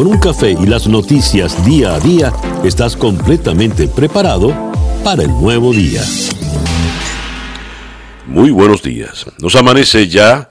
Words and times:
con 0.00 0.06
un 0.06 0.18
café 0.18 0.52
y 0.52 0.64
las 0.64 0.88
noticias 0.88 1.62
día 1.66 1.94
a 1.94 2.00
día, 2.00 2.32
estás 2.64 2.96
completamente 2.96 3.86
preparado 3.86 4.48
para 5.04 5.24
el 5.24 5.28
nuevo 5.28 5.74
día. 5.74 6.02
Muy 8.26 8.50
buenos 8.50 8.82
días. 8.82 9.26
Nos 9.42 9.56
amanece 9.56 10.08
ya 10.08 10.48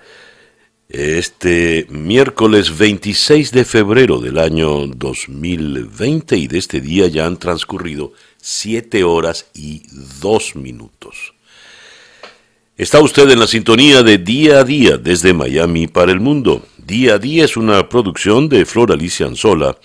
este 0.88 1.88
miércoles 1.90 2.78
26 2.78 3.52
de 3.52 3.66
febrero 3.66 4.20
del 4.20 4.38
año 4.38 4.86
2020 4.86 6.38
y 6.38 6.46
de 6.46 6.60
este 6.60 6.80
día 6.80 7.08
ya 7.08 7.26
han 7.26 7.38
transcurrido 7.38 8.14
7 8.38 9.04
horas 9.04 9.48
y 9.56 9.82
2 10.22 10.58
minutos. 10.58 11.34
Está 12.78 13.02
usted 13.02 13.28
en 13.32 13.40
la 13.40 13.48
sintonía 13.48 14.04
de 14.04 14.20
Día 14.20 14.60
a 14.60 14.64
Día 14.64 14.98
desde 14.98 15.34
Miami 15.34 15.88
para 15.88 16.12
el 16.12 16.20
mundo. 16.20 16.64
Día 16.90 17.14
a 17.14 17.20
Día 17.20 17.46
es 17.46 17.56
una 17.56 17.88
producción 17.88 18.50
de 18.50 18.66
Flor 18.66 18.92
Alicia 18.92 19.28
Anzola 19.28 19.78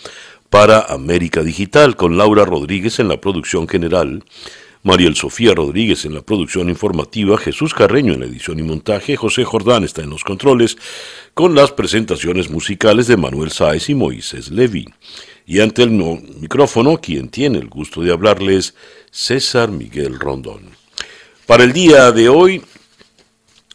para 0.48 0.80
América 0.80 1.42
Digital 1.42 1.96
con 1.96 2.16
Laura 2.16 2.46
Rodríguez 2.46 2.98
en 2.98 3.08
la 3.08 3.20
producción 3.20 3.68
general 3.68 4.24
Mariel 4.82 5.14
Sofía 5.14 5.52
Rodríguez 5.54 6.06
en 6.06 6.14
la 6.14 6.22
producción 6.22 6.70
informativa, 6.70 7.36
Jesús 7.36 7.74
Carreño 7.74 8.14
en 8.14 8.20
la 8.20 8.26
edición 8.26 8.58
y 8.58 8.62
montaje, 8.62 9.16
José 9.16 9.44
Jordán 9.44 9.84
está 9.84 10.00
en 10.00 10.08
los 10.08 10.24
controles, 10.24 10.78
con 11.34 11.54
las 11.54 11.72
presentaciones 11.72 12.48
musicales 12.48 13.06
de 13.06 13.18
Manuel 13.18 13.50
Sáez 13.50 13.90
y 13.90 13.94
Moisés 13.94 14.50
Levy. 14.50 14.86
Y 15.44 15.60
ante 15.60 15.82
el 15.82 15.90
micrófono, 15.90 17.02
quien 17.02 17.28
tiene 17.28 17.58
el 17.58 17.68
gusto 17.68 18.00
de 18.00 18.12
hablarles, 18.12 18.74
César 19.10 19.70
Miguel 19.70 20.18
Rondón. 20.18 20.70
Para 21.44 21.64
el 21.64 21.74
día 21.74 22.10
de 22.12 22.30
hoy 22.30 22.62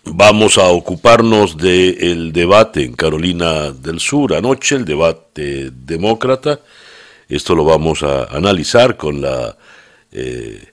vamos 0.06 0.58
a 0.58 0.70
ocuparnos 0.70 1.58
del 1.58 2.32
debate 2.32 2.84
en 2.84 2.94
Carolina 2.94 3.72
del 3.72 4.00
Sur. 4.00 4.34
Anoche 4.34 4.76
el 4.76 4.86
debate 4.86 5.72
demócrata. 5.72 6.60
Esto 7.28 7.56
lo 7.56 7.64
vamos 7.64 8.04
a 8.04 8.26
analizar 8.26 8.98
con 8.98 9.22
la 9.22 9.58
eh, 10.12 10.72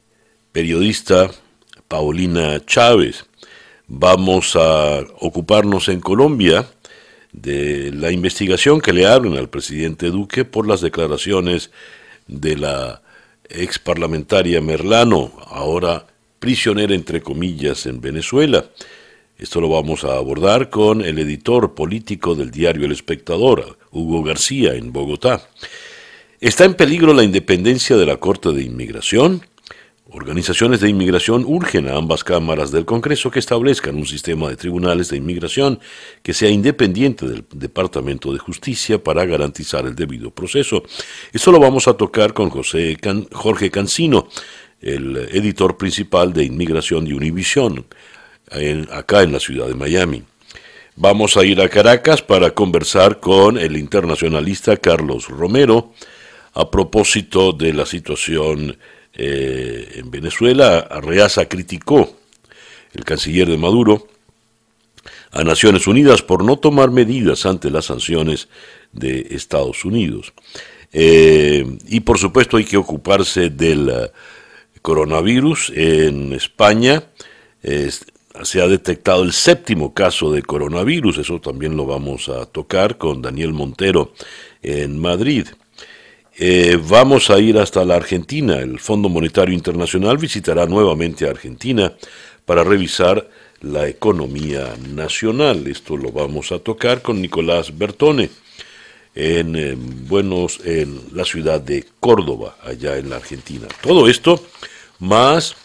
periodista 0.52 1.30
Paulina 1.88 2.64
Chávez. 2.64 3.26
Vamos 3.88 4.56
a 4.56 5.00
ocuparnos 5.20 5.88
en 5.88 6.00
Colombia 6.00 6.66
de 7.32 7.92
la 7.92 8.10
investigación 8.10 8.80
que 8.80 8.92
le 8.92 9.06
abren 9.06 9.36
al 9.36 9.50
presidente 9.50 10.10
Duque 10.10 10.44
por 10.44 10.66
las 10.66 10.80
declaraciones 10.80 11.70
de 12.26 12.56
la 12.56 13.02
ex 13.48 13.78
parlamentaria 13.78 14.60
Merlano, 14.60 15.32
ahora 15.46 16.06
prisionera 16.38 16.94
entre 16.94 17.20
comillas 17.20 17.86
en 17.86 18.00
Venezuela. 18.00 18.64
Esto 19.38 19.60
lo 19.60 19.68
vamos 19.68 20.02
a 20.04 20.16
abordar 20.16 20.70
con 20.70 21.02
el 21.02 21.18
editor 21.18 21.74
político 21.74 22.34
del 22.34 22.50
diario 22.50 22.86
El 22.86 22.92
Espectador, 22.92 23.78
Hugo 23.90 24.22
García, 24.22 24.74
en 24.74 24.94
Bogotá. 24.94 25.46
¿Está 26.40 26.64
en 26.64 26.72
peligro 26.72 27.12
la 27.12 27.22
independencia 27.22 27.98
de 27.98 28.06
la 28.06 28.16
Corte 28.16 28.52
de 28.52 28.62
Inmigración? 28.62 29.42
Organizaciones 30.08 30.80
de 30.80 30.88
inmigración 30.88 31.44
urgen 31.46 31.86
a 31.86 31.96
ambas 31.96 32.24
cámaras 32.24 32.70
del 32.70 32.86
Congreso 32.86 33.30
que 33.30 33.38
establezcan 33.38 33.96
un 33.96 34.06
sistema 34.06 34.48
de 34.48 34.56
tribunales 34.56 35.10
de 35.10 35.18
inmigración 35.18 35.80
que 36.22 36.32
sea 36.32 36.48
independiente 36.48 37.26
del 37.26 37.44
Departamento 37.52 38.32
de 38.32 38.38
Justicia 38.38 39.04
para 39.04 39.26
garantizar 39.26 39.84
el 39.84 39.94
debido 39.94 40.30
proceso. 40.30 40.82
Esto 41.30 41.52
lo 41.52 41.60
vamos 41.60 41.88
a 41.88 41.94
tocar 41.94 42.32
con 42.32 42.48
José 42.48 42.96
Jorge 43.32 43.70
Cancino, 43.70 44.28
el 44.80 45.16
editor 45.32 45.76
principal 45.76 46.32
de 46.32 46.44
inmigración 46.44 47.04
de 47.04 47.14
Acá 48.90 49.22
en 49.22 49.32
la 49.32 49.40
ciudad 49.40 49.66
de 49.66 49.74
Miami. 49.74 50.22
Vamos 50.94 51.36
a 51.36 51.44
ir 51.44 51.60
a 51.60 51.68
Caracas 51.68 52.22
para 52.22 52.52
conversar 52.52 53.20
con 53.20 53.58
el 53.58 53.76
internacionalista 53.76 54.76
Carlos 54.76 55.28
Romero 55.28 55.92
a 56.54 56.70
propósito 56.70 57.52
de 57.52 57.74
la 57.74 57.84
situación 57.84 58.78
eh, 59.12 59.92
en 59.96 60.10
Venezuela, 60.10 60.78
Arreaza 60.78 61.48
criticó, 61.48 62.16
el 62.94 63.04
canciller 63.04 63.48
de 63.48 63.58
Maduro, 63.58 64.08
a 65.32 65.44
Naciones 65.44 65.86
Unidas 65.86 66.22
por 66.22 66.44
no 66.44 66.56
tomar 66.56 66.90
medidas 66.90 67.44
ante 67.44 67.70
las 67.70 67.86
sanciones 67.86 68.48
de 68.92 69.26
Estados 69.30 69.84
Unidos. 69.84 70.32
Eh, 70.92 71.78
y 71.88 72.00
por 72.00 72.18
supuesto 72.18 72.56
hay 72.56 72.64
que 72.64 72.78
ocuparse 72.78 73.50
del 73.50 73.90
eh, 73.90 74.10
coronavirus. 74.80 75.72
En 75.74 76.32
España 76.32 77.02
se 78.42 78.60
ha 78.60 78.68
detectado 78.68 79.22
el 79.22 79.32
séptimo 79.32 79.94
caso 79.94 80.32
de 80.32 80.42
coronavirus, 80.42 81.18
eso 81.18 81.40
también 81.40 81.76
lo 81.76 81.86
vamos 81.86 82.28
a 82.28 82.46
tocar 82.46 82.98
con 82.98 83.22
Daniel 83.22 83.52
Montero 83.52 84.12
en 84.62 84.98
Madrid. 84.98 85.46
Eh, 86.38 86.78
vamos 86.82 87.30
a 87.30 87.38
ir 87.38 87.58
hasta 87.58 87.84
la 87.84 87.96
Argentina. 87.96 88.58
El 88.58 88.78
Fondo 88.78 89.08
Monetario 89.08 89.54
Internacional 89.54 90.18
visitará 90.18 90.66
nuevamente 90.66 91.26
a 91.26 91.30
Argentina 91.30 91.94
para 92.44 92.62
revisar 92.62 93.28
la 93.62 93.88
economía 93.88 94.74
nacional. 94.94 95.66
Esto 95.66 95.96
lo 95.96 96.12
vamos 96.12 96.52
a 96.52 96.58
tocar 96.58 97.00
con 97.00 97.22
Nicolás 97.22 97.76
Bertone 97.76 98.28
en, 99.14 99.56
eh, 99.56 99.74
Buenos, 99.76 100.60
en 100.64 101.00
la 101.12 101.24
ciudad 101.24 101.60
de 101.60 101.86
Córdoba, 102.00 102.58
allá 102.62 102.98
en 102.98 103.08
la 103.08 103.16
Argentina. 103.16 103.66
Todo 103.80 104.06
esto 104.06 104.44
más 104.98 105.56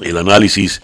el 0.00 0.16
análisis, 0.16 0.82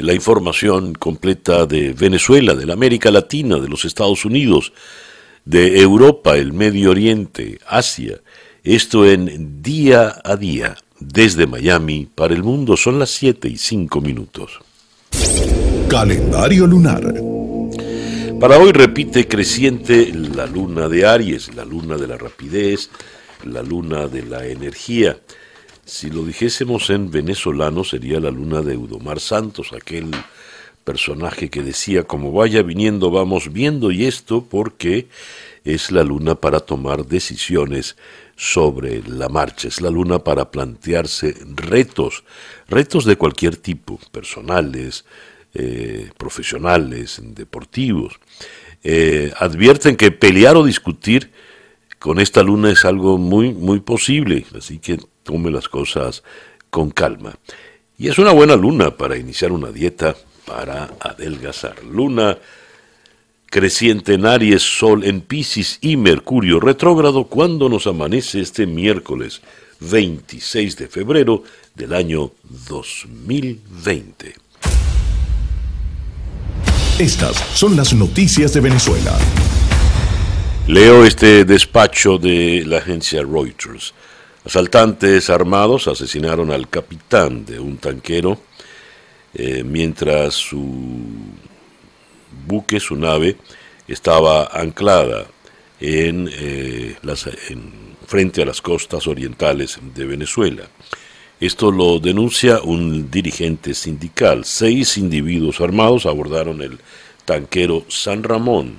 la 0.00 0.14
información 0.14 0.94
completa 0.94 1.66
de 1.66 1.92
Venezuela, 1.92 2.54
de 2.54 2.66
la 2.66 2.72
América 2.72 3.10
Latina, 3.10 3.58
de 3.58 3.68
los 3.68 3.84
Estados 3.84 4.24
Unidos, 4.24 4.72
de 5.44 5.80
Europa, 5.80 6.36
el 6.36 6.52
Medio 6.52 6.90
Oriente, 6.90 7.58
Asia. 7.66 8.20
Esto 8.62 9.06
en 9.06 9.62
día 9.62 10.20
a 10.22 10.36
día, 10.36 10.76
desde 10.98 11.46
Miami 11.46 12.08
para 12.14 12.34
el 12.34 12.42
mundo. 12.42 12.76
Son 12.76 12.98
las 12.98 13.10
7 13.10 13.48
y 13.48 13.56
5 13.56 14.00
minutos. 14.00 14.60
Calendario 15.88 16.66
lunar. 16.66 17.14
Para 18.38 18.58
hoy 18.58 18.72
repite 18.72 19.28
creciente 19.28 20.12
la 20.14 20.46
luna 20.46 20.88
de 20.88 21.04
Aries, 21.04 21.54
la 21.54 21.64
luna 21.64 21.96
de 21.96 22.06
la 22.06 22.16
rapidez, 22.16 22.90
la 23.44 23.62
luna 23.62 24.06
de 24.06 24.22
la 24.22 24.46
energía. 24.46 25.18
Si 25.90 26.08
lo 26.08 26.22
dijésemos 26.22 26.88
en 26.90 27.10
venezolano 27.10 27.82
sería 27.82 28.20
la 28.20 28.30
luna 28.30 28.62
de 28.62 28.74
Eudomar 28.74 29.18
Santos, 29.18 29.72
aquel 29.72 30.12
personaje 30.84 31.50
que 31.50 31.64
decía, 31.64 32.04
como 32.04 32.30
vaya 32.30 32.62
viniendo, 32.62 33.10
vamos 33.10 33.52
viendo, 33.52 33.90
y 33.90 34.06
esto 34.06 34.46
porque 34.48 35.08
es 35.64 35.90
la 35.90 36.04
luna 36.04 36.36
para 36.36 36.60
tomar 36.60 37.06
decisiones 37.06 37.96
sobre 38.36 39.02
la 39.02 39.28
marcha, 39.28 39.66
es 39.66 39.80
la 39.80 39.90
luna 39.90 40.20
para 40.20 40.52
plantearse 40.52 41.34
retos, 41.56 42.22
retos 42.68 43.04
de 43.04 43.16
cualquier 43.16 43.56
tipo, 43.56 43.98
personales, 44.12 45.04
eh, 45.54 46.08
profesionales, 46.16 47.20
deportivos. 47.20 48.20
Eh, 48.84 49.32
advierten 49.36 49.96
que 49.96 50.12
pelear 50.12 50.56
o 50.56 50.64
discutir 50.64 51.32
con 51.98 52.20
esta 52.20 52.44
luna 52.44 52.70
es 52.70 52.84
algo 52.84 53.18
muy, 53.18 53.52
muy 53.52 53.80
posible, 53.80 54.46
así 54.56 54.78
que 54.78 55.00
tome 55.30 55.52
las 55.52 55.68
cosas 55.68 56.24
con 56.70 56.90
calma. 56.90 57.38
Y 57.96 58.08
es 58.08 58.18
una 58.18 58.32
buena 58.32 58.56
luna 58.56 58.96
para 58.96 59.16
iniciar 59.16 59.52
una 59.52 59.70
dieta 59.70 60.16
para 60.44 60.90
adelgazar. 60.98 61.84
Luna 61.84 62.36
creciente 63.46 64.14
en 64.14 64.26
Aries, 64.26 64.62
Sol 64.62 65.04
en 65.04 65.20
Pisces 65.20 65.78
y 65.82 65.96
Mercurio 65.96 66.58
retrógrado 66.58 67.28
cuando 67.28 67.68
nos 67.68 67.86
amanece 67.86 68.40
este 68.40 68.66
miércoles 68.66 69.40
26 69.78 70.76
de 70.76 70.88
febrero 70.88 71.44
del 71.76 71.94
año 71.94 72.32
2020. 72.68 74.34
Estas 76.98 77.36
son 77.54 77.76
las 77.76 77.94
noticias 77.94 78.52
de 78.52 78.60
Venezuela. 78.60 79.16
Leo 80.66 81.04
este 81.04 81.44
despacho 81.44 82.18
de 82.18 82.64
la 82.66 82.78
agencia 82.78 83.22
Reuters. 83.22 83.94
Asaltantes 84.44 85.28
armados 85.28 85.86
asesinaron 85.86 86.50
al 86.50 86.68
capitán 86.68 87.44
de 87.44 87.60
un 87.60 87.76
tanquero 87.76 88.40
eh, 89.34 89.62
mientras 89.64 90.34
su 90.34 91.06
buque, 92.46 92.80
su 92.80 92.96
nave, 92.96 93.36
estaba 93.86 94.46
anclada 94.46 95.26
en, 95.78 96.30
eh, 96.32 96.96
las, 97.02 97.26
en, 97.48 97.96
frente 98.06 98.42
a 98.42 98.46
las 98.46 98.60
costas 98.60 99.06
orientales 99.06 99.78
de 99.94 100.06
Venezuela. 100.06 100.64
Esto 101.38 101.70
lo 101.70 102.00
denuncia 102.00 102.60
un 102.62 103.10
dirigente 103.10 103.72
sindical. 103.72 104.44
Seis 104.44 104.98
individuos 104.98 105.60
armados 105.60 106.06
abordaron 106.06 106.60
el 106.60 106.78
tanquero 107.24 107.84
San 107.88 108.22
Ramón 108.22 108.74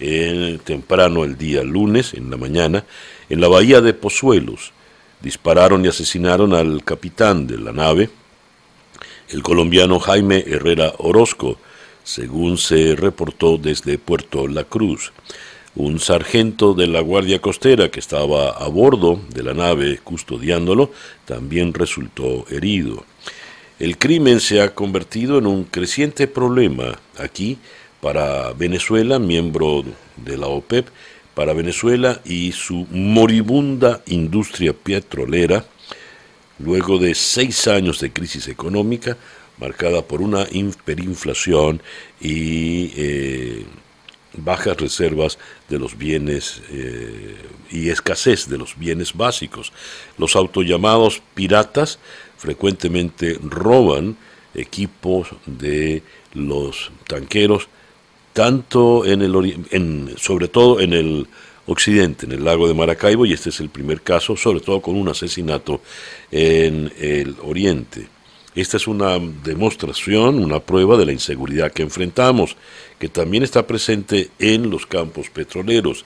en, 0.00 0.58
temprano 0.60 1.24
el 1.24 1.36
día 1.36 1.62
lunes, 1.62 2.14
en 2.14 2.30
la 2.30 2.36
mañana, 2.36 2.84
en 3.28 3.40
la 3.40 3.48
bahía 3.48 3.80
de 3.80 3.94
Pozuelos. 3.94 4.72
Dispararon 5.20 5.84
y 5.84 5.88
asesinaron 5.88 6.54
al 6.54 6.84
capitán 6.84 7.46
de 7.46 7.58
la 7.58 7.72
nave, 7.72 8.10
el 9.30 9.42
colombiano 9.42 9.98
Jaime 9.98 10.44
Herrera 10.46 10.92
Orozco, 10.98 11.58
según 12.04 12.58
se 12.58 12.94
reportó 12.94 13.58
desde 13.58 13.98
Puerto 13.98 14.46
La 14.46 14.64
Cruz. 14.64 15.12
Un 15.74 15.98
sargento 15.98 16.72
de 16.72 16.86
la 16.86 17.00
Guardia 17.00 17.40
Costera 17.40 17.90
que 17.90 18.00
estaba 18.00 18.50
a 18.50 18.68
bordo 18.68 19.20
de 19.28 19.42
la 19.42 19.52
nave 19.52 19.98
custodiándolo 20.02 20.90
también 21.24 21.74
resultó 21.74 22.46
herido. 22.48 23.04
El 23.78 23.98
crimen 23.98 24.40
se 24.40 24.62
ha 24.62 24.74
convertido 24.74 25.36
en 25.38 25.46
un 25.46 25.64
creciente 25.64 26.28
problema 26.28 26.98
aquí 27.18 27.58
para 28.00 28.52
Venezuela, 28.52 29.18
miembro 29.18 29.84
de 30.16 30.38
la 30.38 30.46
OPEP, 30.46 30.86
para 31.36 31.52
Venezuela 31.52 32.22
y 32.24 32.52
su 32.52 32.86
moribunda 32.90 34.02
industria 34.06 34.72
petrolera, 34.72 35.66
luego 36.58 36.98
de 36.98 37.14
seis 37.14 37.68
años 37.68 38.00
de 38.00 38.10
crisis 38.10 38.48
económica 38.48 39.18
marcada 39.58 40.00
por 40.00 40.22
una 40.22 40.46
hiperinflación 40.50 41.82
y 42.22 42.90
eh, 42.96 43.66
bajas 44.32 44.78
reservas 44.78 45.38
de 45.68 45.78
los 45.78 45.98
bienes 45.98 46.62
eh, 46.70 47.36
y 47.70 47.90
escasez 47.90 48.48
de 48.48 48.56
los 48.56 48.78
bienes 48.78 49.12
básicos. 49.14 49.74
Los 50.16 50.36
autollamados 50.36 51.20
piratas 51.34 51.98
frecuentemente 52.38 53.38
roban 53.42 54.16
equipos 54.54 55.28
de 55.44 56.02
los 56.32 56.92
tanqueros, 57.06 57.68
tanto 58.36 59.06
en 59.06 59.22
el 59.22 59.64
en, 59.70 60.12
sobre 60.18 60.48
todo 60.48 60.80
en 60.80 60.92
el 60.92 61.26
occidente, 61.64 62.26
en 62.26 62.32
el 62.32 62.44
lago 62.44 62.68
de 62.68 62.74
Maracaibo, 62.74 63.24
y 63.24 63.32
este 63.32 63.48
es 63.48 63.60
el 63.60 63.70
primer 63.70 64.02
caso, 64.02 64.36
sobre 64.36 64.60
todo 64.60 64.82
con 64.82 64.94
un 64.94 65.08
asesinato 65.08 65.80
en 66.30 66.92
el 66.98 67.34
oriente. 67.42 68.08
Esta 68.54 68.76
es 68.76 68.86
una 68.88 69.18
demostración, 69.42 70.44
una 70.44 70.60
prueba 70.60 70.98
de 70.98 71.06
la 71.06 71.12
inseguridad 71.12 71.72
que 71.72 71.80
enfrentamos, 71.80 72.58
que 72.98 73.08
también 73.08 73.42
está 73.42 73.66
presente 73.66 74.28
en 74.38 74.68
los 74.68 74.84
campos 74.84 75.30
petroleros, 75.30 76.04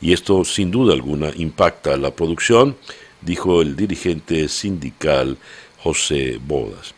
y 0.00 0.12
esto 0.12 0.44
sin 0.44 0.70
duda 0.70 0.94
alguna 0.94 1.32
impacta 1.34 1.96
la 1.96 2.14
producción, 2.14 2.76
dijo 3.22 3.60
el 3.60 3.74
dirigente 3.74 4.48
sindical 4.48 5.36
José 5.78 6.38
Bodas. 6.46 6.94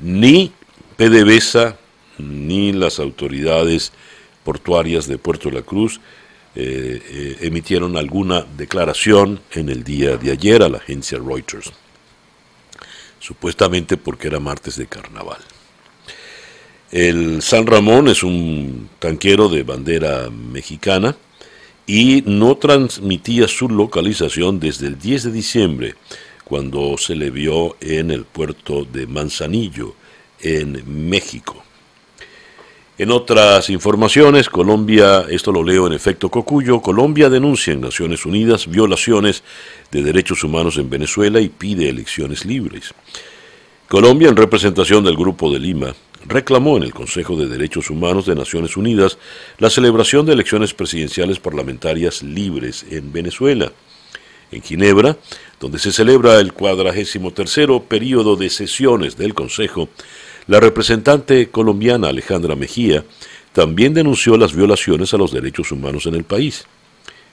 Ni 0.00 0.50
PDVSA 0.96 1.78
ni 2.20 2.72
las 2.72 2.98
autoridades 2.98 3.92
portuarias 4.44 5.06
de 5.06 5.18
Puerto 5.18 5.50
La 5.50 5.62
Cruz 5.62 6.00
eh, 6.54 7.00
eh, 7.08 7.36
emitieron 7.42 7.96
alguna 7.96 8.44
declaración 8.56 9.40
en 9.52 9.68
el 9.68 9.84
día 9.84 10.16
de 10.16 10.32
ayer 10.32 10.62
a 10.62 10.68
la 10.68 10.78
agencia 10.78 11.18
Reuters 11.18 11.72
supuestamente 13.20 13.96
porque 13.96 14.26
era 14.26 14.40
martes 14.40 14.76
de 14.76 14.86
carnaval. 14.86 15.38
El 16.90 17.40
San 17.42 17.66
Ramón 17.66 18.08
es 18.08 18.24
un 18.24 18.88
tanquero 18.98 19.48
de 19.48 19.62
bandera 19.62 20.28
mexicana 20.30 21.16
y 21.86 22.24
no 22.26 22.56
transmitía 22.56 23.46
su 23.46 23.68
localización 23.68 24.58
desde 24.58 24.88
el 24.88 24.98
10 24.98 25.24
de 25.24 25.32
diciembre, 25.32 25.94
cuando 26.44 26.96
se 26.98 27.14
le 27.14 27.30
vio 27.30 27.76
en 27.80 28.10
el 28.10 28.24
puerto 28.24 28.84
de 28.84 29.06
Manzanillo, 29.06 29.94
en 30.40 30.82
México. 31.08 31.62
En 33.00 33.10
otras 33.12 33.70
informaciones, 33.70 34.50
Colombia, 34.50 35.24
esto 35.30 35.52
lo 35.52 35.64
leo 35.64 35.86
en 35.86 35.94
efecto 35.94 36.28
Cocuyo, 36.28 36.82
Colombia 36.82 37.30
denuncia 37.30 37.72
en 37.72 37.80
Naciones 37.80 38.26
Unidas 38.26 38.66
violaciones 38.66 39.42
de 39.90 40.02
derechos 40.02 40.44
humanos 40.44 40.76
en 40.76 40.90
Venezuela 40.90 41.40
y 41.40 41.48
pide 41.48 41.88
elecciones 41.88 42.44
libres. 42.44 42.92
Colombia, 43.88 44.28
en 44.28 44.36
representación 44.36 45.02
del 45.02 45.16
Grupo 45.16 45.50
de 45.50 45.58
Lima, 45.58 45.94
reclamó 46.26 46.76
en 46.76 46.82
el 46.82 46.92
Consejo 46.92 47.38
de 47.38 47.48
Derechos 47.48 47.88
Humanos 47.88 48.26
de 48.26 48.34
Naciones 48.34 48.76
Unidas 48.76 49.16
la 49.56 49.70
celebración 49.70 50.26
de 50.26 50.34
elecciones 50.34 50.74
presidenciales 50.74 51.38
parlamentarias 51.38 52.22
libres 52.22 52.84
en 52.90 53.14
Venezuela. 53.14 53.72
En 54.52 54.60
Ginebra, 54.60 55.16
donde 55.58 55.78
se 55.78 55.90
celebra 55.90 56.38
el 56.38 56.52
cuadragésimo 56.52 57.30
tercero 57.30 57.82
periodo 57.82 58.36
de 58.36 58.50
sesiones 58.50 59.16
del 59.16 59.32
Consejo, 59.32 59.88
la 60.50 60.58
representante 60.58 61.48
colombiana 61.48 62.08
Alejandra 62.08 62.56
Mejía 62.56 63.04
también 63.52 63.94
denunció 63.94 64.36
las 64.36 64.52
violaciones 64.52 65.14
a 65.14 65.16
los 65.16 65.30
derechos 65.30 65.70
humanos 65.70 66.06
en 66.06 66.16
el 66.16 66.24
país. 66.24 66.64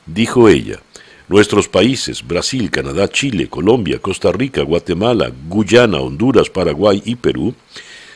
Dijo 0.05 0.47
ella, 0.47 0.79
nuestros 1.27 1.67
países, 1.67 2.25
Brasil, 2.25 2.69
Canadá, 2.69 3.09
Chile, 3.09 3.47
Colombia, 3.47 3.97
Costa 3.97 4.31
Rica, 4.31 4.61
Guatemala, 4.61 5.31
Guyana, 5.47 5.97
Honduras, 5.99 6.51
Paraguay 6.51 7.01
y 7.05 7.15
Perú, 7.15 7.55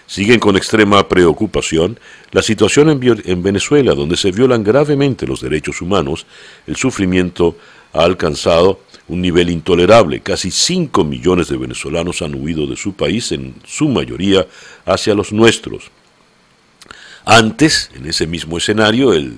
siguen 0.05 0.39
con 0.39 0.55
extrema 0.55 1.09
preocupación 1.09 1.99
la 2.29 2.43
situación 2.43 2.91
en, 2.91 3.23
en, 3.25 3.41
Venezuela, 3.41 3.95
donde 3.95 4.17
se 4.17 4.29
violan 4.29 4.63
gravemente 4.63 5.25
los 5.25 5.41
derechos 5.41 5.81
humanos, 5.81 6.27
el 6.67 6.75
sufrimiento 6.75 7.57
ha 7.91 8.03
alcanzado 8.03 8.81
un 9.11 9.21
nivel 9.21 9.49
intolerable. 9.49 10.21
Casi 10.21 10.49
5 10.51 11.03
millones 11.03 11.49
de 11.49 11.57
venezolanos 11.57 12.21
han 12.21 12.33
huido 12.33 12.65
de 12.65 12.77
su 12.77 12.93
país, 12.93 13.31
en 13.33 13.53
su 13.65 13.89
mayoría 13.89 14.47
hacia 14.85 15.13
los 15.13 15.33
nuestros. 15.33 15.91
Antes, 17.25 17.91
en 17.93 18.07
ese 18.07 18.25
mismo 18.25 18.57
escenario, 18.57 19.13
el 19.13 19.33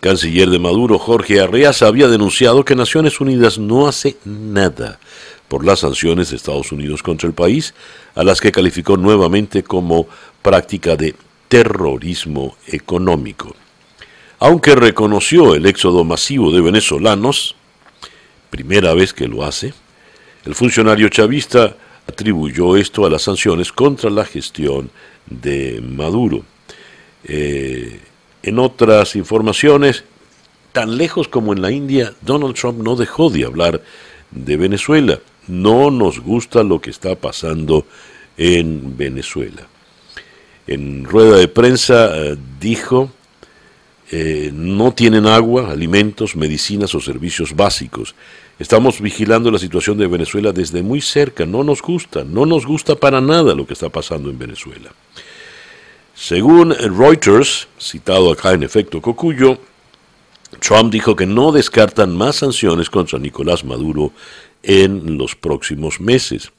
canciller 0.00 0.50
de 0.50 0.58
Maduro, 0.58 0.98
Jorge 0.98 1.40
Arreas, 1.40 1.82
había 1.82 2.08
denunciado 2.08 2.64
que 2.64 2.74
Naciones 2.74 3.20
Unidas 3.20 3.58
no 3.58 3.86
hace 3.86 4.16
nada 4.24 4.98
por 5.46 5.64
las 5.64 5.80
sanciones 5.80 6.30
de 6.30 6.36
Estados 6.36 6.72
Unidos 6.72 7.02
contra 7.02 7.28
el 7.28 7.34
país, 7.34 7.74
a 8.16 8.24
las 8.24 8.40
que 8.40 8.50
calificó 8.50 8.96
nuevamente 8.96 9.62
como 9.62 10.08
práctica 10.42 10.96
de 10.96 11.14
terrorismo 11.48 12.56
económico. 12.66 13.54
Aunque 14.40 14.74
reconoció 14.74 15.54
el 15.54 15.64
éxodo 15.64 16.02
masivo 16.02 16.50
de 16.50 16.60
venezolanos, 16.60 17.54
primera 18.54 18.94
vez 18.94 19.12
que 19.12 19.26
lo 19.26 19.42
hace, 19.42 19.74
el 20.44 20.54
funcionario 20.54 21.08
chavista 21.08 21.76
atribuyó 22.06 22.76
esto 22.76 23.04
a 23.04 23.10
las 23.10 23.22
sanciones 23.22 23.72
contra 23.72 24.10
la 24.10 24.24
gestión 24.24 24.90
de 25.26 25.82
Maduro. 25.82 26.44
Eh, 27.24 27.98
en 28.44 28.58
otras 28.60 29.16
informaciones, 29.16 30.04
tan 30.70 30.96
lejos 30.96 31.26
como 31.26 31.52
en 31.52 31.62
la 31.62 31.72
India, 31.72 32.14
Donald 32.20 32.54
Trump 32.54 32.80
no 32.80 32.94
dejó 32.94 33.28
de 33.28 33.44
hablar 33.44 33.82
de 34.30 34.56
Venezuela. 34.56 35.18
No 35.48 35.90
nos 35.90 36.20
gusta 36.20 36.62
lo 36.62 36.80
que 36.80 36.90
está 36.90 37.16
pasando 37.16 37.86
en 38.36 38.96
Venezuela. 38.96 39.66
En 40.68 41.04
rueda 41.04 41.38
de 41.38 41.48
prensa 41.48 42.16
eh, 42.16 42.36
dijo 42.60 43.10
eh, 44.10 44.50
no 44.52 44.92
tienen 44.92 45.26
agua, 45.26 45.72
alimentos, 45.72 46.36
medicinas 46.36 46.94
o 46.94 47.00
servicios 47.00 47.56
básicos. 47.56 48.14
Estamos 48.58 49.00
vigilando 49.00 49.50
la 49.50 49.58
situación 49.58 49.98
de 49.98 50.06
Venezuela 50.06 50.52
desde 50.52 50.82
muy 50.82 51.00
cerca. 51.00 51.44
No 51.44 51.64
nos 51.64 51.82
gusta, 51.82 52.22
no 52.24 52.46
nos 52.46 52.66
gusta 52.66 52.94
para 52.94 53.20
nada 53.20 53.54
lo 53.54 53.66
que 53.66 53.72
está 53.72 53.88
pasando 53.88 54.30
en 54.30 54.38
Venezuela. 54.38 54.92
Según 56.14 56.72
Reuters, 56.72 57.66
citado 57.80 58.30
acá 58.30 58.52
en 58.52 58.62
efecto 58.62 59.02
Cocuyo, 59.02 59.58
Trump 60.60 60.92
dijo 60.92 61.16
que 61.16 61.26
no 61.26 61.50
descartan 61.50 62.16
más 62.16 62.36
sanciones 62.36 62.88
contra 62.88 63.18
Nicolás 63.18 63.64
Maduro 63.64 64.12
en 64.62 65.18
los 65.18 65.34
próximos 65.34 66.00
meses. 66.00 66.52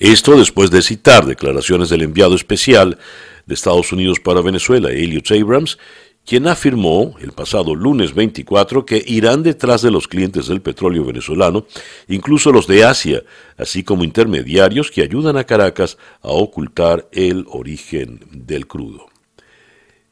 Esto 0.00 0.36
después 0.36 0.70
de 0.70 0.82
citar 0.82 1.26
declaraciones 1.26 1.88
del 1.88 2.02
enviado 2.02 2.34
especial 2.34 2.98
de 3.46 3.54
Estados 3.54 3.92
Unidos 3.92 4.18
para 4.20 4.42
Venezuela, 4.42 4.90
Elliot 4.90 5.30
Abrams, 5.30 5.78
quien 6.28 6.46
afirmó 6.46 7.16
el 7.22 7.32
pasado 7.32 7.74
lunes 7.74 8.14
24 8.14 8.84
que 8.84 9.02
irán 9.06 9.42
detrás 9.42 9.80
de 9.80 9.90
los 9.90 10.06
clientes 10.06 10.46
del 10.46 10.60
petróleo 10.60 11.02
venezolano, 11.06 11.64
incluso 12.06 12.52
los 12.52 12.66
de 12.66 12.84
Asia, 12.84 13.22
así 13.56 13.82
como 13.82 14.04
intermediarios 14.04 14.90
que 14.90 15.00
ayudan 15.00 15.38
a 15.38 15.44
Caracas 15.44 15.96
a 16.20 16.28
ocultar 16.28 17.08
el 17.12 17.46
origen 17.48 18.20
del 18.30 18.66
crudo. 18.66 19.06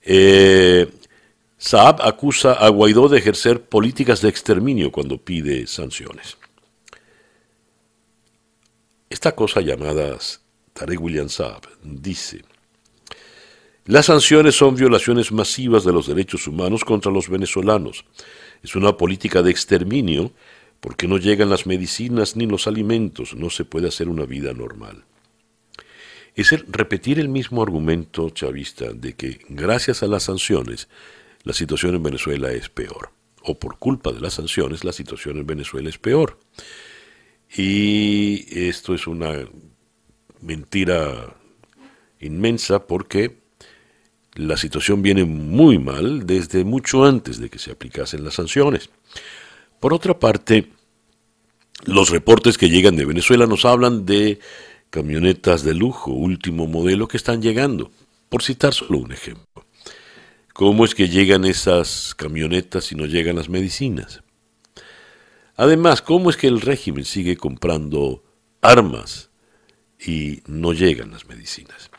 Eh, 0.01 0.89
Saab 1.59 2.01
acusa 2.01 2.55
a 2.55 2.71
Guaidó 2.71 3.09
de 3.11 3.19
ejercer 3.19 3.61
políticas 3.65 4.23
de 4.23 4.31
exterminio 4.31 4.91
cuando 4.91 5.19
pide 5.19 5.67
sanciones. 5.67 6.39
Esta 9.11 9.33
cosa 9.33 9.61
llamada 9.61 10.17
Tarek 10.73 10.99
William 10.99 11.29
Saab 11.29 11.61
dice, 11.83 12.43
las 13.87 14.07
sanciones 14.07 14.57
son 14.57 14.75
violaciones 14.75 15.31
masivas 15.31 15.85
de 15.85 15.93
los 15.93 16.09
derechos 16.09 16.49
humanos 16.49 16.85
contra 16.85 17.13
los 17.13 17.29
venezolanos. 17.29 18.05
Es 18.63 18.75
una 18.75 18.97
política 18.97 19.43
de 19.43 19.53
exterminio 19.53 20.33
porque 20.81 21.07
no 21.07 21.19
llegan 21.19 21.51
las 21.51 21.67
medicinas 21.67 22.35
ni 22.35 22.47
los 22.47 22.67
alimentos, 22.67 23.35
no 23.35 23.49
se 23.49 23.65
puede 23.65 23.87
hacer 23.87 24.09
una 24.09 24.27
vida 24.27 24.53
normal. 24.53 25.05
Es 26.35 26.51
el 26.51 26.67
repetir 26.69 27.21
el 27.21 27.29
mismo 27.29 27.63
argumento 27.63 28.29
chavista 28.31 28.93
de 28.93 29.15
que 29.15 29.39
gracias 29.49 30.03
a 30.03 30.09
las 30.09 30.25
sanciones 30.25 30.89
la 31.45 31.53
situación 31.53 31.95
en 31.95 32.03
Venezuela 32.03 32.51
es 32.51 32.69
peor, 32.69 33.11
o 33.43 33.57
por 33.57 33.79
culpa 33.79 34.11
de 34.11 34.21
las 34.21 34.35
sanciones 34.35 34.83
la 34.83 34.93
situación 34.93 35.39
en 35.39 35.47
Venezuela 35.47 35.89
es 35.89 35.99
peor. 35.99 36.41
Y 37.57 38.47
esto 38.69 38.95
es 38.95 39.07
una 39.07 39.49
mentira 40.41 41.37
inmensa 42.19 42.85
porque 42.87 43.46
la 44.37 44.57
situación 44.57 45.03
viene 45.03 45.25
muy 45.25 45.79
mal 45.79 46.27
desde 46.27 46.65
mucho 46.65 47.05
antes 47.05 47.39
de 47.39 47.49
que 47.49 47.59
se 47.59 47.73
aplicasen 47.73 48.25
las 48.25 48.35
sanciones. 48.35 48.91
Por 49.81 49.93
otra 49.93 50.19
parte, 50.19 50.71
los 51.85 52.11
reportes 52.11 52.59
que 52.59 52.71
llegan 52.71 52.97
de 52.97 53.05
Venezuela 53.05 53.47
nos 53.47 53.65
hablan 53.65 54.07
de 54.07 54.39
camionetas 54.91 55.63
de 55.63 55.75
lujo, 55.75 56.13
último 56.13 56.67
modelo 56.67 57.09
que 57.09 57.17
están 57.17 57.43
llegando, 57.43 57.91
por 58.29 58.43
citar 58.43 58.73
solo 58.73 58.99
un 58.99 59.13
ejemplo. 59.13 59.67
¿Cómo 60.53 60.85
es 60.85 60.95
que 60.95 61.09
llegan 61.09 61.45
esas 61.45 62.15
camionetas 62.15 62.93
y 62.93 62.95
no 62.95 63.05
llegan 63.05 63.37
las 63.37 63.49
medicinas? 63.49 64.23
Además, 65.57 66.03
¿cómo 66.03 66.31
es 66.31 66.37
que 66.37 66.47
el 66.47 66.61
régimen 66.61 67.05
sigue 67.05 67.37
comprando 67.37 68.25
armas 68.61 69.31
y 69.99 70.43
no 70.47 70.73
llegan 70.73 71.11
las 71.11 71.27
medicinas? 71.27 71.91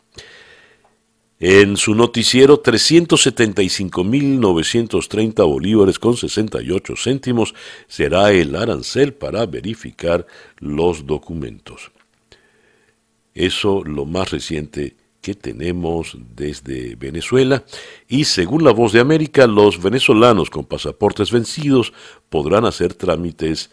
En 1.40 1.76
su 1.76 1.94
noticiero, 1.94 2.64
375.930 2.64 5.46
bolívares 5.46 6.00
con 6.00 6.16
68 6.16 6.94
céntimos 6.96 7.54
será 7.86 8.32
el 8.32 8.56
arancel 8.56 9.14
para 9.14 9.46
verificar 9.46 10.26
los 10.58 11.06
documentos. 11.06 11.92
Eso 13.34 13.84
lo 13.84 14.04
más 14.04 14.32
reciente 14.32 14.96
que 15.20 15.34
tenemos 15.34 16.16
desde 16.34 16.96
Venezuela 16.96 17.62
y 18.08 18.24
según 18.24 18.64
la 18.64 18.72
voz 18.72 18.92
de 18.92 18.98
América, 18.98 19.46
los 19.46 19.80
venezolanos 19.80 20.50
con 20.50 20.64
pasaportes 20.64 21.30
vencidos 21.30 21.92
podrán 22.30 22.64
hacer 22.64 22.94
trámites 22.94 23.70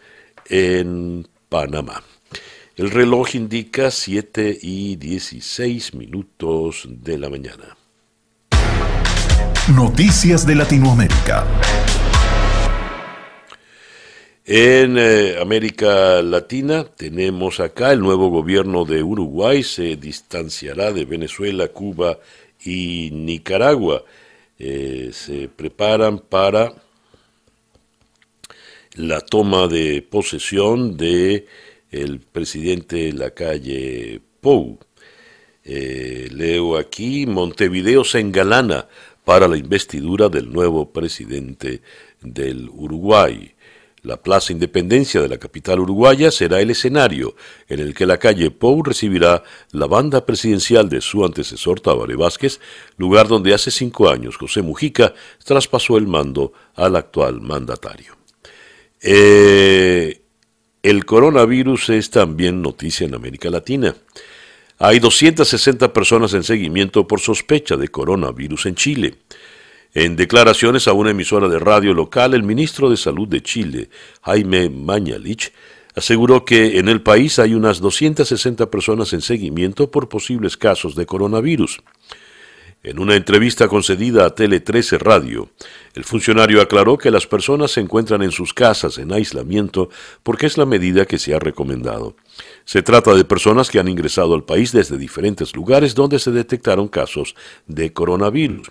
en 0.50 1.28
Panamá. 1.50 2.04
El 2.78 2.92
reloj 2.92 3.36
indica 3.36 3.90
7 3.90 4.60
y 4.62 4.98
16 4.98 5.94
minutos 5.94 6.84
de 6.86 7.18
la 7.18 7.30
mañana. 7.30 7.78
Noticias 9.74 10.46
de 10.46 10.56
Latinoamérica. 10.56 11.48
En 14.44 14.98
eh, 14.98 15.38
América 15.42 16.22
Latina 16.22 16.84
tenemos 16.84 17.62
acá 17.62 17.94
el 17.94 18.02
nuevo 18.02 18.30
gobierno 18.30 18.84
de 18.84 19.02
Uruguay 19.04 19.64
se 19.64 19.96
distanciará 19.96 20.92
de 20.92 21.06
Venezuela, 21.06 21.70
Cuba 21.70 22.20
y 22.62 23.10
Nicaragua. 23.14 24.04
Eh, 24.60 25.12
se 25.14 25.48
preparan 25.48 26.20
para 26.20 26.74
la 28.96 29.22
toma 29.22 29.70
de 29.70 30.02
posesión 30.02 30.98
de 30.98 31.48
el 31.96 32.20
presidente 32.20 33.14
la 33.14 33.32
calle 33.32 34.22
Pou. 34.42 34.78
Eh, 35.64 36.28
leo 36.32 36.78
aquí, 36.78 37.26
Montevideo 37.26 38.04
se 38.04 38.20
engalana 38.20 38.88
para 39.24 39.48
la 39.48 39.58
investidura 39.58 40.30
del 40.30 40.52
nuevo 40.52 40.92
presidente 40.92 41.82
del 42.22 42.70
Uruguay. 42.70 43.54
La 44.04 44.22
Plaza 44.22 44.54
Independencia 44.54 45.20
de 45.20 45.30
la 45.30 45.40
capital 45.40 45.80
uruguaya 45.80 46.30
será 46.30 46.62
el 46.62 46.70
escenario 46.70 47.36
en 47.68 47.80
el 47.80 47.96
que 47.96 48.06
la 48.06 48.20
calle 48.20 48.52
Pou 48.52 48.84
recibirá 48.84 49.42
la 49.72 49.88
banda 49.88 50.28
presidencial 50.28 50.90
de 50.90 51.02
su 51.02 51.26
antecesor 51.26 51.80
Tabaré 51.80 52.16
Vázquez, 52.16 52.60
lugar 52.98 53.28
donde 53.28 53.56
hace 53.56 53.72
cinco 53.72 54.08
años 54.08 54.38
José 54.38 54.62
Mujica 54.62 55.16
traspasó 55.44 55.98
el 55.98 56.06
mando 56.06 56.54
al 56.76 56.96
actual 56.98 57.42
mandatario. 57.42 58.14
Eh, 59.02 60.25
el 60.86 61.04
coronavirus 61.04 61.90
es 61.90 62.12
también 62.12 62.62
noticia 62.62 63.08
en 63.08 63.16
América 63.16 63.50
Latina. 63.50 63.96
Hay 64.78 65.00
260 65.00 65.92
personas 65.92 66.36
en 66.36 66.44
seguimiento 66.44 67.08
por 67.08 67.20
sospecha 67.20 67.76
de 67.76 67.88
coronavirus 67.88 68.68
en 68.68 68.76
Chile. 68.76 69.16
En 69.96 70.16
declaraciones 70.16 70.88
a 70.88 70.94
una 70.94 71.10
emisora 71.10 71.48
de 71.48 71.58
radio 71.58 71.96
local, 71.96 72.36
el 72.36 72.44
ministro 72.44 72.92
de 72.92 72.98
Salud 72.98 73.28
de 73.28 73.42
Chile, 73.42 73.90
Jaime 74.22 74.70
Mañalich, 74.70 75.54
aseguró 75.96 76.46
que 76.46 76.78
en 76.78 76.88
el 76.88 77.02
país 77.02 77.40
hay 77.40 77.56
unas 77.56 77.80
260 77.80 78.70
personas 78.70 79.12
en 79.14 79.22
seguimiento 79.22 79.90
por 79.90 80.08
posibles 80.08 80.56
casos 80.56 80.94
de 80.94 81.08
coronavirus. 81.08 81.82
En 82.86 83.00
una 83.00 83.16
entrevista 83.16 83.68
concedida 83.68 84.28
a 84.28 84.36
Tele 84.36 84.60
13 84.60 85.00
Radio, 85.00 85.50
el 85.96 86.04
funcionario 86.04 86.62
aclaró 86.62 87.00
que 87.00 87.10
las 87.10 87.26
personas 87.26 87.72
se 87.72 87.82
encuentran 87.82 88.22
en 88.22 88.30
sus 88.30 88.54
casas 88.54 89.00
en 89.00 89.12
aislamiento 89.12 89.90
porque 90.22 90.46
es 90.46 90.56
la 90.56 90.68
medida 90.68 91.08
que 91.08 91.18
se 91.18 91.34
ha 91.34 91.40
recomendado. 91.40 92.16
Se 92.64 92.84
trata 92.84 93.16
de 93.16 93.26
personas 93.26 93.72
que 93.72 93.80
han 93.80 93.88
ingresado 93.88 94.36
al 94.36 94.44
país 94.44 94.72
desde 94.72 95.00
diferentes 95.00 95.56
lugares 95.56 95.96
donde 95.96 96.20
se 96.20 96.30
detectaron 96.30 96.88
casos 96.88 97.36
de 97.66 97.92
coronavirus. 97.92 98.70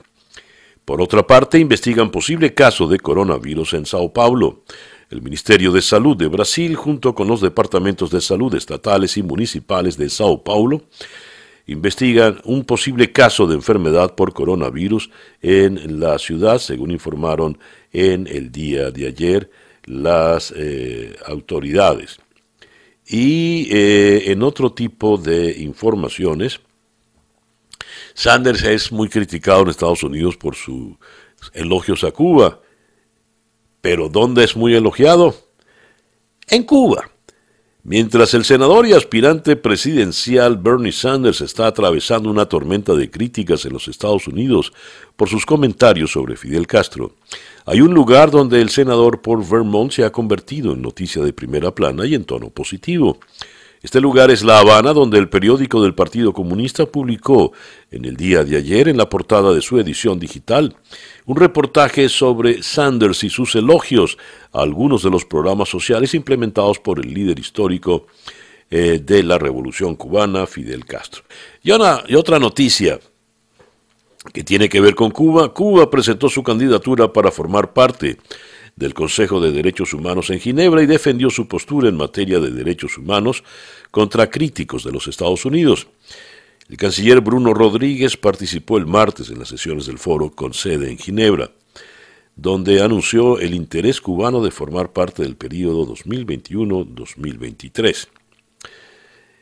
Por 0.84 1.02
otra 1.02 1.26
parte, 1.26 1.58
investigan 1.58 2.12
posible 2.12 2.54
caso 2.54 2.86
de 2.86 3.00
coronavirus 3.00 3.74
en 3.74 3.84
Sao 3.84 4.12
Paulo. 4.12 4.62
El 5.10 5.22
Ministerio 5.22 5.72
de 5.72 5.82
Salud 5.82 6.16
de 6.16 6.28
Brasil, 6.28 6.76
junto 6.76 7.16
con 7.16 7.26
los 7.26 7.40
departamentos 7.40 8.10
de 8.10 8.20
salud 8.20 8.54
estatales 8.54 9.16
y 9.16 9.24
municipales 9.24 9.96
de 9.96 10.08
Sao 10.08 10.44
Paulo, 10.44 10.82
investigan 11.66 12.40
un 12.44 12.64
posible 12.64 13.12
caso 13.12 13.46
de 13.46 13.54
enfermedad 13.54 14.14
por 14.14 14.32
coronavirus 14.32 15.10
en 15.40 16.00
la 16.00 16.18
ciudad, 16.18 16.58
según 16.58 16.90
informaron 16.90 17.58
en 17.92 18.26
el 18.26 18.52
día 18.52 18.90
de 18.90 19.06
ayer 19.06 19.50
las 19.84 20.52
eh, 20.56 21.16
autoridades. 21.26 22.18
Y 23.06 23.68
eh, 23.70 24.30
en 24.32 24.42
otro 24.42 24.72
tipo 24.72 25.18
de 25.18 25.62
informaciones, 25.62 26.60
Sanders 28.14 28.62
es 28.62 28.92
muy 28.92 29.08
criticado 29.08 29.62
en 29.62 29.68
Estados 29.68 30.02
Unidos 30.02 30.36
por 30.36 30.54
sus 30.54 30.96
elogios 31.52 32.04
a 32.04 32.12
Cuba. 32.12 32.60
Pero 33.80 34.08
¿dónde 34.08 34.44
es 34.44 34.56
muy 34.56 34.74
elogiado? 34.74 35.34
En 36.48 36.62
Cuba. 36.62 37.10
Mientras 37.86 38.32
el 38.32 38.46
senador 38.46 38.86
y 38.86 38.94
aspirante 38.94 39.56
presidencial 39.56 40.56
Bernie 40.56 40.90
Sanders 40.90 41.42
está 41.42 41.66
atravesando 41.66 42.30
una 42.30 42.46
tormenta 42.46 42.94
de 42.94 43.10
críticas 43.10 43.66
en 43.66 43.74
los 43.74 43.88
Estados 43.88 44.26
Unidos 44.26 44.72
por 45.16 45.28
sus 45.28 45.44
comentarios 45.44 46.12
sobre 46.12 46.36
Fidel 46.36 46.66
Castro, 46.66 47.12
hay 47.66 47.82
un 47.82 47.92
lugar 47.92 48.30
donde 48.30 48.62
el 48.62 48.70
senador 48.70 49.20
por 49.20 49.46
Vermont 49.46 49.92
se 49.92 50.02
ha 50.02 50.10
convertido 50.10 50.72
en 50.72 50.80
noticia 50.80 51.22
de 51.22 51.34
primera 51.34 51.74
plana 51.74 52.06
y 52.06 52.14
en 52.14 52.24
tono 52.24 52.48
positivo. 52.48 53.18
Este 53.84 54.00
lugar 54.00 54.30
es 54.30 54.42
La 54.42 54.60
Habana, 54.60 54.94
donde 54.94 55.18
el 55.18 55.28
periódico 55.28 55.82
del 55.82 55.94
Partido 55.94 56.32
Comunista 56.32 56.86
publicó 56.86 57.52
en 57.90 58.06
el 58.06 58.16
día 58.16 58.42
de 58.42 58.56
ayer, 58.56 58.88
en 58.88 58.96
la 58.96 59.10
portada 59.10 59.52
de 59.52 59.60
su 59.60 59.78
edición 59.78 60.18
digital, 60.18 60.74
un 61.26 61.36
reportaje 61.36 62.08
sobre 62.08 62.62
Sanders 62.62 63.24
y 63.24 63.28
sus 63.28 63.54
elogios 63.56 64.16
a 64.54 64.62
algunos 64.62 65.02
de 65.02 65.10
los 65.10 65.26
programas 65.26 65.68
sociales 65.68 66.14
implementados 66.14 66.78
por 66.78 66.98
el 66.98 67.12
líder 67.12 67.38
histórico 67.38 68.06
eh, 68.70 69.02
de 69.04 69.22
la 69.22 69.36
Revolución 69.36 69.96
cubana, 69.96 70.46
Fidel 70.46 70.86
Castro. 70.86 71.22
Y, 71.62 71.68
y 71.68 72.14
otra 72.14 72.38
noticia 72.38 72.98
que 74.32 74.42
tiene 74.42 74.70
que 74.70 74.80
ver 74.80 74.94
con 74.94 75.10
Cuba. 75.10 75.52
Cuba 75.52 75.90
presentó 75.90 76.30
su 76.30 76.42
candidatura 76.42 77.12
para 77.12 77.30
formar 77.30 77.74
parte 77.74 78.16
del 78.76 78.94
Consejo 78.94 79.40
de 79.40 79.52
Derechos 79.52 79.94
Humanos 79.94 80.30
en 80.30 80.40
Ginebra 80.40 80.82
y 80.82 80.86
defendió 80.86 81.30
su 81.30 81.46
postura 81.46 81.88
en 81.88 81.96
materia 81.96 82.40
de 82.40 82.50
derechos 82.50 82.98
humanos 82.98 83.44
contra 83.90 84.30
críticos 84.30 84.84
de 84.84 84.92
los 84.92 85.06
Estados 85.06 85.44
Unidos. 85.44 85.86
El 86.68 86.76
canciller 86.76 87.20
Bruno 87.20 87.54
Rodríguez 87.54 88.16
participó 88.16 88.78
el 88.78 88.86
martes 88.86 89.30
en 89.30 89.38
las 89.38 89.48
sesiones 89.48 89.86
del 89.86 89.98
foro 89.98 90.30
con 90.30 90.54
sede 90.54 90.90
en 90.90 90.98
Ginebra, 90.98 91.52
donde 92.36 92.82
anunció 92.82 93.38
el 93.38 93.54
interés 93.54 94.00
cubano 94.00 94.42
de 94.42 94.50
formar 94.50 94.92
parte 94.92 95.22
del 95.22 95.36
período 95.36 95.86
2021-2023. 95.94 98.08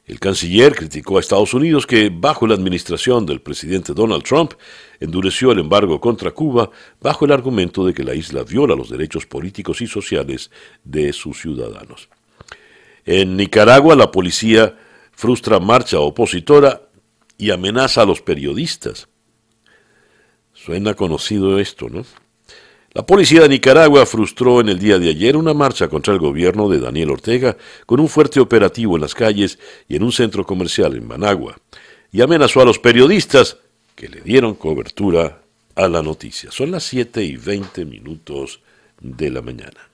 El 0.04 0.18
canciller 0.18 0.74
criticó 0.74 1.16
a 1.16 1.20
Estados 1.20 1.54
Unidos 1.54 1.86
que, 1.86 2.10
bajo 2.12 2.46
la 2.46 2.54
administración 2.54 3.24
del 3.24 3.40
presidente 3.40 3.94
Donald 3.94 4.24
Trump, 4.24 4.54
endureció 4.98 5.52
el 5.52 5.60
embargo 5.60 6.00
contra 6.00 6.32
Cuba 6.32 6.70
bajo 7.00 7.24
el 7.24 7.32
argumento 7.32 7.86
de 7.86 7.94
que 7.94 8.02
la 8.02 8.14
isla 8.14 8.42
viola 8.42 8.74
los 8.74 8.90
derechos 8.90 9.26
políticos 9.26 9.80
y 9.80 9.86
sociales 9.86 10.50
de 10.82 11.12
sus 11.12 11.40
ciudadanos. 11.40 12.08
En 13.04 13.36
Nicaragua, 13.36 13.94
la 13.94 14.10
policía 14.10 14.76
frustra 15.12 15.60
marcha 15.60 16.00
opositora 16.00 16.82
y 17.38 17.50
amenaza 17.50 18.02
a 18.02 18.06
los 18.06 18.20
periodistas. 18.20 19.08
Suena 20.52 20.94
conocido 20.94 21.58
esto, 21.58 21.88
¿no? 21.88 22.04
La 22.94 23.06
policía 23.06 23.40
de 23.40 23.48
Nicaragua 23.48 24.04
frustró 24.04 24.60
en 24.60 24.68
el 24.68 24.78
día 24.78 24.98
de 24.98 25.08
ayer 25.08 25.34
una 25.38 25.54
marcha 25.54 25.88
contra 25.88 26.12
el 26.12 26.20
gobierno 26.20 26.68
de 26.68 26.78
Daniel 26.78 27.12
Ortega 27.12 27.56
con 27.86 28.00
un 28.00 28.08
fuerte 28.08 28.38
operativo 28.38 28.96
en 28.96 29.00
las 29.00 29.14
calles 29.14 29.58
y 29.88 29.96
en 29.96 30.02
un 30.02 30.12
centro 30.12 30.44
comercial 30.44 30.94
en 30.94 31.06
Managua, 31.06 31.56
y 32.12 32.20
amenazó 32.20 32.60
a 32.60 32.66
los 32.66 32.78
periodistas 32.78 33.56
que 33.94 34.08
le 34.08 34.20
dieron 34.20 34.54
cobertura 34.56 35.40
a 35.74 35.88
la 35.88 36.02
noticia. 36.02 36.50
Son 36.50 36.70
las 36.70 36.84
7 36.84 37.24
y 37.24 37.36
20 37.36 37.86
minutos 37.86 38.60
de 39.00 39.30
la 39.30 39.40
mañana. 39.40 39.88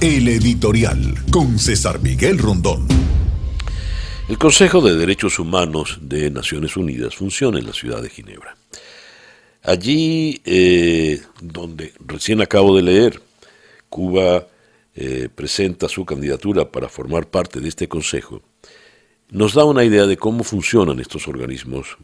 El 0.00 0.28
editorial 0.28 1.14
con 1.32 1.58
César 1.58 2.00
Miguel 2.00 2.38
Rondón. 2.38 2.86
El 4.28 4.38
Consejo 4.38 4.80
de 4.80 4.96
Derechos 4.96 5.40
Humanos 5.40 5.98
de 6.02 6.30
Naciones 6.30 6.76
Unidas 6.76 7.16
funciona 7.16 7.58
en 7.58 7.66
la 7.66 7.72
ciudad 7.72 8.00
de 8.00 8.10
Ginebra. 8.10 8.54
Allí, 9.62 10.40
eh, 10.44 11.20
donde 11.40 11.92
recién 12.06 12.40
acabo 12.40 12.74
de 12.76 12.82
leer, 12.82 13.20
Cuba 13.88 14.46
eh, 14.94 15.28
presenta 15.34 15.88
su 15.88 16.04
candidatura 16.06 16.70
para 16.70 16.88
formar 16.88 17.28
parte 17.28 17.60
de 17.60 17.68
este 17.68 17.88
Consejo, 17.88 18.42
nos 19.30 19.54
da 19.54 19.64
una 19.64 19.84
idea 19.84 20.06
de 20.06 20.16
cómo 20.16 20.44
funcionan 20.44 20.98
estos 20.98 21.28
organismos 21.28 21.98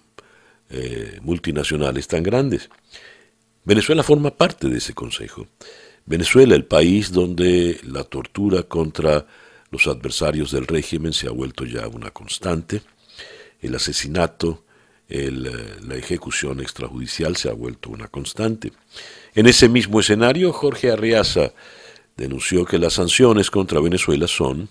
eh, 0.70 1.18
multinacionales 1.22 2.06
tan 2.08 2.22
grandes. 2.22 2.68
Venezuela 3.64 4.02
forma 4.02 4.30
parte 4.30 4.68
de 4.68 4.78
ese 4.78 4.92
Consejo. 4.92 5.46
Venezuela, 6.04 6.54
el 6.54 6.66
país 6.66 7.10
donde 7.10 7.80
la 7.84 8.04
tortura 8.04 8.64
contra 8.64 9.26
los 9.70 9.86
adversarios 9.86 10.52
del 10.52 10.66
régimen 10.66 11.12
se 11.12 11.26
ha 11.26 11.32
vuelto 11.32 11.64
ya 11.64 11.88
una 11.88 12.10
constante, 12.10 12.82
el 13.60 13.75
asesinato, 13.75 14.65
la 15.08 15.94
ejecución 15.94 16.60
extrajudicial 16.60 17.36
se 17.36 17.48
ha 17.48 17.52
vuelto 17.52 17.90
una 17.90 18.08
constante. 18.08 18.72
En 19.34 19.46
ese 19.46 19.68
mismo 19.68 20.00
escenario, 20.00 20.52
Jorge 20.52 20.90
Arriaza 20.90 21.52
denunció 22.16 22.64
que 22.64 22.78
las 22.78 22.94
sanciones 22.94 23.50
contra 23.50 23.80
Venezuela 23.80 24.26
son 24.26 24.68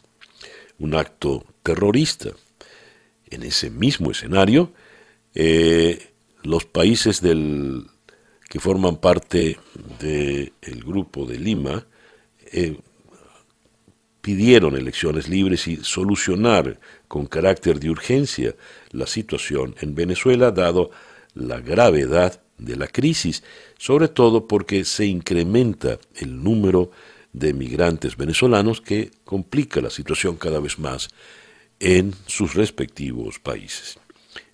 un 0.80 0.96
acto 0.96 1.46
terrorista. 1.64 2.32
En 3.30 3.44
ese 3.44 3.70
mismo 3.70 4.12
escenario, 4.12 4.72
eh, 5.34 6.10
los 6.44 6.66
países 6.66 7.22
que 7.22 8.60
forman 8.60 8.98
parte 8.98 9.60
del 10.00 10.84
grupo 10.84 11.26
de 11.26 11.40
Lima 11.40 11.86
eh, 12.52 12.78
pidieron 14.26 14.76
elecciones 14.76 15.30
libres 15.30 15.68
y 15.68 15.78
solucionar 15.84 16.80
con 17.08 17.28
carácter 17.28 17.80
de 17.80 17.92
urgencia 17.92 18.56
la 18.90 19.06
situación 19.06 19.76
en 19.82 19.94
Venezuela, 19.94 20.50
dado 20.50 20.90
la 21.36 21.60
gravedad 21.60 22.42
de 22.58 22.76
la 22.76 22.88
crisis, 22.88 23.44
sobre 23.78 24.08
todo 24.08 24.48
porque 24.48 24.84
se 24.84 25.06
incrementa 25.06 26.00
el 26.16 26.44
número 26.44 26.90
de 27.34 27.54
migrantes 27.54 28.18
venezolanos 28.18 28.82
que 28.82 29.12
complica 29.26 29.80
la 29.80 29.92
situación 29.92 30.38
cada 30.38 30.60
vez 30.60 30.80
más 30.80 31.10
en 31.80 32.12
sus 32.26 32.56
respectivos 32.56 33.38
países. 33.38 34.00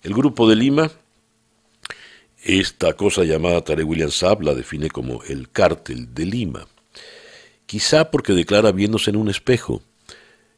El 0.02 0.12
Grupo 0.12 0.46
de 0.50 0.56
Lima, 0.56 0.90
esta 2.44 2.92
cosa 2.92 3.24
llamada 3.24 3.64
Tare 3.64 3.84
William 3.84 4.10
Saab 4.10 4.42
la 4.42 4.52
define 4.52 4.90
como 4.90 5.22
el 5.22 5.48
cártel 5.48 6.12
de 6.12 6.26
Lima 6.26 6.66
quizá 7.72 8.10
porque 8.10 8.34
declara 8.34 8.70
viéndose 8.70 9.08
en 9.08 9.16
un 9.16 9.30
espejo, 9.30 9.80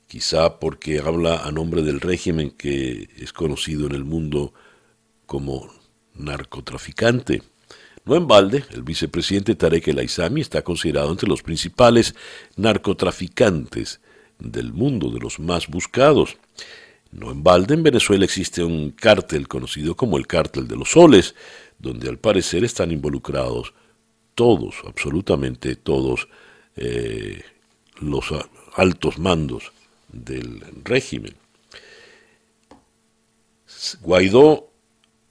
quizá 0.08 0.58
porque 0.58 0.98
habla 0.98 1.44
a 1.44 1.52
nombre 1.52 1.82
del 1.82 2.00
régimen 2.00 2.50
que 2.50 3.08
es 3.16 3.32
conocido 3.32 3.86
en 3.86 3.92
el 3.92 4.02
mundo 4.02 4.52
como 5.24 5.72
narcotraficante. 6.14 7.40
No 8.04 8.16
en 8.16 8.26
balde, 8.26 8.64
el 8.72 8.82
vicepresidente 8.82 9.54
Tarek 9.54 9.86
El 9.86 10.00
Aizami 10.00 10.40
está 10.40 10.62
considerado 10.62 11.12
entre 11.12 11.28
los 11.28 11.44
principales 11.44 12.16
narcotraficantes 12.56 14.00
del 14.40 14.72
mundo, 14.72 15.10
de 15.10 15.20
los 15.20 15.38
más 15.38 15.68
buscados. 15.68 16.36
No 17.12 17.30
en 17.30 17.44
balde, 17.44 17.74
en 17.74 17.84
Venezuela 17.84 18.24
existe 18.24 18.64
un 18.64 18.90
cártel 18.90 19.46
conocido 19.46 19.94
como 19.94 20.18
el 20.18 20.26
cártel 20.26 20.66
de 20.66 20.74
los 20.74 20.90
soles, 20.90 21.36
donde 21.78 22.08
al 22.08 22.18
parecer 22.18 22.64
están 22.64 22.90
involucrados 22.90 23.72
todos, 24.34 24.82
absolutamente 24.84 25.76
todos, 25.76 26.26
eh, 26.76 27.42
los 28.00 28.26
altos 28.74 29.18
mandos 29.18 29.72
del 30.08 30.62
régimen. 30.84 31.34
Guaidó 34.00 34.70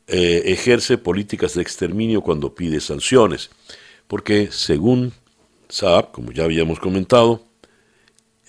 eh, 0.08 0.44
ejerce 0.46 0.98
políticas 0.98 1.56
de 1.56 1.62
exterminio 1.62 2.22
cuando 2.22 2.54
pide 2.54 2.80
sanciones, 2.80 3.50
porque 4.08 4.50
según 4.52 5.14
Saab, 5.70 6.12
como 6.12 6.32
ya 6.32 6.44
habíamos 6.44 6.80
comentado, 6.80 7.44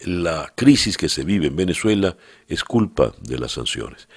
la 0.04 0.52
crisis 0.54 0.96
que 0.96 1.08
se 1.08 1.24
vive 1.24 1.46
en 1.46 1.56
Venezuela 1.56 2.16
es 2.48 2.64
culpa 2.64 3.14
de 3.20 3.38
las 3.38 3.52
sanciones. 3.52 4.08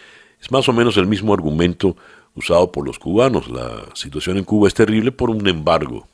Es 0.42 0.52
más 0.52 0.68
o 0.68 0.74
menos 0.74 0.98
el 0.98 1.08
mismo 1.08 1.34
argumento 1.34 1.96
usado 2.36 2.72
por 2.72 2.86
los 2.86 3.00
cubanos. 3.00 3.50
La 3.50 3.86
situación 3.94 4.38
en 4.38 4.44
Cuba 4.44 4.68
es 4.68 4.74
terrible 4.74 5.12
por 5.12 5.30
un 5.30 5.48
embargo 5.48 6.08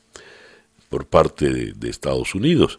por 0.94 1.08
parte 1.08 1.50
de, 1.50 1.90
Estados 1.90 2.36
Unidos. 2.36 2.78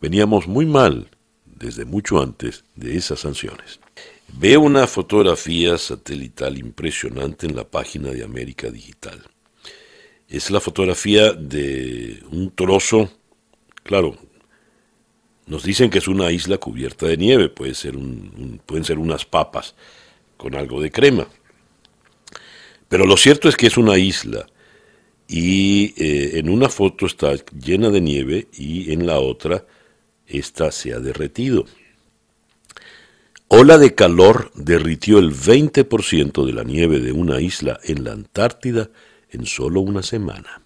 Veníamos 0.00 0.48
muy 0.48 0.66
mal 0.66 1.08
desde 1.46 1.84
mucho 1.84 2.20
antes 2.20 2.64
de 2.74 2.96
esas 2.96 3.20
sanciones. 3.20 3.78
Veo 4.26 4.62
una 4.62 4.88
fotografía 4.88 5.78
satelital 5.78 6.58
impresionante 6.58 7.46
en 7.46 7.54
la 7.54 7.62
página 7.62 8.10
de 8.10 8.24
América 8.24 8.70
Digital. 8.72 9.22
Es 10.28 10.50
la 10.50 10.58
fotografía 10.58 11.32
de 11.32 12.24
un 12.32 12.50
trozo, 12.50 13.08
claro, 13.84 14.16
nos 15.46 15.62
dicen 15.62 15.90
que 15.90 15.98
es 15.98 16.08
una 16.08 16.32
isla 16.32 16.58
cubierta 16.58 17.06
de 17.06 17.18
nieve, 17.18 17.48
puede 17.48 17.76
ser 17.76 17.94
pueden 18.66 18.84
ser 18.84 18.98
unas 18.98 19.24
papas 19.24 19.76
con 20.36 20.56
algo 20.56 20.82
de 20.82 20.90
crema. 20.90 21.28
Pero 22.88 23.06
lo 23.06 23.16
cierto 23.16 23.48
es 23.48 23.54
que 23.54 23.68
es 23.68 23.76
una 23.76 23.96
isla 23.96 24.44
y 25.32 25.94
eh, 25.96 26.38
en 26.38 26.50
una 26.50 26.68
foto 26.68 27.06
está 27.06 27.32
llena 27.58 27.88
de 27.88 28.02
nieve 28.02 28.48
y 28.52 28.92
en 28.92 29.06
la 29.06 29.18
otra 29.18 29.64
esta 30.26 30.70
se 30.70 30.92
ha 30.92 31.00
derretido. 31.00 31.64
Ola 33.48 33.78
de 33.78 33.94
calor 33.94 34.50
derritió 34.54 35.18
el 35.18 35.32
20% 35.32 36.44
de 36.44 36.52
la 36.52 36.64
nieve 36.64 37.00
de 37.00 37.12
una 37.12 37.40
isla 37.40 37.80
en 37.82 38.04
la 38.04 38.12
Antártida 38.12 38.90
en 39.30 39.46
solo 39.46 39.80
una 39.80 40.02
semana. 40.02 40.60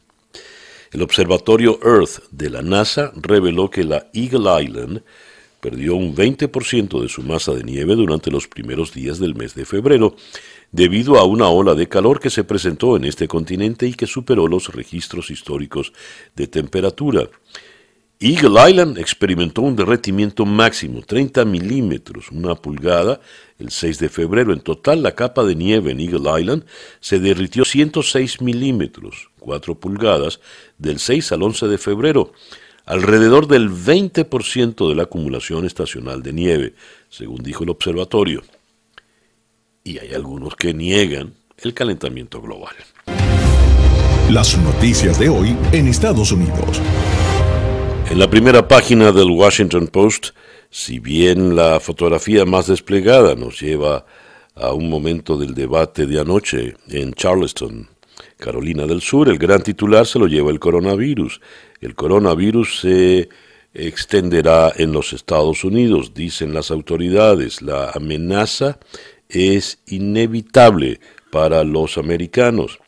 El 0.91 1.03
observatorio 1.03 1.79
Earth 1.85 2.25
de 2.33 2.51
la 2.51 2.63
NASA 2.63 3.13
reveló 3.15 3.71
que 3.71 3.85
la 3.85 4.11
Eagle 4.13 4.65
Island 4.65 5.03
perdió 5.61 5.95
un 5.95 6.15
20% 6.15 7.03
de 7.03 7.09
su 7.09 7.23
masa 7.23 7.55
de 7.55 7.63
nieve 7.63 7.95
durante 7.95 8.33
los 8.33 8.49
primeros 8.49 8.93
días 8.93 9.21
del 9.21 9.37
mes 9.37 9.55
de 9.55 9.65
febrero 9.65 10.17
debido 10.73 11.19
a 11.19 11.25
una 11.25 11.49
ola 11.49 11.75
de 11.75 11.89
calor 11.89 12.21
que 12.21 12.31
se 12.31 12.45
presentó 12.45 12.97
en 12.97 13.05
este 13.05 13.29
continente 13.29 13.87
y 13.87 13.95
que 13.95 14.07
superó 14.07 14.49
los 14.49 14.69
registros 14.75 15.31
históricos 15.31 15.93
de 16.35 16.47
temperatura. 16.47 17.29
Eagle 18.19 18.71
Island 18.71 18.97
experimentó 18.97 19.61
un 19.61 19.77
derretimiento 19.77 20.47
máximo, 20.47 21.03
30 21.03 21.45
milímetros, 21.45 22.31
una 22.31 22.55
pulgada, 22.55 23.21
el 23.59 23.71
6 23.71 23.99
de 23.99 24.09
febrero. 24.09 24.55
En 24.55 24.61
total, 24.61 25.03
la 25.03 25.15
capa 25.15 25.45
de 25.45 25.55
nieve 25.55 25.91
en 25.91 26.01
Eagle 26.01 26.41
Island 26.41 26.65
se 27.01 27.19
derritió 27.19 27.67
106 27.67 28.41
milímetros, 28.41 29.29
4 29.39 29.75
pulgadas, 29.75 30.41
del 30.79 30.99
6 30.99 31.33
al 31.33 31.43
11 31.43 31.69
de 31.69 31.77
febrero, 31.77 32.33
alrededor 32.87 33.49
del 33.49 33.69
20% 33.69 34.89
de 34.89 34.95
la 34.95 35.03
acumulación 35.03 35.67
estacional 35.67 36.23
de 36.23 36.33
nieve, 36.33 36.75
según 37.11 37.43
dijo 37.43 37.65
el 37.65 37.71
observatorio 37.71 38.43
y 39.87 40.01
hay 40.01 40.15
algunos 40.15 40.57
que 40.57 40.75
niegan 40.75 41.35
el 41.59 41.73
calentamiento 41.73 42.43
global. 42.43 42.75
Las 44.31 44.59
noticias 44.59 45.17
de 45.21 45.29
hoy 45.29 45.57
en 45.71 45.87
Estados 45.87 46.33
Unidos. 46.33 46.83
En 48.11 48.19
la 48.19 48.29
primera 48.29 48.67
página 48.67 49.13
del 49.13 49.31
Washington 49.31 49.87
Post, 49.87 50.31
si 50.71 50.99
bien 50.99 51.55
la 51.55 51.79
fotografía 51.79 52.45
más 52.45 52.67
desplegada 52.67 53.37
nos 53.37 53.61
lleva 53.61 54.05
a 54.57 54.73
un 54.73 54.91
momento 54.91 55.39
del 55.39 55.55
debate 55.55 56.07
de 56.07 56.21
anoche 56.21 56.75
en 56.89 57.15
Charleston, 57.15 57.89
Carolina 58.39 58.87
del 58.87 59.01
Sur, 59.01 59.29
el 59.29 59.39
gran 59.39 59.63
titular 59.63 60.05
se 60.05 60.19
lo 60.19 60.27
lleva 60.27 60.51
el 60.51 60.59
coronavirus. 60.59 61.41
El 61.81 61.95
coronavirus 61.95 62.81
se 62.81 63.29
extenderá 63.73 64.73
en 64.77 64.93
los 64.93 65.13
Estados 65.13 65.63
Unidos, 65.63 66.13
dicen 66.15 66.55
las 66.55 66.71
autoridades. 66.71 67.63
La 67.63 67.91
amenaza 67.91 68.79
es 69.29 69.79
inevitable 69.87 71.01
para 71.31 71.65
los 71.65 71.99
americanos. 71.99 72.79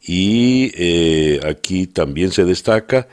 Y 0.00 0.72
eh, 0.74 1.40
aquí 1.44 1.86
también 1.86 2.30
se 2.30 2.44
destaca 2.44 3.08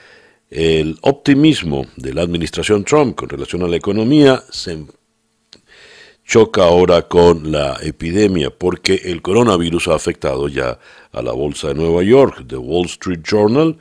el 0.49 0.97
optimismo 1.01 1.85
de 1.97 2.13
la 2.13 2.21
administración 2.21 2.83
Trump 2.83 3.15
con 3.15 3.29
relación 3.29 3.63
a 3.63 3.67
la 3.67 3.75
economía. 3.75 4.43
Se 4.49 4.77
choca 6.25 6.63
ahora 6.63 7.03
con 7.03 7.51
la 7.51 7.77
epidemia 7.81 8.49
porque 8.49 9.01
el 9.05 9.21
coronavirus 9.21 9.89
ha 9.89 9.95
afectado 9.95 10.47
ya 10.47 10.79
a 11.11 11.21
la 11.21 11.33
bolsa 11.33 11.69
de 11.69 11.75
Nueva 11.75 12.03
York. 12.03 12.45
The 12.47 12.57
Wall 12.57 12.85
Street 12.85 13.21
Journal 13.23 13.77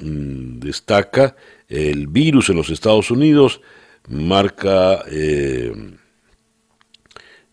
mm, 0.00 0.58
destaca 0.58 1.36
el 1.68 2.06
virus 2.06 2.48
en 2.50 2.56
los 2.56 2.70
Estados 2.70 3.10
Unidos, 3.10 3.60
marca... 4.08 5.04
Eh, 5.10 5.72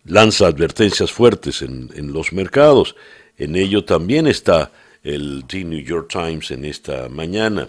lanza 0.06 0.46
advertencias 0.46 1.12
fuertes 1.12 1.62
en, 1.62 2.12
los 2.12 2.32
mercados. 2.32 2.96
En 3.36 3.56
ello 3.56 3.84
también 3.84 4.26
está 4.26 4.72
el 5.02 5.44
The 5.46 5.64
New 5.64 5.82
York 5.82 6.08
Times 6.10 6.50
en 6.50 6.64
esta 6.64 7.08
mañana. 7.08 7.68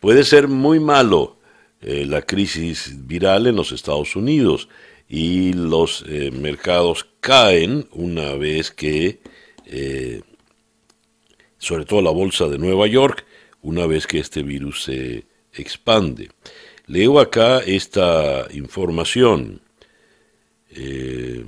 Puede 0.00 0.24
ser 0.24 0.48
muy 0.48 0.80
malo 0.80 1.36
eh, 1.80 2.06
la 2.06 2.22
crisis 2.22 2.94
viral 3.06 3.46
en 3.46 3.56
los 3.56 3.72
Estados 3.72 4.16
Unidos 4.16 4.68
y 5.08 5.52
los 5.52 6.04
eh, 6.08 6.30
mercados 6.30 7.06
caen 7.20 7.88
una 7.92 8.34
vez 8.34 8.70
que, 8.70 9.20
eh, 9.66 10.22
sobre 11.58 11.84
todo 11.84 12.02
la 12.02 12.10
bolsa 12.10 12.46
de 12.48 12.58
Nueva 12.58 12.86
York, 12.86 13.24
una 13.62 13.86
vez 13.86 14.06
que 14.06 14.18
este 14.18 14.42
virus 14.42 14.84
se 14.84 15.24
expande. 15.52 16.30
Leo 16.86 17.18
acá 17.18 17.58
esta 17.60 18.46
información. 18.52 19.60
Eh, 20.70 21.44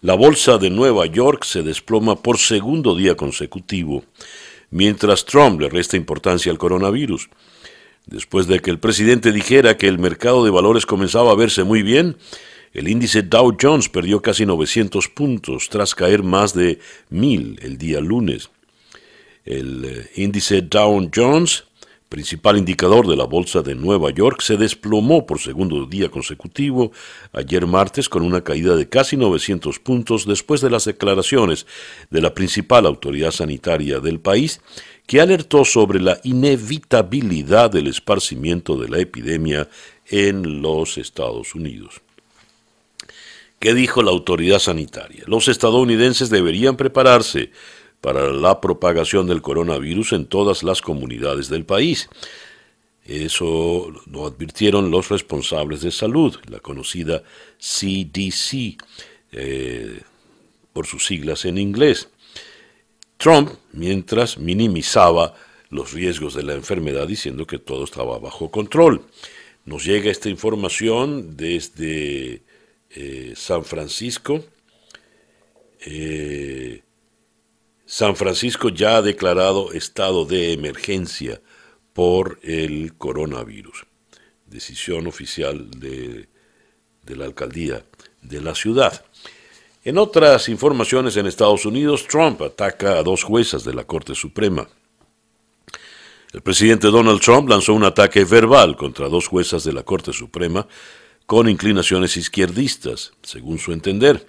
la 0.00 0.14
bolsa 0.14 0.58
de 0.58 0.70
Nueva 0.70 1.06
York 1.06 1.44
se 1.44 1.62
desploma 1.62 2.22
por 2.22 2.38
segundo 2.38 2.94
día 2.94 3.16
consecutivo, 3.16 4.04
mientras 4.70 5.24
Trump 5.24 5.60
le 5.60 5.68
resta 5.68 5.96
importancia 5.96 6.52
al 6.52 6.58
coronavirus. 6.58 7.28
Después 8.06 8.46
de 8.46 8.60
que 8.60 8.70
el 8.70 8.78
presidente 8.78 9.32
dijera 9.32 9.76
que 9.76 9.88
el 9.88 9.98
mercado 9.98 10.44
de 10.44 10.50
valores 10.50 10.86
comenzaba 10.86 11.32
a 11.32 11.34
verse 11.34 11.64
muy 11.64 11.82
bien, 11.82 12.16
el 12.72 12.88
índice 12.88 13.22
Dow 13.22 13.56
Jones 13.60 13.88
perdió 13.88 14.20
casi 14.20 14.44
900 14.44 15.08
puntos 15.08 15.68
tras 15.70 15.94
caer 15.94 16.22
más 16.22 16.52
de 16.52 16.78
1000 17.08 17.60
el 17.62 17.78
día 17.78 18.00
lunes. 18.00 18.50
El 19.44 19.84
eh, 19.84 20.10
índice 20.16 20.60
Dow 20.60 21.10
Jones, 21.14 21.64
principal 22.08 22.56
indicador 22.56 23.06
de 23.08 23.16
la 23.16 23.24
bolsa 23.24 23.62
de 23.62 23.74
Nueva 23.74 24.10
York, 24.10 24.40
se 24.40 24.56
desplomó 24.56 25.26
por 25.26 25.40
segundo 25.40 25.86
día 25.86 26.08
consecutivo 26.08 26.92
ayer 27.32 27.66
martes 27.66 28.08
con 28.08 28.22
una 28.22 28.42
caída 28.42 28.76
de 28.76 28.88
casi 28.88 29.16
900 29.16 29.78
puntos 29.80 30.26
después 30.26 30.60
de 30.60 30.70
las 30.70 30.84
declaraciones 30.84 31.66
de 32.10 32.20
la 32.20 32.34
principal 32.34 32.86
autoridad 32.86 33.32
sanitaria 33.32 34.00
del 34.00 34.20
país 34.20 34.60
que 35.06 35.20
alertó 35.20 35.64
sobre 35.64 36.00
la 36.00 36.20
inevitabilidad 36.24 37.70
del 37.70 37.86
esparcimiento 37.86 38.76
de 38.76 38.88
la 38.88 38.98
epidemia 38.98 39.68
en 40.08 40.62
los 40.62 40.98
Estados 40.98 41.54
Unidos. 41.54 42.02
¿Qué 43.58 43.72
dijo 43.72 44.02
la 44.02 44.10
autoridad 44.10 44.58
sanitaria? 44.58 45.24
Los 45.26 45.48
estadounidenses 45.48 46.28
deberían 46.28 46.76
prepararse 46.76 47.50
para 48.06 48.32
la 48.32 48.60
propagación 48.60 49.26
del 49.26 49.42
coronavirus 49.42 50.12
en 50.12 50.26
todas 50.26 50.62
las 50.62 50.80
comunidades 50.80 51.48
del 51.48 51.64
país. 51.64 52.08
Eso 53.04 53.92
lo 54.08 54.26
advirtieron 54.26 54.92
los 54.92 55.08
responsables 55.08 55.80
de 55.80 55.90
salud, 55.90 56.36
la 56.48 56.60
conocida 56.60 57.24
CDC, 57.58 58.78
eh, 59.32 60.02
por 60.72 60.86
sus 60.86 61.04
siglas 61.04 61.46
en 61.46 61.58
inglés. 61.58 62.08
Trump, 63.16 63.50
mientras, 63.72 64.38
minimizaba 64.38 65.34
los 65.70 65.92
riesgos 65.92 66.34
de 66.34 66.44
la 66.44 66.54
enfermedad 66.54 67.08
diciendo 67.08 67.44
que 67.44 67.58
todo 67.58 67.82
estaba 67.82 68.20
bajo 68.20 68.52
control. 68.52 69.02
Nos 69.64 69.84
llega 69.84 70.12
esta 70.12 70.28
información 70.28 71.36
desde 71.36 72.40
eh, 72.90 73.32
San 73.34 73.64
Francisco. 73.64 74.44
Eh, 75.80 76.82
San 77.86 78.16
Francisco 78.16 78.68
ya 78.68 78.96
ha 78.96 79.02
declarado 79.02 79.72
estado 79.72 80.24
de 80.24 80.52
emergencia 80.52 81.40
por 81.92 82.40
el 82.42 82.94
coronavirus. 82.98 83.86
Decisión 84.44 85.06
oficial 85.06 85.70
de, 85.70 86.28
la 87.06 87.24
alcaldía 87.24 87.84
de 88.22 88.40
la 88.40 88.56
ciudad. 88.56 89.04
En 89.84 89.98
otras 89.98 90.48
informaciones 90.48 91.16
en 91.16 91.26
Estados 91.26 91.64
Unidos, 91.64 92.08
Trump 92.08 92.42
ataca 92.42 92.98
a 92.98 93.04
dos 93.04 93.22
juezas 93.22 93.62
de 93.62 93.72
la 93.72 93.84
Corte 93.84 94.16
Suprema. 94.16 94.68
El 96.32 96.42
presidente 96.42 96.88
Donald 96.88 97.20
Trump 97.20 97.48
lanzó 97.48 97.72
un 97.72 97.84
ataque 97.84 98.24
verbal 98.24 98.76
contra 98.76 99.08
dos 99.08 99.28
juezas 99.28 99.62
de 99.62 99.72
la 99.72 99.84
Corte 99.84 100.12
Suprema 100.12 100.66
con 101.24 101.48
inclinaciones 101.48 102.16
izquierdistas, 102.16 103.12
según 103.22 103.58
su 103.58 103.72
entender, 103.72 104.26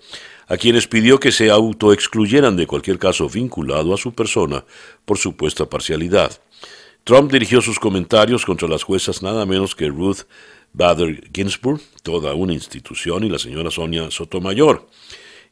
a 0.48 0.58
quienes 0.58 0.88
pidió 0.88 1.20
que 1.20 1.32
se 1.32 1.50
autoexcluyeran 1.50 2.56
de 2.56 2.68
cualquier 2.68 3.00
caso 3.00 3.30
vinculado 3.30 3.94
a 3.94 3.98
su 3.98 4.14
persona 4.14 4.66
por 5.06 5.18
supuesta 5.18 5.70
parcialidad. 5.70 6.40
Trump 7.04 7.32
dirigió 7.32 7.62
sus 7.62 7.80
comentarios 7.80 8.46
contra 8.46 8.68
las 8.68 8.84
juezas 8.84 9.22
nada 9.22 9.46
menos 9.46 9.76
que 9.76 9.88
Ruth 9.88 10.24
Bader 10.74 11.30
Ginsburg, 11.34 11.82
toda 12.04 12.34
una 12.34 12.54
institución, 12.54 13.24
y 13.24 13.30
la 13.30 13.40
señora 13.40 13.72
Sonia 13.72 14.12
Sotomayor 14.12 14.88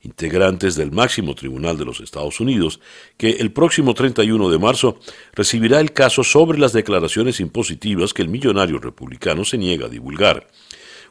integrantes 0.05 0.75
del 0.75 0.91
máximo 0.91 1.35
tribunal 1.35 1.77
de 1.77 1.85
los 1.85 1.99
Estados 1.99 2.39
Unidos, 2.39 2.79
que 3.17 3.31
el 3.31 3.51
próximo 3.51 3.93
31 3.93 4.49
de 4.49 4.59
marzo 4.59 4.99
recibirá 5.33 5.79
el 5.79 5.91
caso 5.91 6.23
sobre 6.23 6.59
las 6.59 6.73
declaraciones 6.73 7.39
impositivas 7.39 8.13
que 8.13 8.21
el 8.21 8.29
millonario 8.29 8.79
republicano 8.79 9.43
se 9.43 9.57
niega 9.57 9.87
a 9.87 9.89
divulgar. 9.89 10.47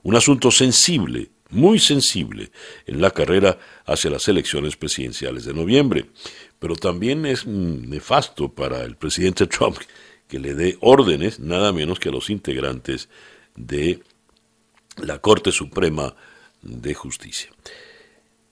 Un 0.03 0.17
asunto 0.17 0.51
sensible, 0.51 1.31
muy 1.51 1.79
sensible, 1.79 2.51
en 2.87 3.01
la 3.01 3.11
carrera 3.11 3.59
hacia 3.87 4.11
las 4.11 4.27
elecciones 4.29 4.77
presidenciales 4.77 5.45
de 5.45 5.55
noviembre. 5.55 6.07
Pero 6.59 6.77
también 6.77 7.27
es 7.27 7.47
nefasto 7.47 8.53
para 8.53 8.83
el 8.83 8.97
presidente 8.97 9.47
Trump 9.49 9.77
que 10.29 10.39
le 10.39 10.55
dé 10.55 10.77
órdenes 10.81 11.39
nada 11.39 11.73
menos 11.73 12.01
que 12.01 12.09
a 12.09 12.13
los 12.13 12.31
integrantes 12.31 13.09
de 13.55 14.01
la 14.97 15.19
Corte 15.19 15.53
Suprema 15.53 16.15
de 16.63 16.95
Justicia. 16.95 17.51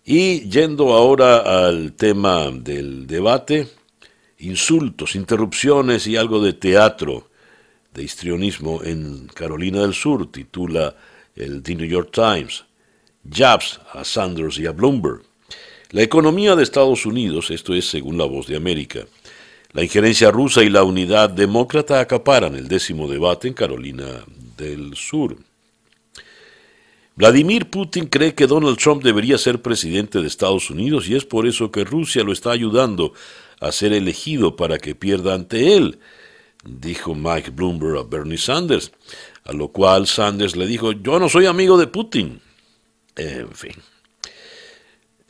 Y 0.04 0.48
yendo 0.48 0.92
ahora 0.92 1.66
al 1.66 1.92
tema 1.92 2.50
del 2.50 3.06
debate, 3.06 3.68
insultos, 4.38 5.14
interrupciones 5.14 6.06
y 6.06 6.16
algo 6.16 6.42
de 6.42 6.52
teatro 6.52 7.30
de 7.94 8.02
histrionismo 8.02 8.82
en 8.82 9.28
Carolina 9.28 9.82
del 9.82 9.94
Sur, 9.94 10.30
titula 10.32 10.96
el 11.36 11.62
The 11.62 11.74
New 11.76 11.86
York 11.86 12.10
Times, 12.12 12.64
jabs 13.28 13.80
a 13.92 14.04
Sanders 14.04 14.58
y 14.58 14.66
a 14.66 14.72
Bloomberg. 14.72 15.22
La 15.90 16.02
economía 16.02 16.56
de 16.56 16.62
Estados 16.62 17.04
Unidos, 17.04 17.50
esto 17.50 17.74
es 17.74 17.88
según 17.88 18.16
la 18.16 18.24
voz 18.24 18.46
de 18.46 18.56
América, 18.56 19.06
la 19.72 19.82
injerencia 19.82 20.30
rusa 20.30 20.62
y 20.62 20.68
la 20.68 20.84
unidad 20.84 21.30
demócrata 21.30 22.00
acaparan 22.00 22.54
el 22.54 22.68
décimo 22.68 23.08
debate 23.08 23.48
en 23.48 23.54
Carolina 23.54 24.24
del 24.56 24.94
Sur. 24.96 25.36
Vladimir 27.14 27.68
Putin 27.68 28.06
cree 28.06 28.34
que 28.34 28.46
Donald 28.46 28.78
Trump 28.78 29.02
debería 29.02 29.36
ser 29.36 29.60
presidente 29.60 30.20
de 30.20 30.26
Estados 30.26 30.70
Unidos 30.70 31.08
y 31.08 31.14
es 31.14 31.24
por 31.24 31.46
eso 31.46 31.70
que 31.70 31.84
Rusia 31.84 32.24
lo 32.24 32.32
está 32.32 32.52
ayudando 32.52 33.12
a 33.60 33.70
ser 33.70 33.92
elegido 33.92 34.56
para 34.56 34.78
que 34.78 34.94
pierda 34.94 35.34
ante 35.34 35.74
él, 35.74 35.98
dijo 36.64 37.14
Mike 37.14 37.50
Bloomberg 37.50 37.98
a 37.98 38.02
Bernie 38.02 38.38
Sanders, 38.38 38.92
a 39.44 39.52
lo 39.52 39.68
cual 39.68 40.06
Sanders 40.06 40.56
le 40.56 40.66
dijo, 40.66 40.92
yo 40.92 41.18
no 41.18 41.28
soy 41.28 41.46
amigo 41.46 41.76
de 41.76 41.86
Putin. 41.86 42.40
En 43.16 43.52
fin. 43.52 43.74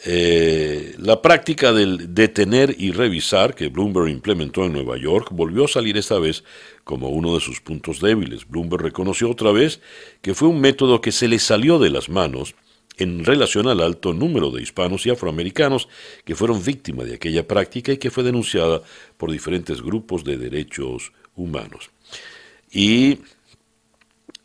Eh, 0.04 0.96
la 0.98 1.22
práctica 1.22 1.72
del 1.72 2.12
detener 2.12 2.74
y 2.76 2.90
revisar 2.90 3.54
que 3.54 3.68
Bloomberg 3.68 4.08
implementó 4.08 4.64
en 4.64 4.72
Nueva 4.72 4.96
York 4.96 5.28
volvió 5.30 5.66
a 5.66 5.68
salir 5.68 5.96
esta 5.96 6.18
vez 6.18 6.42
como 6.82 7.10
uno 7.10 7.34
de 7.34 7.40
sus 7.40 7.60
puntos 7.60 8.00
débiles. 8.00 8.48
Bloomberg 8.48 8.82
reconoció 8.82 9.30
otra 9.30 9.52
vez 9.52 9.80
que 10.20 10.34
fue 10.34 10.48
un 10.48 10.60
método 10.60 11.00
que 11.00 11.12
se 11.12 11.28
le 11.28 11.38
salió 11.38 11.78
de 11.78 11.90
las 11.90 12.08
manos 12.08 12.56
en 12.98 13.24
relación 13.24 13.68
al 13.68 13.80
alto 13.80 14.12
número 14.12 14.50
de 14.50 14.62
hispanos 14.62 15.06
y 15.06 15.10
afroamericanos 15.10 15.88
que 16.24 16.34
fueron 16.34 16.64
víctimas 16.64 17.06
de 17.06 17.14
aquella 17.14 17.46
práctica 17.46 17.92
y 17.92 17.98
que 17.98 18.10
fue 18.10 18.24
denunciada 18.24 18.82
por 19.16 19.30
diferentes 19.30 19.80
grupos 19.82 20.24
de 20.24 20.36
derechos 20.36 21.12
humanos. 21.36 21.90
Y 22.72 23.20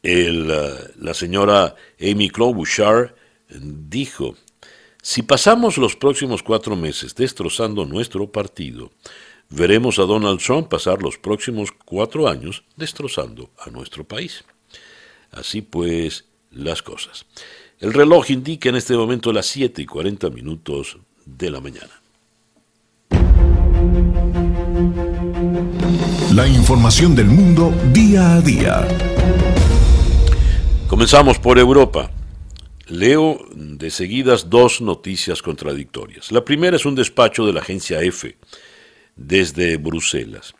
la 0.03 1.13
señora 1.13 1.75
Amy 1.99 2.29
Klobuchar 2.29 3.15
dijo, 3.49 4.35
si 5.01 5.21
pasamos 5.21 5.77
los 5.77 5.95
próximos 5.95 6.43
cuatro 6.43 6.75
meses 6.75 7.15
destrozando 7.15 7.85
nuestro 7.85 8.31
partido, 8.31 8.91
veremos 9.49 9.99
a 9.99 10.03
Donald 10.03 10.41
Trump 10.41 10.67
pasar 10.67 11.01
los 11.01 11.17
próximos 11.17 11.69
cuatro 11.85 12.27
años 12.27 12.63
destrozando 12.75 13.49
a 13.59 13.69
nuestro 13.69 14.03
país. 14.03 14.43
Así 15.31 15.61
pues, 15.61 16.25
las 16.51 16.81
cosas. 16.81 17.25
El 17.79 17.93
reloj 17.93 18.31
indica 18.31 18.69
en 18.69 18.75
este 18.75 18.95
momento 18.95 19.31
las 19.31 19.45
7 19.45 19.81
y 19.81 19.85
40 19.85 20.29
minutos 20.31 20.97
de 21.25 21.51
la 21.51 21.61
mañana. 21.61 22.01
La 26.33 26.47
información 26.47 27.15
del 27.15 27.27
mundo 27.27 27.73
día 27.93 28.35
a 28.35 28.41
día. 28.41 28.87
Comenzamos 30.87 31.37
por 31.39 31.59
Europa. 31.59 32.11
Leo 32.89 33.45
de 33.53 33.91
seguidas 33.91 34.49
dos 34.49 34.81
noticias 34.81 35.41
contradictorias. 35.41 36.31
La 36.31 36.45
primera 36.45 36.77
es 36.77 36.85
un 36.85 36.95
despacho 36.95 37.45
de 37.45 37.53
la 37.53 37.59
agencia 37.59 38.01
EFE 38.01 38.37
desde 39.15 39.77
Bruselas. 39.77 40.55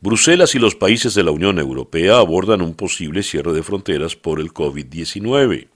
Bruselas 0.00 0.54
y 0.54 0.58
los 0.58 0.74
países 0.74 1.14
de 1.14 1.22
la 1.22 1.32
Unión 1.32 1.58
Europea 1.58 2.18
abordan 2.18 2.62
un 2.62 2.74
posible 2.74 3.22
cierre 3.22 3.52
de 3.52 3.62
fronteras 3.62 4.16
por 4.16 4.40
el 4.40 4.52
COVID-19. 4.52 5.68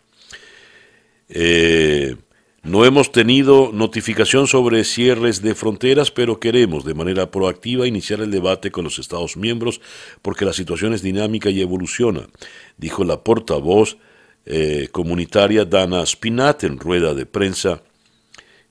Eh, 1.28 2.16
no 2.62 2.84
hemos 2.84 3.12
tenido 3.12 3.70
notificación 3.72 4.46
sobre 4.46 4.84
cierres 4.84 5.40
de 5.40 5.54
fronteras, 5.54 6.10
pero 6.10 6.38
queremos 6.40 6.84
de 6.84 6.94
manera 6.94 7.30
proactiva 7.30 7.86
iniciar 7.86 8.20
el 8.20 8.30
debate 8.30 8.70
con 8.70 8.84
los 8.84 8.98
Estados 8.98 9.36
miembros 9.36 9.80
porque 10.20 10.44
la 10.44 10.52
situación 10.52 10.92
es 10.92 11.02
dinámica 11.02 11.48
y 11.50 11.60
evoluciona, 11.62 12.28
dijo 12.76 13.04
la 13.04 13.24
portavoz 13.24 13.96
eh, 14.46 14.88
comunitaria 14.90 15.64
Dana 15.64 16.04
Spinat 16.04 16.64
en 16.64 16.78
rueda 16.78 17.14
de 17.14 17.26
prensa 17.26 17.82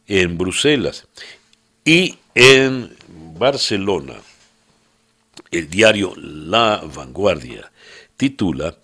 en 0.07 0.37
Bruselas. 0.37 1.07
Y 1.85 2.17
en 2.35 2.95
Barcelona, 3.37 4.15
el 5.51 5.69
diario 5.69 6.13
La 6.17 6.83
Vanguardia 6.83 7.71
titula 8.17 8.75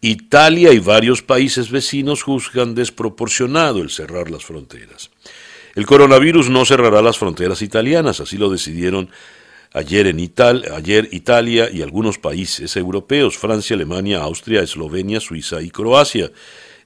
Italia 0.00 0.72
y 0.72 0.78
varios 0.78 1.22
países 1.22 1.70
vecinos 1.70 2.22
juzgan 2.22 2.74
desproporcionado 2.74 3.82
el 3.82 3.90
cerrar 3.90 4.30
las 4.30 4.44
fronteras. 4.44 5.10
El 5.74 5.86
coronavirus 5.86 6.50
no 6.50 6.64
cerrará 6.64 7.00
las 7.02 7.18
fronteras 7.18 7.62
italianas, 7.62 8.20
así 8.20 8.36
lo 8.36 8.50
decidieron 8.50 9.10
ayer, 9.72 10.06
en 10.06 10.20
Italia 10.20 11.70
y 11.70 11.82
algunos 11.82 12.18
países 12.18 12.76
europeos, 12.76 13.36
Francia, 13.36 13.76
Alemania, 13.76 14.22
Austria, 14.22 14.62
Eslovenia, 14.62 15.20
Suiza 15.20 15.62
y 15.62 15.70
Croacia, 15.70 16.30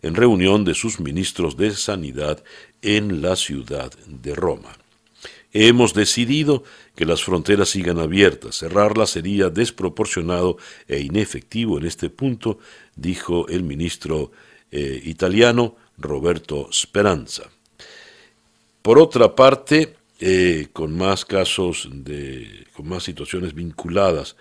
en 0.03 0.15
reunión 0.15 0.65
de 0.65 0.75
sus 0.75 1.01
ministros 1.01 1.57
de 1.57 1.71
Sanidad 1.71 2.45
en 2.83 3.23
la 3.23 3.37
ciudad 3.37 3.91
de 4.07 4.35
Roma. 4.35 4.77
Hemos 5.53 5.95
decidido 5.95 6.65
que 6.97 7.07
las 7.07 7.23
fronteras 7.23 7.71
sigan 7.71 7.99
abiertas. 7.99 8.59
Cerrarlas 8.59 9.11
sería 9.11 9.51
desproporcionado 9.51 10.59
e 10.89 11.01
inefectivo 11.01 11.79
en 11.79 11.87
este 11.87 12.11
punto, 12.11 12.59
dijo 12.97 13.49
el 13.49 13.63
ministro 13.63 14.33
eh, 14.71 15.01
italiano 15.05 15.77
Roberto 15.97 16.69
Speranza. 16.73 17.45
Por 18.83 18.99
otra 18.99 19.35
parte, 19.35 19.95
eh, 20.27 20.69
con 20.73 20.97
más 20.97 21.27
casos 21.27 21.87
de, 21.93 22.67
con 22.73 22.89
más 22.89 23.03
situaciones 23.03 23.53
vinculadas 23.53 24.37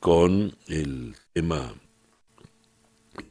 con 0.00 0.56
el 0.66 1.14
tema 1.32 1.74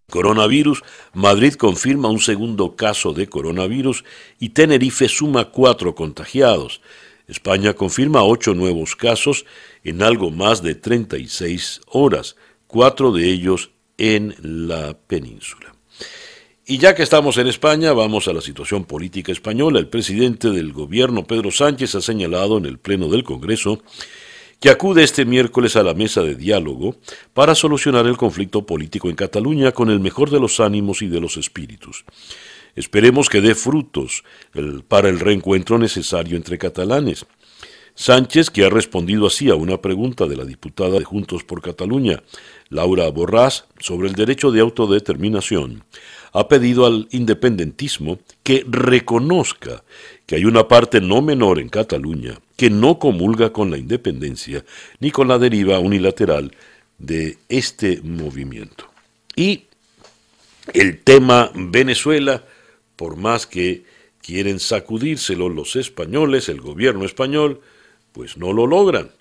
coronavirus, 0.10 0.84
Madrid 1.14 1.56
confirma 1.56 2.08
un 2.08 2.22
segundo 2.22 2.78
caso 2.78 3.12
de 3.12 3.28
coronavirus 3.28 4.06
y 4.40 4.50
Tenerife 4.50 5.10
suma 5.10 5.52
cuatro 5.52 5.96
contagiados. 5.96 6.80
España 7.28 7.74
confirma 7.74 8.24
ocho 8.24 8.54
nuevos 8.54 8.96
casos 8.96 9.46
en 9.84 10.02
algo 10.02 10.32
más 10.32 10.64
de 10.64 10.76
36 10.76 11.82
horas, 11.88 12.38
cuatro 12.68 13.12
de 13.12 13.30
ellos 13.30 13.72
en 13.98 14.34
la 14.40 14.98
península. 14.98 15.77
Y 16.70 16.80
ya 16.80 16.94
que 16.94 17.04
estamos 17.04 17.38
en 17.38 17.48
España, 17.48 17.94
vamos 17.94 18.28
a 18.28 18.34
la 18.34 18.42
situación 18.42 18.84
política 18.84 19.32
española. 19.32 19.80
El 19.80 19.88
presidente 19.88 20.50
del 20.50 20.74
gobierno, 20.74 21.24
Pedro 21.24 21.50
Sánchez, 21.50 21.96
ha 21.96 22.02
señalado 22.02 22.58
en 22.58 22.66
el 22.66 22.78
Pleno 22.78 23.08
del 23.08 23.24
Congreso 23.24 23.82
que 24.60 24.70
acude 24.70 25.02
este 25.02 25.24
miércoles 25.24 25.78
a 25.78 25.84
la 25.84 25.94
mesa 25.94 26.24
de 26.24 26.36
diálogo 26.36 26.98
para 27.34 27.56
solucionar 27.56 28.06
el 28.06 28.18
conflicto 28.18 28.66
político 28.66 29.08
en 29.08 29.16
Cataluña 29.16 29.72
con 29.72 29.90
el 29.90 30.02
mejor 30.02 30.30
de 30.30 30.42
los 30.42 30.60
ánimos 30.60 31.02
y 31.02 31.08
de 31.08 31.22
los 31.22 31.38
espíritus. 31.38 32.04
Esperemos 32.76 33.30
que 33.30 33.40
dé 33.40 33.56
frutos 33.56 34.26
para 34.90 35.08
el 35.08 35.22
reencuentro 35.22 35.78
necesario 35.78 36.36
entre 36.36 36.58
catalanes. 36.58 37.26
Sánchez, 37.96 38.50
que 38.50 38.66
ha 38.66 38.70
respondido 38.70 39.26
así 39.26 39.50
a 39.50 39.56
una 39.56 39.82
pregunta 39.82 40.28
de 40.28 40.36
la 40.36 40.44
diputada 40.44 41.00
de 41.00 41.06
Juntos 41.06 41.46
por 41.46 41.62
Cataluña, 41.62 42.22
Laura 42.70 43.10
Borrás, 43.10 43.66
sobre 43.80 44.10
el 44.10 44.16
derecho 44.16 44.52
de 44.52 44.60
autodeterminación, 44.60 45.84
ha 46.34 46.48
pedido 46.48 46.86
al 46.86 47.08
independentismo 47.12 48.20
que 48.44 48.66
reconozca 48.68 49.84
que 50.26 50.36
hay 50.36 50.46
una 50.46 50.68
parte 50.68 51.02
no 51.02 51.22
menor 51.22 51.60
en 51.60 51.70
Cataluña 51.70 52.40
que 52.56 52.70
no 52.70 53.00
comulga 53.00 53.54
con 53.54 53.72
la 53.72 53.78
independencia 53.78 54.66
ni 55.00 55.12
con 55.12 55.28
la 55.28 55.38
deriva 55.38 55.80
unilateral 55.80 56.56
de 56.98 57.38
este 57.50 58.02
movimiento. 58.02 58.90
Y 59.36 59.66
el 60.74 61.00
tema 61.04 61.52
Venezuela 61.54 62.44
por 62.98 63.16
más 63.16 63.48
que 63.48 63.86
quieren 64.22 64.60
sacudírselo 64.60 65.48
los 65.48 65.78
españoles, 65.78 66.50
el 66.50 66.60
gobierno 66.60 67.06
español, 67.06 67.62
pues 68.12 68.36
no 68.36 68.52
lo 68.52 68.68
logran. 68.68 69.12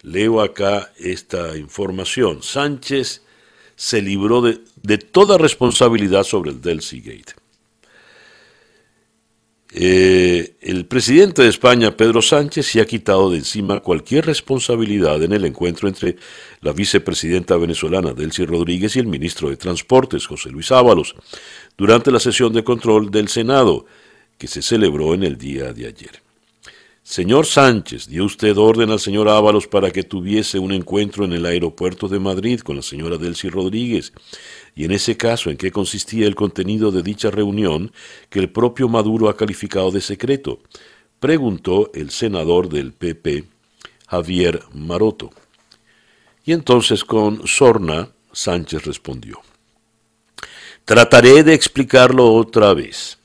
Leo 0.00 0.40
acá 0.40 0.92
esta 0.98 1.56
información. 1.56 2.42
Sánchez 2.42 3.21
se 3.82 4.00
libró 4.00 4.42
de, 4.42 4.98
toda 4.98 5.38
responsabilidad 5.38 6.22
sobre 6.22 6.52
el 6.52 6.60
Delcy 6.60 7.00
Gate. 7.00 7.34
Eh, 9.74 10.54
el 10.60 10.86
presidente 10.86 11.42
de 11.42 11.48
España, 11.48 11.96
Pedro 11.96 12.22
Sánchez, 12.22 12.64
se 12.64 12.80
ha 12.80 12.84
quitado 12.84 13.28
de 13.30 13.38
encima 13.38 13.80
cualquier 13.80 14.24
responsabilidad 14.26 15.20
en 15.24 15.32
el 15.32 15.44
encuentro 15.44 15.88
entre 15.88 16.14
la 16.60 16.72
vicepresidenta 16.72 17.56
venezolana 17.56 18.12
Delcy 18.12 18.44
Rodríguez 18.44 18.94
y 18.94 19.00
el 19.00 19.08
ministro 19.08 19.50
de 19.50 19.56
Transportes, 19.56 20.28
José 20.28 20.50
Luis 20.50 20.70
Ábalos, 20.70 21.16
durante 21.76 22.12
la 22.12 22.20
sesión 22.20 22.52
de 22.52 22.62
control 22.62 23.10
del 23.10 23.26
Senado, 23.26 23.84
que 24.38 24.46
se 24.46 24.62
celebró 24.62 25.12
en 25.12 25.24
el 25.24 25.36
día 25.36 25.72
de 25.72 25.88
ayer. 25.88 26.22
Señor 27.04 27.46
Sánchez, 27.46 28.06
dio 28.06 28.24
usted 28.24 28.56
orden 28.56 28.90
al 28.90 29.00
señor 29.00 29.28
Ábalos 29.28 29.66
para 29.66 29.90
que 29.90 30.04
tuviese 30.04 30.60
un 30.60 30.70
encuentro 30.70 31.24
en 31.24 31.32
el 31.32 31.44
aeropuerto 31.44 32.06
de 32.06 32.20
Madrid 32.20 32.60
con 32.60 32.76
la 32.76 32.82
señora 32.82 33.18
Delcy 33.18 33.48
Rodríguez 33.48 34.12
y 34.76 34.84
en 34.84 34.92
ese 34.92 35.16
caso 35.16 35.50
en 35.50 35.56
qué 35.56 35.72
consistía 35.72 36.28
el 36.28 36.36
contenido 36.36 36.92
de 36.92 37.02
dicha 37.02 37.32
reunión 37.32 37.92
que 38.30 38.38
el 38.38 38.50
propio 38.50 38.88
Maduro 38.88 39.28
ha 39.28 39.36
calificado 39.36 39.90
de 39.90 40.00
secreto, 40.00 40.60
preguntó 41.18 41.90
el 41.92 42.10
senador 42.10 42.68
del 42.68 42.92
PP, 42.92 43.46
Javier 44.06 44.62
Maroto. 44.72 45.30
Y 46.44 46.52
entonces 46.52 47.04
con 47.04 47.48
sorna, 47.48 48.12
Sánchez 48.32 48.84
respondió, 48.84 49.40
trataré 50.84 51.42
de 51.42 51.52
explicarlo 51.52 52.32
otra 52.32 52.72
vez. 52.74 53.18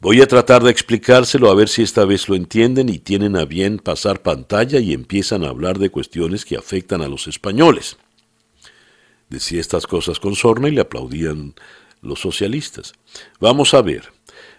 Voy 0.00 0.22
a 0.22 0.26
tratar 0.26 0.62
de 0.62 0.70
explicárselo 0.70 1.50
a 1.50 1.54
ver 1.54 1.68
si 1.68 1.82
esta 1.82 2.04
vez 2.04 2.28
lo 2.28 2.34
entienden 2.34 2.88
y 2.88 2.98
tienen 2.98 3.36
a 3.36 3.44
bien 3.44 3.78
pasar 3.78 4.22
pantalla 4.22 4.80
y 4.80 4.92
empiezan 4.92 5.44
a 5.44 5.48
hablar 5.48 5.78
de 5.78 5.90
cuestiones 5.90 6.44
que 6.44 6.56
afectan 6.56 7.02
a 7.02 7.08
los 7.08 7.26
españoles 7.26 7.98
decía 9.30 9.60
estas 9.60 9.86
cosas 9.86 10.20
con 10.20 10.34
sorna 10.34 10.68
y 10.68 10.72
le 10.72 10.82
aplaudían 10.82 11.54
los 12.02 12.20
socialistas. 12.20 12.92
Vamos 13.40 13.72
a 13.72 13.80
ver, 13.80 14.12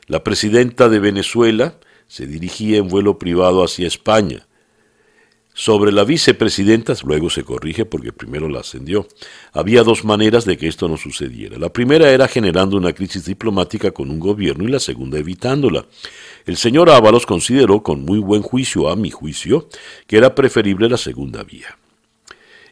la 0.08 0.24
presidenta 0.24 0.90
de 0.90 1.00
Venezuela 1.00 1.76
se 2.08 2.26
dirigía 2.26 2.78
en 2.78 2.88
vuelo 2.88 3.20
privado 3.20 3.64
hacia 3.64 3.88
España. 3.88 4.48
Sobre 5.54 5.92
la 5.92 6.06
vicepresidenta, 6.06 6.94
luego 7.04 7.30
se 7.30 7.44
corrige 7.44 7.86
porque 7.86 8.14
primero 8.14 8.48
la 8.48 8.62
ascendió, 8.62 9.06
había 9.52 9.84
dos 9.84 10.06
maneras 10.06 10.46
de 10.46 10.58
que 10.58 10.68
esto 10.68 10.88
no 10.88 10.96
sucediera. 10.96 11.58
La 11.58 11.74
primera 11.74 12.10
era 12.10 12.30
generando 12.30 12.78
una 12.78 12.94
crisis 12.94 13.26
diplomática 13.26 13.92
con 13.92 14.10
un 14.10 14.20
gobierno 14.20 14.64
y 14.64 14.72
la 14.72 14.80
segunda 14.80 15.20
evitándola. 15.20 15.86
El 16.46 16.56
señor 16.56 16.90
Ábalos 16.90 17.26
consideró 17.26 17.84
con 17.84 18.06
muy 18.06 18.20
buen 18.20 18.42
juicio, 18.42 18.90
a 18.90 18.96
mi 18.96 19.12
juicio, 19.12 19.68
que 20.08 20.18
era 20.18 20.34
preferible 20.34 20.88
la 20.88 20.98
segunda 20.98 21.44
vía. 21.44 21.78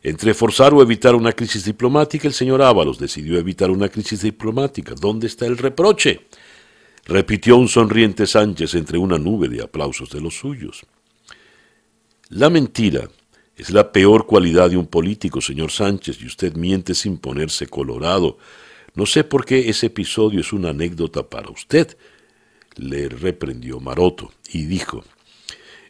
Entre 0.01 0.33
forzar 0.33 0.73
o 0.73 0.81
evitar 0.81 1.15
una 1.15 1.33
crisis 1.33 1.65
diplomática, 1.65 2.29
el 2.29 2.33
señor 2.33 2.61
Ábalos 2.61 2.97
decidió 2.97 3.37
evitar 3.37 3.69
una 3.69 3.89
crisis 3.89 4.21
diplomática. 4.21 4.95
¿Dónde 4.95 5.27
está 5.27 5.45
el 5.45 5.57
reproche? 5.57 6.27
repitió 7.05 7.57
un 7.57 7.67
sonriente 7.67 8.27
Sánchez 8.27 8.75
entre 8.75 8.97
una 8.97 9.17
nube 9.17 9.49
de 9.49 9.63
aplausos 9.63 10.09
de 10.11 10.21
los 10.21 10.37
suyos. 10.37 10.85
La 12.31 12.51
mentira 12.51 13.09
es 13.55 13.71
la 13.71 13.91
peor 13.91 14.27
cualidad 14.27 14.69
de 14.69 14.77
un 14.77 14.85
político, 14.85 15.41
señor 15.41 15.71
Sánchez, 15.71 16.21
y 16.21 16.27
usted 16.27 16.53
miente 16.53 16.93
sin 16.93 17.17
ponerse 17.17 17.65
colorado. 17.65 18.37
No 18.93 19.07
sé 19.07 19.23
por 19.23 19.45
qué 19.45 19.67
ese 19.67 19.87
episodio 19.87 20.41
es 20.41 20.53
una 20.53 20.69
anécdota 20.69 21.27
para 21.27 21.49
usted, 21.49 21.97
le 22.75 23.09
reprendió 23.09 23.79
Maroto, 23.79 24.31
y 24.53 24.65
dijo, 24.65 25.03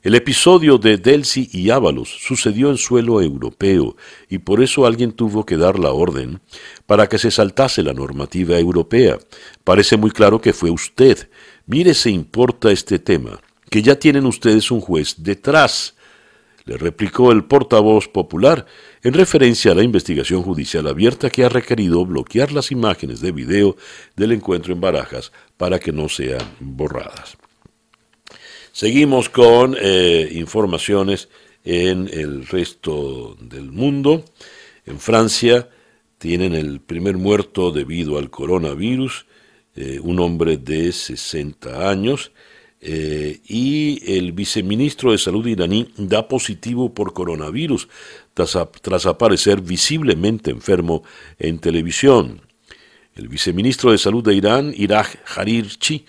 el 0.02 0.16
episodio 0.16 0.78
de 0.78 0.96
Delcy 0.96 1.50
y 1.52 1.72
Ábalos 1.72 2.08
sucedió 2.08 2.70
en 2.70 2.78
suelo 2.78 3.22
europeo 3.22 3.98
y 4.30 4.38
por 4.38 4.64
eso 4.64 4.86
alguien 4.86 5.12
tuvo 5.12 5.46
que 5.46 5.58
dar 5.58 5.78
la 5.78 5.92
orden 5.92 6.40
para 6.86 7.10
que 7.10 7.18
se 7.18 7.32
saltase 7.32 7.84
la 7.84 7.94
normativa 7.94 8.58
europea. 8.58 9.20
Parece 9.66 9.98
muy 9.98 10.12
claro 10.12 10.40
que 10.40 10.54
fue 10.54 10.70
usted. 10.70 11.30
Mire 11.66 11.94
se 11.94 12.12
importa 12.12 12.72
este 12.72 12.98
tema, 12.98 13.42
que 13.70 13.82
ya 13.82 14.00
tienen 14.00 14.26
ustedes 14.26 14.72
un 14.72 14.80
juez 14.80 15.16
detrás, 15.18 15.96
le 16.70 16.78
replicó 16.78 17.32
el 17.32 17.46
portavoz 17.46 18.08
popular 18.08 18.68
en 19.02 19.16
referencia 19.16 19.72
a 19.72 19.76
la 19.76 19.82
investigación 19.82 20.44
judicial 20.44 20.88
abierta 20.88 21.32
que 21.32 21.44
ha 21.44 21.50
requerido 21.50 22.06
bloquear 22.06 22.52
las 22.52 22.70
imágenes 22.70 23.22
de 23.22 23.32
video 23.32 23.76
del 24.16 24.34
encuentro 24.34 24.72
en 24.72 24.80
Barajas 24.80 25.32
para 25.58 25.80
que 25.80 25.92
no 25.92 26.08
sean 26.10 26.44
borradas. 26.60 27.38
Seguimos 28.72 29.30
con 29.30 29.76
eh, 29.82 30.30
informaciones 30.32 31.30
en 31.64 32.08
el 32.14 32.46
resto 32.46 33.36
del 33.42 33.72
mundo. 33.72 34.24
En 34.86 35.00
Francia 35.00 35.70
tienen 36.20 36.54
el 36.54 36.82
primer 36.82 37.18
muerto 37.18 37.72
debido 37.72 38.20
al 38.20 38.30
coronavirus, 38.30 39.26
eh, 39.76 40.00
un 40.04 40.20
hombre 40.20 40.58
de 40.58 40.92
60 40.92 41.90
años, 41.90 42.32
eh, 42.82 43.40
y 43.46 44.18
el 44.18 44.32
viceministro 44.32 45.12
de 45.12 45.18
Salud 45.18 45.46
iraní 45.46 45.92
da 45.98 46.28
positivo 46.28 46.94
por 46.94 47.14
coronavirus 47.14 47.90
tras 48.34 49.06
aparecer 49.06 49.62
visiblemente 49.62 50.52
enfermo 50.52 51.04
en 51.40 51.60
televisión. 51.60 52.42
El 53.16 53.28
viceministro 53.28 53.92
de 53.92 53.98
Salud 53.98 54.24
de 54.24 54.34
Irán, 54.34 54.74
Iraj 54.78 55.16
Harirchi, 55.36 56.06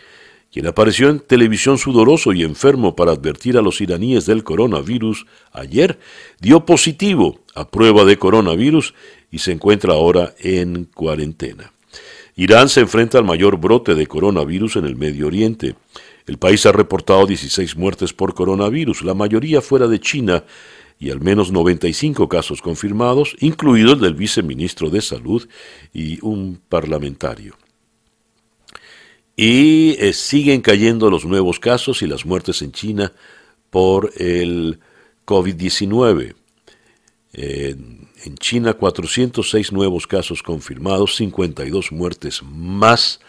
quien 0.52 0.66
apareció 0.66 1.08
en 1.08 1.20
televisión 1.20 1.76
sudoroso 1.78 2.32
y 2.32 2.44
enfermo 2.44 2.94
para 2.94 3.12
advertir 3.12 3.56
a 3.58 3.62
los 3.62 3.80
iraníes 3.80 4.26
del 4.26 4.44
coronavirus 4.44 5.26
ayer, 5.52 5.98
dio 6.40 6.64
positivo 6.66 7.40
a 7.54 7.68
prueba 7.68 8.04
de 8.04 8.16
coronavirus 8.16 8.94
y 9.30 9.38
se 9.38 9.52
encuentra 9.52 9.92
ahora 9.94 10.34
en 10.38 10.84
cuarentena. 10.84 11.72
Irán 12.36 12.68
se 12.68 12.80
enfrenta 12.80 13.18
al 13.18 13.24
mayor 13.24 13.58
brote 13.58 13.94
de 13.94 14.06
coronavirus 14.06 14.76
en 14.76 14.86
el 14.86 14.96
Medio 14.96 15.26
Oriente. 15.26 15.74
El 16.26 16.38
país 16.38 16.64
ha 16.66 16.72
reportado 16.72 17.26
16 17.26 17.76
muertes 17.76 18.12
por 18.12 18.34
coronavirus, 18.34 19.02
la 19.02 19.14
mayoría 19.14 19.60
fuera 19.60 19.86
de 19.86 20.00
China, 20.00 20.44
y 20.98 21.10
al 21.10 21.20
menos 21.20 21.50
95 21.50 22.28
casos 22.28 22.60
confirmados, 22.60 23.34
incluido 23.40 23.94
el 23.94 24.00
del 24.00 24.14
viceministro 24.14 24.90
de 24.90 25.00
Salud 25.00 25.48
y 25.94 26.18
un 26.20 26.60
parlamentario. 26.68 27.56
Y 29.34 29.96
eh, 29.98 30.12
siguen 30.12 30.60
cayendo 30.60 31.10
los 31.10 31.24
nuevos 31.24 31.58
casos 31.58 32.02
y 32.02 32.06
las 32.06 32.26
muertes 32.26 32.60
en 32.60 32.72
China 32.72 33.12
por 33.70 34.12
el 34.16 34.78
COVID-19. 35.24 36.34
en 37.32 38.36
China 38.38 38.74
406 38.74 39.72
nuevos 39.72 40.06
casos 40.06 40.42
confirmados, 40.42 41.16
52 41.16 41.92
muertes 41.92 42.42
más 42.42 43.20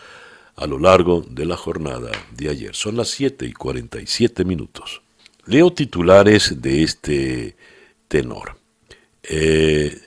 a 0.61 0.67
lo 0.67 0.79
largo 0.79 1.25
de 1.29 1.45
la 1.45 1.57
jornada 1.57 2.11
de 2.35 2.49
ayer. 2.49 2.75
Son 2.75 2.95
las 2.95 3.09
7 3.09 3.45
y 3.45 3.53
47 3.53 4.45
minutos. 4.45 5.01
Leo 5.45 5.73
titulares 5.73 6.61
de 6.61 6.83
este 6.83 7.55
tenor. 8.07 8.57
Eh, 9.23 9.97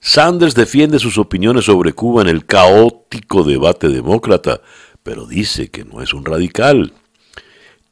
Sanders 0.00 0.54
defiende 0.54 0.98
sus 0.98 1.18
opiniones 1.18 1.64
sobre 1.64 1.92
Cuba 1.92 2.22
en 2.22 2.28
el 2.28 2.46
caótico 2.46 3.42
debate 3.42 3.88
demócrata 3.88 4.60
pero 5.06 5.24
dice 5.24 5.68
que 5.68 5.84
no 5.84 6.02
es 6.02 6.12
un 6.12 6.24
radical. 6.24 6.92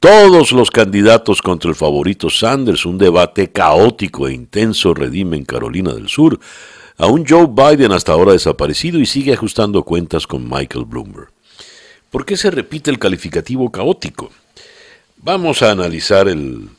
Todos 0.01 0.51
los 0.51 0.69
candidatos 0.69 1.41
contra 1.41 1.69
el 1.69 1.75
favorito 1.75 2.29
Sanders, 2.29 2.85
un 2.85 2.97
debate 2.97 3.53
caótico 3.53 4.27
e 4.27 4.33
intenso 4.33 4.93
redimen 4.93 5.45
Carolina 5.45 5.93
del 5.93 6.09
Sur. 6.09 6.37
Aún 6.97 7.23
Joe 7.25 7.47
Biden 7.47 7.93
hasta 7.93 8.11
ahora 8.11 8.33
desaparecido 8.33 8.99
y 8.99 9.05
sigue 9.05 9.31
ajustando 9.31 9.83
cuentas 9.83 10.27
con 10.27 10.43
Michael 10.43 10.83
Bloomberg. 10.83 11.34
¿Por 12.15 12.25
qué 12.25 12.37
se 12.37 12.49
repite 12.49 12.89
el 12.89 12.97
calificativo 12.97 13.69
caótico? 13.69 14.31
Vamos 15.17 15.61
a 15.61 15.71
analizar 15.71 16.29
el 16.29 16.69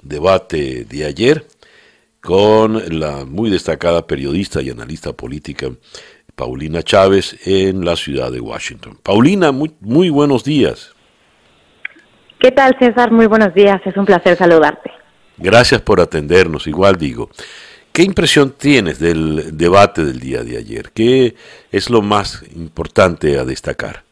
debate 0.00 0.86
de 0.86 1.04
ayer 1.04 1.44
con 2.22 2.98
la 2.98 3.26
muy 3.26 3.50
destacada 3.50 4.06
periodista 4.06 4.62
y 4.62 4.70
analista 4.70 5.12
política 5.12 5.68
Paulina 6.34 6.82
Chávez 6.82 7.36
en 7.46 7.84
la 7.84 7.94
ciudad 7.94 8.32
de 8.32 8.40
Washington. 8.40 8.98
Paulina, 9.02 9.52
muy, 9.52 9.74
muy 9.80 10.08
buenos 10.08 10.44
días. 10.44 10.94
¿Qué 12.40 12.50
tal, 12.50 12.74
César? 12.78 13.12
Muy 13.12 13.26
buenos 13.26 13.52
días. 13.52 13.82
Es 13.84 13.98
un 13.98 14.06
placer 14.06 14.38
saludarte. 14.38 14.90
Gracias 15.36 15.82
por 15.82 16.00
atendernos. 16.00 16.66
Igual 16.66 16.96
digo, 16.96 17.28
¿qué 17.92 18.02
impresión 18.02 18.54
tienes 18.56 18.98
del 18.98 19.58
debate 19.58 20.06
del 20.06 20.20
día 20.20 20.42
de 20.42 20.56
ayer? 20.56 20.90
¿Qué 20.94 21.34
es 21.70 21.90
lo 21.90 22.00
más 22.00 22.42
importante 22.54 23.38
a 23.38 23.44
destacar? 23.44 24.05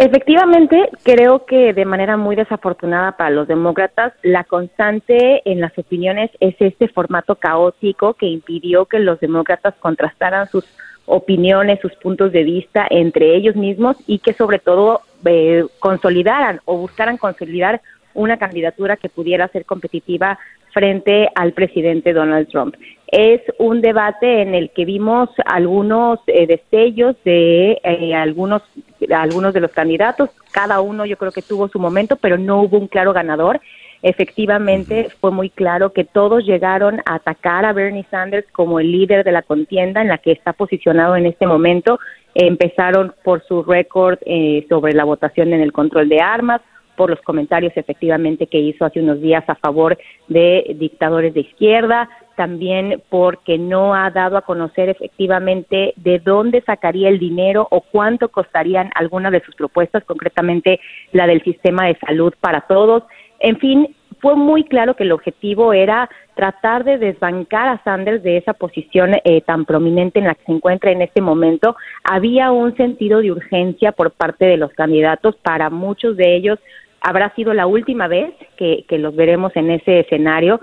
Efectivamente, 0.00 0.90
creo 1.02 1.44
que 1.44 1.72
de 1.72 1.84
manera 1.84 2.16
muy 2.16 2.36
desafortunada 2.36 3.16
para 3.16 3.30
los 3.30 3.48
demócratas, 3.48 4.12
la 4.22 4.44
constante 4.44 5.42
en 5.44 5.60
las 5.60 5.76
opiniones 5.76 6.30
es 6.38 6.54
este 6.60 6.86
formato 6.86 7.34
caótico 7.34 8.14
que 8.14 8.26
impidió 8.26 8.86
que 8.86 9.00
los 9.00 9.18
demócratas 9.18 9.74
contrastaran 9.80 10.48
sus 10.48 10.64
opiniones, 11.04 11.80
sus 11.80 11.96
puntos 11.96 12.30
de 12.30 12.44
vista 12.44 12.86
entre 12.88 13.34
ellos 13.34 13.56
mismos 13.56 13.96
y 14.06 14.20
que 14.20 14.34
sobre 14.34 14.60
todo 14.60 15.00
eh, 15.24 15.64
consolidaran 15.80 16.60
o 16.64 16.76
buscaran 16.76 17.16
consolidar 17.16 17.80
una 18.14 18.36
candidatura 18.36 18.96
que 18.96 19.08
pudiera 19.08 19.48
ser 19.48 19.64
competitiva 19.64 20.38
frente 20.72 21.28
al 21.34 21.54
presidente 21.54 22.12
Donald 22.12 22.46
Trump. 22.48 22.76
Es 23.10 23.40
un 23.58 23.80
debate 23.80 24.42
en 24.42 24.54
el 24.54 24.70
que 24.70 24.84
vimos 24.84 25.30
algunos 25.46 26.20
eh, 26.26 26.46
destellos 26.46 27.16
de 27.24 27.80
eh, 27.82 28.14
algunos 28.14 28.62
algunos 29.10 29.54
de 29.54 29.60
los 29.60 29.70
candidatos, 29.70 30.30
cada 30.52 30.80
uno 30.80 31.06
yo 31.06 31.16
creo 31.16 31.32
que 31.32 31.40
tuvo 31.40 31.68
su 31.68 31.78
momento, 31.78 32.16
pero 32.16 32.36
no 32.36 32.62
hubo 32.62 32.78
un 32.78 32.88
claro 32.88 33.12
ganador. 33.12 33.60
Efectivamente, 34.02 35.08
fue 35.20 35.30
muy 35.30 35.50
claro 35.50 35.92
que 35.92 36.04
todos 36.04 36.44
llegaron 36.44 37.00
a 37.06 37.14
atacar 37.14 37.64
a 37.64 37.72
Bernie 37.72 38.06
Sanders 38.10 38.46
como 38.52 38.78
el 38.78 38.92
líder 38.92 39.24
de 39.24 39.32
la 39.32 39.42
contienda 39.42 40.00
en 40.00 40.08
la 40.08 40.18
que 40.18 40.32
está 40.32 40.52
posicionado 40.52 41.16
en 41.16 41.26
este 41.26 41.46
momento. 41.46 41.98
empezaron 42.34 43.14
por 43.24 43.42
su 43.46 43.62
récord 43.62 44.18
eh, 44.26 44.66
sobre 44.68 44.92
la 44.92 45.04
votación 45.04 45.52
en 45.52 45.60
el 45.60 45.72
control 45.72 46.08
de 46.08 46.20
armas, 46.20 46.60
por 46.98 47.10
los 47.10 47.22
comentarios 47.22 47.72
efectivamente 47.76 48.48
que 48.48 48.58
hizo 48.58 48.84
hace 48.84 48.98
unos 48.98 49.22
días 49.22 49.44
a 49.46 49.54
favor 49.54 49.96
de 50.26 50.74
dictadores 50.76 51.32
de 51.32 51.40
izquierda, 51.40 52.10
también 52.36 53.00
porque 53.08 53.56
no 53.56 53.94
ha 53.94 54.10
dado 54.10 54.36
a 54.36 54.42
conocer 54.42 54.88
efectivamente 54.88 55.94
de 55.96 56.18
dónde 56.18 56.60
sacaría 56.62 57.08
el 57.08 57.20
dinero 57.20 57.68
o 57.70 57.82
cuánto 57.82 58.30
costarían 58.30 58.90
algunas 58.96 59.30
de 59.30 59.40
sus 59.42 59.54
propuestas, 59.54 60.04
concretamente 60.04 60.80
la 61.12 61.28
del 61.28 61.42
sistema 61.44 61.86
de 61.86 61.96
salud 62.04 62.34
para 62.40 62.62
todos. 62.62 63.04
En 63.38 63.58
fin, 63.58 63.94
fue 64.20 64.34
muy 64.34 64.64
claro 64.64 64.96
que 64.96 65.04
el 65.04 65.12
objetivo 65.12 65.72
era 65.72 66.10
tratar 66.34 66.82
de 66.82 66.98
desbancar 66.98 67.68
a 67.68 67.82
Sanders 67.84 68.22
de 68.24 68.38
esa 68.38 68.54
posición 68.54 69.14
eh, 69.22 69.40
tan 69.42 69.64
prominente 69.64 70.18
en 70.18 70.26
la 70.26 70.34
que 70.34 70.44
se 70.44 70.52
encuentra 70.52 70.90
en 70.90 71.02
este 71.02 71.20
momento. 71.20 71.76
Había 72.02 72.50
un 72.50 72.76
sentido 72.76 73.20
de 73.20 73.30
urgencia 73.30 73.92
por 73.92 74.10
parte 74.10 74.46
de 74.46 74.56
los 74.56 74.72
candidatos 74.72 75.36
para 75.36 75.70
muchos 75.70 76.16
de 76.16 76.34
ellos 76.34 76.58
habrá 77.00 77.34
sido 77.34 77.54
la 77.54 77.66
última 77.66 78.08
vez 78.08 78.32
que, 78.56 78.84
los 78.90 79.14
veremos 79.14 79.54
en 79.56 79.70
ese 79.70 80.00
escenario. 80.00 80.60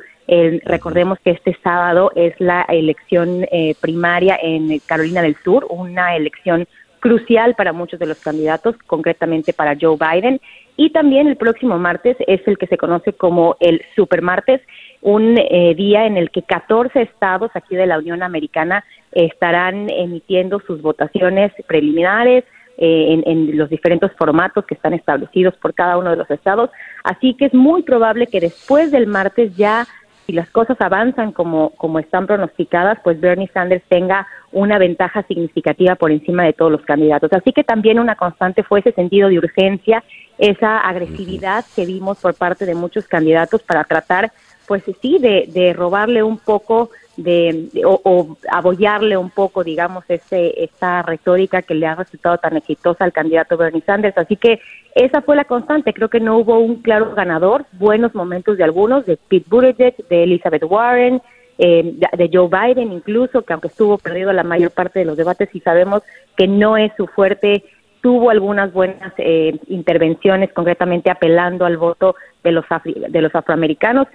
recordemos 0.66 1.20
que 1.20 1.32
este 1.32 1.58
sábado 1.64 2.12
es 2.16 2.34
la 2.40 2.64
elección 2.64 3.46
eh, 3.52 3.76
primaria 3.80 4.38
en 4.42 4.80
Carolina 4.86 5.22
del 5.22 5.36
Sur, 5.44 5.66
una 5.70 6.16
elección 6.16 6.68
crucial 7.00 7.54
para 7.54 7.72
muchos 7.72 8.00
de 8.00 8.08
los 8.08 8.20
candidatos, 8.20 8.76
concretamente 8.88 9.54
para 9.54 9.78
Joe 9.80 9.96
Biden. 9.96 10.42
Y 10.76 10.90
también 10.90 11.28
el 11.28 11.38
próximo 11.38 11.78
martes 11.78 12.18
es 12.28 12.42
el 12.48 12.58
que 12.58 12.66
se 12.66 12.78
conoce 12.78 13.14
como 13.14 13.56
el 13.60 13.82
Supermartes, 13.96 14.62
un 15.02 15.38
eh, 15.38 15.76
día 15.76 16.08
en 16.08 16.18
el 16.18 16.32
que 16.32 16.42
14 16.42 17.04
estados 17.04 17.52
aquí 17.54 17.76
de 17.76 17.86
la 17.86 18.00
Unión 18.00 18.24
Americana 18.24 18.84
estarán 19.12 19.88
emitiendo 19.92 20.60
sus 20.62 20.82
votaciones 20.82 21.52
preliminares, 21.68 22.44
eh, 22.78 23.22
en, 23.26 23.58
los 23.58 23.70
diferentes 23.70 24.12
formatos 24.18 24.66
que 24.66 24.76
están 24.76 24.94
establecidos 24.94 25.56
por 25.56 25.74
cada 25.74 25.98
uno 25.98 26.10
de 26.10 26.18
los 26.18 26.30
estados. 26.30 26.70
Así 27.04 27.34
que 27.34 27.46
es 27.46 27.54
muy 27.54 27.84
probable 27.84 28.28
que 28.28 28.40
después 28.40 28.92
del 28.92 29.08
martes 29.08 29.56
ya, 29.56 29.88
si 30.26 30.34
las 30.34 30.50
cosas 30.50 30.76
avanzan 30.82 31.32
como, 31.32 31.70
como 31.72 32.00
están 32.00 32.28
pronosticadas, 32.28 33.00
pues 33.04 33.22
Bernie 33.22 33.50
Sanders 33.54 33.84
tenga 33.88 34.28
una 34.52 34.78
ventaja 34.78 35.24
significativa 35.24 35.96
por 35.96 36.12
encima 36.12 36.44
de 36.44 36.54
todos 36.54 36.72
los 36.72 36.82
candidatos. 36.82 37.32
Así 37.32 37.54
que 37.54 37.64
también 37.64 38.00
una 38.00 38.16
constante 38.16 38.64
fue 38.64 38.80
ese 38.80 38.92
sentido 38.92 39.30
de 39.30 39.38
urgencia, 39.38 40.04
esa 40.38 40.80
agresividad 40.80 41.64
que 41.76 41.86
vimos 41.86 42.20
por 42.20 42.34
parte 42.34 42.66
de 42.66 42.76
muchos 42.76 43.08
candidatos 43.08 43.64
para 43.64 43.84
tratar, 43.86 44.32
pues 44.68 44.84
sí, 45.02 45.18
de, 45.20 45.50
de 45.54 45.74
robarle 45.74 46.24
un 46.24 46.38
poco 46.40 46.90
de, 47.18 47.70
o, 47.86 48.02
o, 48.04 48.38
abollarle 48.52 49.18
un 49.18 49.30
poco, 49.30 49.64
digamos, 49.64 50.04
este, 50.10 50.64
esta 50.64 51.02
retórica 51.02 51.62
que 51.62 51.76
le 51.76 51.88
ha 51.88 51.96
resultado 51.96 52.38
tan 52.38 52.58
exitosa 52.58 53.04
al 53.04 53.14
candidato 53.14 53.58
Bernie 53.58 53.82
Sanders. 53.86 54.18
Así 54.18 54.36
que 54.36 54.60
esa 54.94 55.22
fue 55.22 55.36
la 55.36 55.46
constante. 55.46 55.94
Creo 55.94 56.10
que 56.10 56.20
no 56.20 56.38
hubo 56.38 56.60
un 56.60 56.82
claro 56.82 57.14
ganador. 57.16 57.66
Buenos 57.74 58.16
momentos 58.16 58.58
de 58.58 58.64
algunos, 58.64 59.06
de 59.06 59.18
Pete 59.18 59.46
Buttigieg, 59.50 59.96
de 60.10 60.24
Elizabeth 60.24 60.64
Warren, 60.64 61.22
eh, 61.58 61.96
de 62.18 62.30
Joe 62.32 62.50
Biden 62.50 62.92
incluso, 62.92 63.44
que 63.44 63.54
aunque 63.54 63.70
estuvo 63.70 63.98
perdido 63.98 64.34
la 64.34 64.44
mayor 64.44 64.72
parte 64.72 65.00
de 65.00 65.06
los 65.06 65.18
debates 65.18 65.50
y 65.54 65.62
sabemos 65.62 66.04
que 66.36 66.48
no 66.48 66.76
es 66.76 66.92
su 66.98 67.08
fuerte, 67.08 67.64
tuvo 68.02 68.30
algunas 68.30 68.72
buenas 68.74 69.14
eh, 69.18 69.58
intervenciones, 69.68 70.52
concretamente 70.54 71.10
apelando 71.10 71.66
al 71.66 71.78
voto 71.78 72.16
de 72.44 72.52
los, 72.52 72.66
de 72.84 73.22
los 73.22 73.34
afroamericanos 73.34 74.08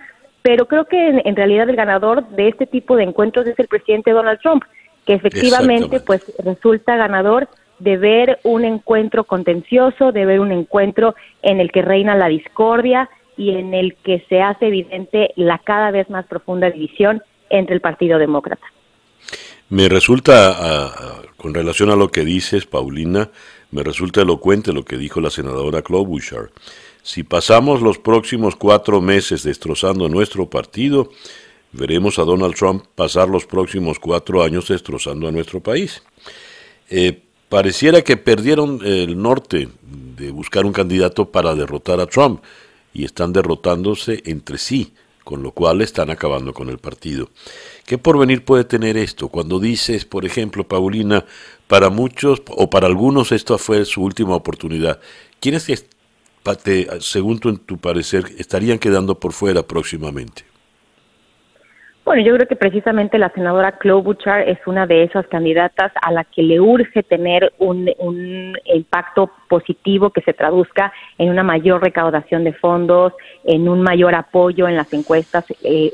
pero 0.42 0.66
creo 0.66 0.86
que 0.86 1.22
en, 1.24 1.36
realidad 1.36 1.68
el 1.68 1.76
ganador 1.76 2.26
de 2.28 2.48
este 2.48 2.66
tipo 2.66 2.96
de 2.96 3.04
encuentros 3.04 3.46
es 3.46 3.58
el 3.58 3.68
presidente 3.68 4.12
Donald 4.12 4.40
Trump, 4.40 4.64
que 5.06 5.14
efectivamente 5.14 6.00
pues 6.00 6.22
resulta 6.42 6.96
ganador 6.96 7.48
de 7.78 7.96
ver 7.96 8.38
un 8.42 8.64
encuentro 8.64 9.24
contencioso, 9.24 10.12
de 10.12 10.26
ver 10.26 10.40
un 10.40 10.52
encuentro 10.52 11.14
en 11.42 11.60
el 11.60 11.72
que 11.72 11.82
reina 11.82 12.14
la 12.14 12.28
discordia 12.28 13.08
y 13.36 13.50
en 13.56 13.74
el 13.74 13.96
que 13.96 14.24
se 14.28 14.42
hace 14.42 14.66
evidente 14.66 15.32
la 15.36 15.58
cada 15.58 15.90
vez 15.90 16.08
más 16.10 16.26
profunda 16.26 16.70
división 16.70 17.22
entre 17.48 17.74
el 17.74 17.80
Partido 17.80 18.18
Demócrata. 18.18 18.66
Me 19.70 19.88
resulta, 19.88 21.22
con 21.36 21.54
relación 21.54 21.90
a 21.90 21.96
lo 21.96 22.08
que 22.08 22.24
dices, 22.24 22.66
Paulina, 22.66 23.30
me 23.70 23.82
resulta 23.82 24.22
elocuente 24.22 24.72
lo 24.72 24.84
que 24.84 24.96
dijo 24.96 25.20
la 25.20 25.30
senadora 25.30 25.82
Klobuchar. 25.82 26.50
Si 27.02 27.22
pasamos 27.22 27.80
los 27.82 27.98
próximos 27.98 28.56
cuatro 28.56 29.00
meses 29.00 29.42
destrozando 29.42 30.08
nuestro 30.08 30.48
partido, 30.48 31.10
veremos 31.72 32.18
a 32.18 32.24
Donald 32.24 32.54
Trump 32.54 32.84
pasar 32.94 33.28
los 33.28 33.46
próximos 33.46 33.98
cuatro 33.98 34.42
años 34.42 34.68
destrozando 34.68 35.28
a 35.28 35.32
nuestro 35.32 35.60
país. 35.60 36.02
eh, 36.90 37.22
pareciera 37.48 38.02
que 38.02 38.16
perdieron 38.16 38.80
el 38.84 39.20
norte 39.20 39.68
de 39.82 40.30
buscar 40.30 40.64
un 40.64 40.72
candidato 40.72 41.30
para 41.30 41.54
derrotar 41.54 42.00
a 42.00 42.06
Trump 42.06 42.42
y 42.94 43.04
están 43.04 43.32
derrotándose 43.32 44.22
entre 44.24 44.56
sí, 44.56 44.92
con 45.24 45.42
lo 45.42 45.50
cual 45.50 45.80
están 45.80 46.10
acabando 46.10 46.54
con 46.54 46.68
el 46.68 46.78
partido. 46.78 47.28
¿Qué 47.86 47.98
porvenir 47.98 48.44
puede 48.44 48.64
tener 48.64 48.96
esto? 48.96 49.28
Cuando 49.28 49.58
dices, 49.58 50.04
por 50.04 50.24
ejemplo, 50.24 50.66
Paulina, 50.66 51.24
para 51.66 51.90
muchos 51.90 52.40
o 52.48 52.70
para 52.70 52.86
algunos 52.86 53.32
esta 53.32 53.58
fue 53.58 53.84
su 53.84 54.02
última 54.02 54.36
oportunidad, 54.36 55.00
¿quiénes, 55.40 55.68
según 57.00 57.38
tu, 57.38 57.56
tu 57.58 57.78
parecer, 57.78 58.24
estarían 58.38 58.78
quedando 58.78 59.18
por 59.18 59.32
fuera 59.32 59.62
próximamente? 59.62 60.50
Bueno, 62.10 62.24
yo 62.24 62.34
creo 62.34 62.48
que 62.48 62.56
precisamente 62.56 63.18
la 63.18 63.30
senadora 63.30 63.78
Klobuchar 63.78 64.48
es 64.48 64.58
una 64.66 64.84
de 64.84 65.04
esas 65.04 65.26
candidatas 65.28 65.92
a 66.02 66.10
la 66.10 66.24
que 66.24 66.42
le 66.42 66.58
urge 66.58 67.04
tener 67.04 67.52
un, 67.58 67.88
impacto 68.64 69.30
positivo 69.50 70.10
que 70.10 70.22
se 70.22 70.32
traduzca 70.32 70.92
en 71.18 71.28
una 71.28 71.42
mayor 71.42 71.82
recaudación 71.82 72.44
de 72.44 72.52
fondos, 72.52 73.12
en 73.44 73.68
un 73.68 73.82
mayor 73.82 74.14
apoyo 74.14 74.68
en 74.68 74.76
las 74.76 74.90
encuestas, 74.94 75.44
eh, 75.64 75.92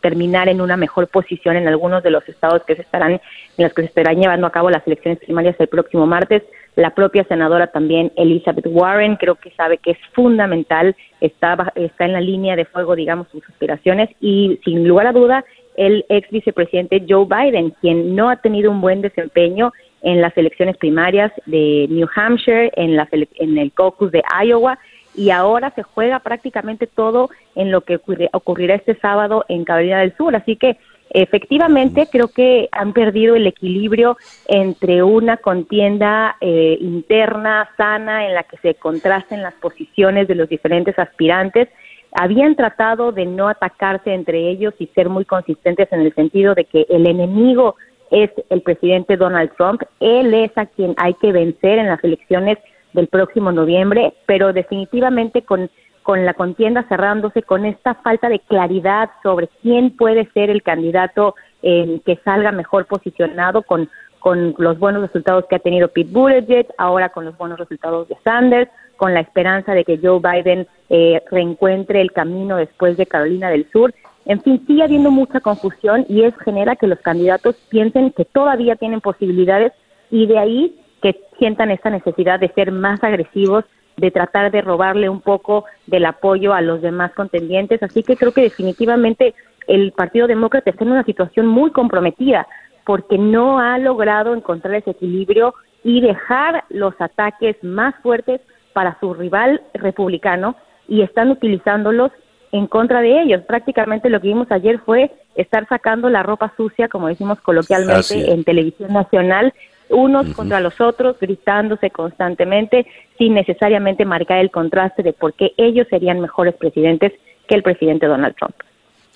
terminar 0.00 0.48
en 0.48 0.60
una 0.60 0.76
mejor 0.76 1.08
posición 1.08 1.56
en 1.56 1.66
algunos 1.66 2.02
de 2.04 2.10
los 2.10 2.26
estados 2.28 2.62
que 2.64 2.76
se 2.76 2.82
estarán, 2.82 3.12
en 3.12 3.20
los 3.58 3.74
que 3.74 3.82
se 3.82 3.88
estarán 3.88 4.20
llevando 4.20 4.46
a 4.46 4.52
cabo 4.52 4.70
las 4.70 4.86
elecciones 4.86 5.18
primarias 5.18 5.56
el 5.58 5.66
próximo 5.66 6.06
martes. 6.06 6.44
La 6.76 6.94
propia 6.94 7.24
senadora 7.24 7.66
también, 7.66 8.12
Elizabeth 8.16 8.66
Warren, 8.66 9.16
creo 9.16 9.34
que 9.34 9.50
sabe 9.50 9.76
que 9.76 9.90
es 9.90 9.98
fundamental, 10.12 10.96
está, 11.20 11.72
está 11.74 12.06
en 12.06 12.12
la 12.14 12.20
línea 12.20 12.56
de 12.56 12.64
fuego, 12.64 12.94
digamos, 12.94 13.28
sus 13.28 13.46
aspiraciones 13.50 14.08
y 14.20 14.58
sin 14.64 14.88
lugar 14.88 15.08
a 15.08 15.12
duda, 15.12 15.44
el 15.76 16.04
ex 16.08 16.30
vicepresidente 16.30 17.04
Joe 17.06 17.26
Biden, 17.26 17.74
quien 17.80 18.14
no 18.14 18.30
ha 18.30 18.36
tenido 18.36 18.70
un 18.70 18.80
buen 18.80 19.02
desempeño 19.02 19.72
en 20.02 20.20
las 20.20 20.36
elecciones 20.36 20.76
primarias 20.76 21.32
de 21.46 21.86
New 21.88 22.08
Hampshire, 22.14 22.72
en, 22.76 22.96
la, 22.96 23.08
en 23.10 23.58
el 23.58 23.72
caucus 23.72 24.10
de 24.10 24.22
Iowa, 24.44 24.78
y 25.14 25.30
ahora 25.30 25.72
se 25.74 25.82
juega 25.82 26.20
prácticamente 26.20 26.86
todo 26.86 27.30
en 27.54 27.70
lo 27.70 27.82
que 27.82 28.00
ocurrirá 28.32 28.74
este 28.74 28.94
sábado 28.96 29.44
en 29.48 29.64
Carolina 29.64 30.00
del 30.00 30.16
Sur. 30.16 30.34
Así 30.34 30.56
que 30.56 30.78
Efectivamente, 31.14 32.08
creo 32.10 32.28
que 32.28 32.70
han 32.72 32.94
perdido 32.94 33.36
el 33.36 33.46
equilibrio 33.46 34.16
entre 34.48 35.02
una 35.02 35.36
contienda 35.36 36.36
eh, 36.40 36.78
interna, 36.80 37.68
sana, 37.76 38.26
en 38.26 38.34
la 38.34 38.44
que 38.44 38.56
se 38.58 38.74
contrasten 38.76 39.42
las 39.42 39.52
posiciones 39.54 40.26
de 40.26 40.36
los 40.36 40.48
diferentes 40.48 40.98
aspirantes. 40.98 41.68
Habían 42.12 42.56
tratado 42.56 43.12
de 43.12 43.26
no 43.26 43.48
atacarse 43.48 44.14
entre 44.14 44.48
ellos 44.48 44.72
y 44.78 44.86
ser 44.88 45.10
muy 45.10 45.26
consistentes 45.26 45.92
en 45.92 46.00
el 46.00 46.14
sentido 46.14 46.54
de 46.54 46.64
que 46.64 46.86
el 46.88 47.06
enemigo 47.06 47.76
es 48.12 48.30
el 48.50 48.62
presidente 48.62 49.16
Donald 49.16 49.50
Trump. 49.56 49.82
Él 49.98 50.32
es 50.32 50.56
a 50.56 50.66
quien 50.66 50.94
hay 50.98 51.14
que 51.14 51.32
vencer 51.32 51.78
en 51.78 51.88
las 51.88 52.02
elecciones 52.04 52.58
del 52.92 53.08
próximo 53.08 53.50
noviembre, 53.50 54.14
pero 54.26 54.52
definitivamente 54.52 55.42
con 55.42 55.68
con 56.02 56.24
la 56.24 56.34
contienda 56.34 56.84
cerrándose, 56.88 57.42
con 57.42 57.64
esta 57.64 57.94
falta 57.94 58.28
de 58.28 58.40
claridad 58.40 59.10
sobre 59.22 59.48
quién 59.62 59.96
puede 59.96 60.28
ser 60.32 60.50
el 60.50 60.62
candidato 60.62 61.34
eh, 61.62 62.00
que 62.04 62.16
salga 62.24 62.50
mejor 62.52 62.86
posicionado 62.86 63.62
con, 63.62 63.88
con 64.18 64.54
los 64.58 64.78
buenos 64.78 65.02
resultados 65.02 65.46
que 65.48 65.56
ha 65.56 65.60
tenido 65.60 65.88
Pete 65.88 66.10
Buttigieg, 66.12 66.66
ahora 66.76 67.10
con 67.10 67.24
los 67.24 67.36
buenos 67.38 67.58
resultados 67.58 68.08
de 68.08 68.16
Sanders, 68.24 68.70
con 68.96 69.14
la 69.14 69.20
esperanza 69.20 69.74
de 69.74 69.84
que 69.84 69.98
Joe 70.02 70.20
Biden 70.20 70.66
eh, 70.88 71.22
reencuentre 71.30 72.00
el 72.00 72.12
camino 72.12 72.56
después 72.56 72.96
de 72.96 73.06
Carolina 73.06 73.50
del 73.50 73.68
Sur. 73.70 73.94
En 74.24 74.40
fin, 74.40 74.62
sigue 74.66 74.84
habiendo 74.84 75.10
mucha 75.10 75.40
confusión 75.40 76.06
y 76.08 76.22
es 76.22 76.34
genera 76.44 76.76
que 76.76 76.86
los 76.86 77.00
candidatos 77.00 77.56
piensen 77.68 78.12
que 78.12 78.24
todavía 78.24 78.76
tienen 78.76 79.00
posibilidades 79.00 79.72
y 80.10 80.26
de 80.26 80.38
ahí 80.38 80.76
que 81.02 81.20
sientan 81.38 81.70
esa 81.70 81.90
necesidad 81.90 82.38
de 82.38 82.48
ser 82.50 82.70
más 82.70 83.02
agresivos 83.02 83.64
de 83.96 84.10
tratar 84.10 84.50
de 84.50 84.62
robarle 84.62 85.08
un 85.08 85.20
poco 85.20 85.64
del 85.86 86.06
apoyo 86.06 86.54
a 86.54 86.60
los 86.60 86.80
demás 86.80 87.12
contendientes. 87.12 87.82
Así 87.82 88.02
que 88.02 88.16
creo 88.16 88.32
que 88.32 88.42
definitivamente 88.42 89.34
el 89.66 89.92
Partido 89.92 90.26
Demócrata 90.26 90.70
está 90.70 90.84
en 90.84 90.92
una 90.92 91.04
situación 91.04 91.46
muy 91.46 91.70
comprometida 91.70 92.46
porque 92.84 93.18
no 93.18 93.58
ha 93.58 93.78
logrado 93.78 94.34
encontrar 94.34 94.74
ese 94.74 94.90
equilibrio 94.90 95.54
y 95.84 96.00
dejar 96.00 96.64
los 96.68 96.94
ataques 97.00 97.62
más 97.62 97.94
fuertes 98.02 98.40
para 98.72 98.98
su 98.98 99.14
rival 99.14 99.60
republicano 99.74 100.56
y 100.88 101.02
están 101.02 101.30
utilizándolos 101.30 102.10
en 102.52 102.66
contra 102.66 103.00
de 103.00 103.22
ellos. 103.22 103.42
Prácticamente 103.42 104.10
lo 104.10 104.20
que 104.20 104.28
vimos 104.28 104.50
ayer 104.50 104.78
fue 104.78 105.10
estar 105.34 105.66
sacando 105.68 106.10
la 106.10 106.22
ropa 106.22 106.52
sucia, 106.56 106.88
como 106.88 107.08
decimos 107.08 107.40
coloquialmente, 107.40 108.30
en 108.30 108.44
televisión 108.44 108.92
nacional 108.92 109.52
unos 109.92 110.34
contra 110.34 110.60
los 110.60 110.80
otros, 110.80 111.16
gritándose 111.20 111.90
constantemente, 111.90 112.86
sin 113.18 113.34
necesariamente 113.34 114.04
marcar 114.04 114.38
el 114.38 114.50
contraste 114.50 115.02
de 115.02 115.12
por 115.12 115.34
qué 115.34 115.52
ellos 115.56 115.86
serían 115.90 116.20
mejores 116.20 116.54
presidentes 116.54 117.12
que 117.46 117.54
el 117.54 117.62
presidente 117.62 118.06
Donald 118.06 118.34
Trump. 118.36 118.54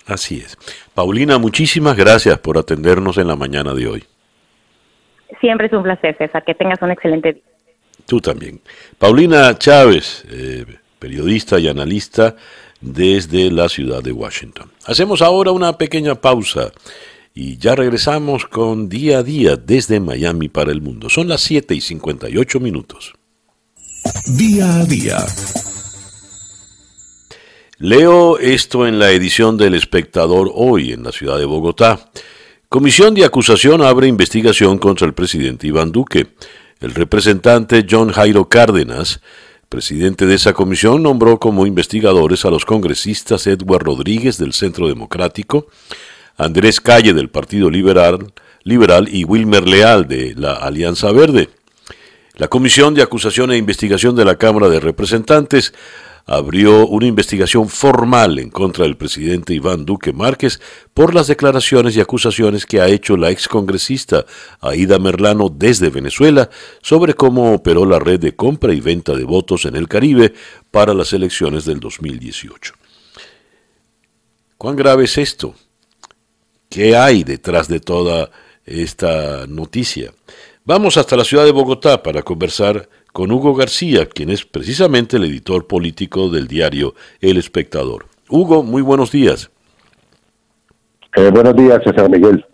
Así 0.07 0.39
es. 0.39 0.57
Paulina, 0.95 1.39
muchísimas 1.39 1.97
gracias 1.97 2.39
por 2.39 2.59
atendernos 2.59 3.19
en 3.19 3.27
la 3.27 3.37
mañana 3.37 3.75
de 3.75 3.89
hoy. 3.89 4.05
Siempre 5.41 5.67
es 5.67 5.73
un 5.73 5.83
placer, 5.83 6.17
César. 6.17 6.45
Que 6.45 6.55
tengas 6.55 6.81
un 6.81 6.93
excelente 6.93 7.33
día. 7.33 7.43
Tú 8.07 8.21
también. 8.21 8.61
Paulina 8.99 9.59
Chávez, 9.59 10.25
eh, 10.31 10.65
periodista 10.99 11.59
y 11.59 11.67
analista 11.67 12.37
desde 12.81 13.51
la 13.51 13.69
ciudad 13.69 14.03
de 14.03 14.13
Washington. 14.13 14.71
Hacemos 14.85 15.23
ahora 15.23 15.53
una 15.53 15.79
pequeña 15.79 16.15
pausa 16.17 16.73
y 17.35 17.59
ya 17.59 17.75
regresamos 17.75 18.47
con 18.47 18.89
día 18.89 19.19
a 19.19 19.23
día 19.23 19.57
desde 19.57 20.01
Miami 20.01 20.49
para 20.49 20.73
el 20.73 20.81
mundo. 20.81 21.11
Son 21.11 21.29
las 21.29 21.43
7 21.43 21.75
y 21.75 21.81
58 21.81 22.61
minutos. 22.61 23.15
Día 24.27 24.81
a 24.81 24.85
día. 24.85 25.19
Leo 27.79 28.39
esto 28.39 28.87
en 28.87 28.99
la 28.99 29.11
edición 29.11 29.59
del 29.59 29.75
Espectador 29.75 30.51
hoy 30.55 30.93
en 30.93 31.03
la 31.03 31.13
ciudad 31.13 31.39
de 31.39 31.45
Bogotá. 31.45 32.11
Comisión 32.71 33.15
de 33.15 33.25
acusación 33.25 33.83
abre 33.83 34.09
investigación 34.09 34.79
contra 34.79 35.07
el 35.07 35.13
presidente 35.13 35.67
Iván 35.67 35.93
Duque. 35.93 36.29
El 36.81 36.95
representante 36.95 37.87
John 37.89 38.13
Jairo 38.13 38.49
Cárdenas, 38.49 39.21
presidente 39.69 40.27
de 40.27 40.35
esa 40.35 40.53
comisión, 40.53 41.03
nombró 41.03 41.39
como 41.39 41.67
investigadores 41.67 42.45
a 42.45 42.51
los 42.51 42.65
congresistas 42.65 43.47
Edward 43.47 43.85
Rodríguez 43.85 44.39
del 44.39 44.53
Centro 44.53 44.89
Democrático, 44.89 45.67
Andrés 46.37 46.81
Calle 46.81 47.15
del 47.15 47.29
Partido 47.29 47.71
Liberal, 47.71 48.33
Liberal 48.63 49.09
y 49.11 49.25
Wilmer 49.25 49.69
Leal 49.69 50.07
de 50.09 50.35
la 50.37 50.55
Alianza 50.55 51.11
Verde. 51.13 51.51
La 52.35 52.49
Comisión 52.49 52.93
de 52.95 53.03
Acusación 53.03 53.51
e 53.51 53.57
Investigación 53.57 54.15
de 54.15 54.25
la 54.25 54.37
Cámara 54.37 54.69
de 54.69 54.79
Representantes 54.79 55.73
abrió 56.27 56.89
una 56.89 57.07
investigación 57.07 57.69
formal 57.69 58.41
en 58.41 58.51
contra 58.51 58.85
del 58.85 58.97
presidente 58.97 59.55
Iván 59.55 59.85
Duque 59.87 60.13
Márquez 60.13 60.61
por 60.93 61.15
las 61.15 61.29
declaraciones 61.29 61.97
y 61.97 62.01
acusaciones 62.01 62.67
que 62.67 62.81
ha 62.81 62.89
hecho 62.89 63.17
la 63.17 63.31
excongresista 63.31 64.27
Aida 64.61 64.99
Merlano 64.99 65.49
desde 65.49 65.89
Venezuela 65.89 66.51
sobre 66.83 67.15
cómo 67.15 67.55
operó 67.55 67.87
la 67.87 68.01
red 68.01 68.19
de 68.19 68.35
compra 68.35 68.75
y 68.75 68.81
venta 68.81 69.15
de 69.15 69.23
votos 69.23 69.67
en 69.67 69.77
el 69.77 69.87
Caribe 69.87 70.35
para 70.73 70.95
las 70.95 71.13
elecciones 71.13 71.65
del 71.65 71.79
2018. 71.79 72.75
¿Cuán 74.59 74.75
grave 74.75 75.05
es 75.05 75.17
esto? 75.19 75.55
¿Qué 76.69 76.97
hay 76.97 77.23
detrás 77.23 77.69
de 77.69 77.79
toda 77.79 78.31
esta 78.65 79.47
noticia? 79.47 80.13
Vamos 80.65 80.97
hasta 80.97 81.17
la 81.17 81.25
ciudad 81.25 81.45
de 81.45 81.53
Bogotá 81.53 82.03
para 82.03 82.23
conversar 82.23 82.89
con 83.17 83.33
Hugo 83.33 83.55
García, 83.55 84.05
quien 84.05 84.29
es 84.29 84.45
precisamente 84.45 85.17
el 85.17 85.25
editor 85.25 85.67
político 85.67 86.29
del 86.29 86.47
diario 86.47 86.93
El 87.23 87.39
Espectador. 87.39 88.05
Hugo, 88.29 88.63
muy 88.63 88.83
buenos 88.83 89.11
días. 89.11 89.51
Eh, 91.17 91.31
buenos 91.31 91.57
días, 91.57 91.81
César 91.83 92.11
Miguel. 92.11 92.45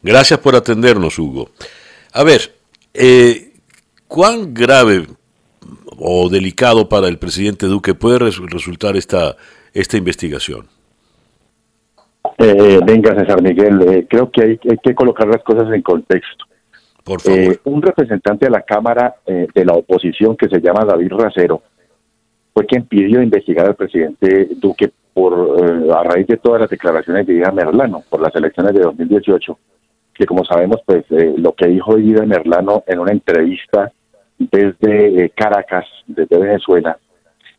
Gracias 0.00 0.38
por 0.38 0.54
atendernos, 0.54 1.18
Hugo. 1.18 1.48
A 2.12 2.22
ver, 2.22 2.54
eh, 2.94 3.54
¿cuán 4.06 4.54
grave 4.54 5.08
o 5.98 6.28
delicado 6.28 6.88
para 6.88 7.08
el 7.08 7.18
presidente 7.18 7.66
Duque 7.66 7.92
puede 7.92 8.20
resultar 8.20 8.96
esta, 8.96 9.34
esta 9.74 9.96
investigación? 9.96 10.68
Eh, 12.38 12.78
venga, 12.86 13.12
César 13.16 13.42
Miguel, 13.42 13.82
eh, 13.88 14.06
creo 14.08 14.30
que 14.30 14.42
hay, 14.42 14.78
que 14.84 14.94
colocar 14.94 15.26
las 15.26 15.42
cosas 15.42 15.66
en 15.74 15.82
contexto. 15.82 16.44
Por 17.04 17.20
favor. 17.20 17.38
Eh, 17.38 17.60
un 17.64 17.82
representante 17.82 18.46
de 18.46 18.50
la 18.50 18.62
Cámara 18.62 19.16
de 19.26 19.64
la 19.64 19.74
oposición 19.74 20.36
que 20.36 20.48
se 20.48 20.60
llama 20.60 20.84
David 20.84 21.12
Racero 21.12 21.62
fue 22.52 22.66
quien 22.66 22.84
pidió 22.84 23.22
investigar 23.22 23.66
al 23.66 23.74
presidente 23.74 24.48
Duque 24.56 24.90
por 25.12 25.34
a 25.92 26.02
raíz 26.04 26.26
de 26.26 26.36
todas 26.36 26.60
las 26.60 26.70
declaraciones 26.70 27.26
de 27.26 27.34
Ida 27.34 27.50
Merlano 27.52 28.02
por 28.08 28.20
las 28.20 28.34
elecciones 28.34 28.74
de 28.74 28.80
2018, 28.80 29.58
que 30.14 30.26
como 30.26 30.44
sabemos, 30.44 30.80
pues 30.84 31.04
lo 31.10 31.52
que 31.52 31.68
dijo 31.68 31.98
Ida 31.98 32.24
Merlano 32.26 32.84
en 32.86 32.98
una 32.98 33.12
entrevista 33.12 33.92
desde 34.38 35.30
Caracas, 35.30 35.86
desde 36.06 36.38
Venezuela, 36.38 36.98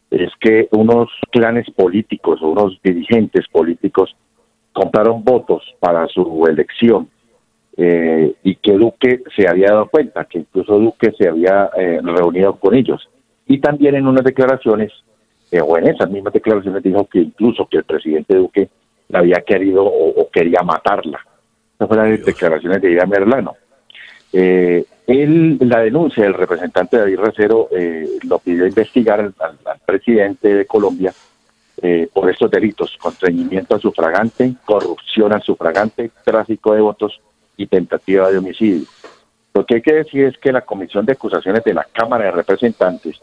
es 0.10 0.30
que 0.40 0.68
unos 0.72 1.10
clanes 1.32 1.70
políticos 1.72 2.40
o 2.42 2.50
unos 2.50 2.80
dirigentes 2.84 3.48
políticos 3.48 4.16
compraron 4.74 5.24
votos 5.24 5.64
para 5.80 6.08
su 6.08 6.46
elección 6.48 7.10
eh, 7.84 8.34
y 8.44 8.56
que 8.56 8.74
Duque 8.74 9.24
se 9.36 9.48
había 9.48 9.72
dado 9.72 9.90
cuenta, 9.90 10.26
que 10.26 10.40
incluso 10.40 10.78
Duque 10.78 11.12
se 11.18 11.28
había 11.28 11.70
eh, 11.76 12.00
reunido 12.04 12.56
con 12.56 12.76
ellos. 12.76 13.10
Y 13.48 13.60
también 13.60 13.96
en 13.96 14.08
unas 14.08 14.24
declaraciones, 14.24 14.92
o 15.64 15.78
en 15.78 15.88
esas 15.88 16.10
mismas 16.10 16.34
declaraciones, 16.34 16.84
dijo 16.84 17.06
que 17.06 17.20
incluso 17.20 17.68
que 17.68 17.78
el 17.78 17.84
presidente 17.84 18.36
Duque 18.36 18.70
la 19.10 19.20
había 19.20 19.42
querido 19.42 19.84
o, 19.84 20.30
quería 20.32 20.62
matarla. 20.64 21.20
Esas 21.76 21.88
fueron 21.88 22.12
las 22.12 22.26
declaraciones 22.26 22.82
de 22.82 22.92
Ida 22.92 23.06
Merlano. 23.06 23.56
Eh, 24.32 24.86
él, 25.08 25.58
la 25.62 25.80
denuncia 25.80 26.24
del 26.24 26.34
representante 26.34 26.98
David 26.98 27.20
Racero 27.20 27.68
eh, 27.72 28.08
lo 28.24 28.40
pidió 28.40 28.66
investigar 28.66 29.20
al, 29.20 29.34
presidente 29.86 30.54
de 30.54 30.66
Colombia 30.66 31.14
eh, 31.82 32.08
por 32.14 32.30
estos 32.30 32.50
delitos, 32.50 32.96
constreñimiento 32.98 33.76
a 33.76 33.80
sufragante, 33.80 34.54
corrupción 34.64 35.34
a 35.34 35.42
sufragante, 35.42 36.12
tráfico 36.24 36.74
de 36.74 36.82
votos 36.82 37.20
y 37.62 37.68
tentativa 37.68 38.30
de 38.30 38.38
homicidio. 38.38 38.88
Lo 39.54 39.66
que 39.66 39.76
hay 39.76 39.82
que 39.82 39.94
decir 39.94 40.26
es 40.26 40.38
que 40.38 40.52
la 40.52 40.62
Comisión 40.62 41.06
de 41.06 41.14
Acusaciones 41.14 41.64
de 41.64 41.74
la 41.74 41.86
Cámara 41.92 42.26
de 42.26 42.32
Representantes, 42.32 43.22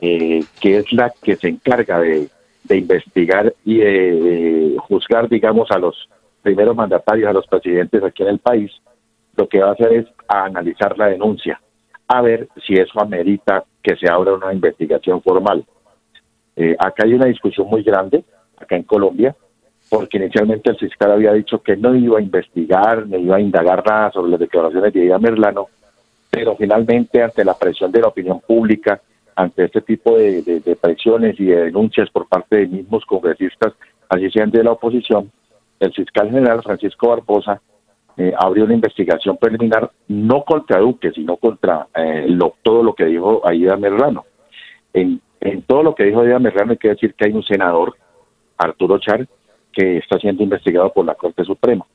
eh, 0.00 0.40
que 0.60 0.78
es 0.78 0.92
la 0.92 1.12
que 1.22 1.36
se 1.36 1.48
encarga 1.48 2.00
de, 2.00 2.28
investigar 2.70 3.54
y 3.64 3.78
de 3.78 4.76
juzgar, 4.78 5.28
digamos, 5.28 5.70
a 5.70 5.78
los 5.78 6.08
primeros 6.42 6.74
mandatarios, 6.74 7.28
a 7.28 7.32
los 7.32 7.46
presidentes 7.46 8.02
aquí 8.02 8.22
en 8.22 8.30
el 8.30 8.38
país, 8.38 8.72
lo 9.36 9.48
que 9.48 9.60
va 9.60 9.70
a 9.70 9.72
hacer 9.72 9.92
es 9.92 10.06
analizar 10.26 10.96
la 10.98 11.06
denuncia, 11.06 11.60
a 12.08 12.22
ver 12.22 12.48
si 12.66 12.74
eso 12.74 13.00
amerita 13.00 13.64
que 13.82 13.96
se 13.96 14.10
abra 14.10 14.34
una 14.34 14.52
investigación 14.52 15.22
formal. 15.22 15.64
Eh, 16.56 16.76
acá 16.78 17.04
hay 17.04 17.14
una 17.14 17.26
discusión 17.26 17.68
muy 17.68 17.82
grande, 17.82 18.24
acá 18.56 18.76
en 18.76 18.82
Colombia, 18.82 19.36
porque 19.92 20.16
inicialmente 20.16 20.70
el 20.70 20.78
fiscal 20.78 21.12
había 21.12 21.34
dicho 21.34 21.62
que 21.62 21.76
no 21.76 21.94
iba 21.94 22.18
a 22.18 22.22
investigar, 22.22 23.06
ni 23.06 23.18
iba 23.18 23.36
a 23.36 23.40
indagar 23.40 23.84
nada 23.86 24.10
sobre 24.10 24.30
las 24.30 24.40
declaraciones 24.40 24.90
de 24.90 25.04
Ida 25.04 25.18
Merlano, 25.18 25.68
pero 26.30 26.56
finalmente 26.56 27.22
ante 27.22 27.44
la 27.44 27.52
presión 27.52 27.92
de 27.92 28.00
la 28.00 28.08
opinión 28.08 28.40
pública, 28.40 29.02
ante 29.36 29.64
este 29.64 29.82
tipo 29.82 30.16
de 30.16 30.78
presiones 30.80 31.38
y 31.38 31.44
de 31.44 31.64
denuncias 31.64 32.08
por 32.08 32.26
parte 32.26 32.56
de 32.56 32.68
mismos 32.68 33.04
congresistas, 33.04 33.74
así 34.08 34.30
sean 34.30 34.50
de 34.50 34.64
la 34.64 34.72
oposición, 34.72 35.30
el 35.78 35.92
fiscal 35.92 36.30
general 36.30 36.62
Francisco 36.62 37.08
Barbosa 37.08 37.60
eh, 38.16 38.32
abrió 38.38 38.64
una 38.64 38.74
investigación 38.74 39.36
preliminar 39.36 39.90
no 40.08 40.42
contra 40.44 40.78
Duque, 40.78 41.10
sino 41.10 41.36
contra 41.36 41.88
eh, 41.94 42.26
todo 42.62 42.82
lo 42.82 42.94
que 42.94 43.04
dijo 43.04 43.42
Aida 43.44 43.76
Merlano. 43.76 44.24
En, 44.94 45.20
todo 45.66 45.82
lo 45.82 45.94
que 45.94 46.04
dijo 46.04 46.20
Aida 46.20 46.38
Merlano 46.38 46.72
hay 46.72 46.78
que 46.78 46.90
decir 46.90 47.14
que 47.14 47.26
hay 47.26 47.32
un 47.32 47.42
senador, 47.42 47.96
Arturo 48.56 48.98
Char, 48.98 49.26
que 49.72 49.98
está 49.98 50.18
siendo 50.18 50.42
investigado 50.42 50.92
por 50.92 51.06
la 51.06 51.14
Corte 51.14 51.44
Suprema. 51.44 51.86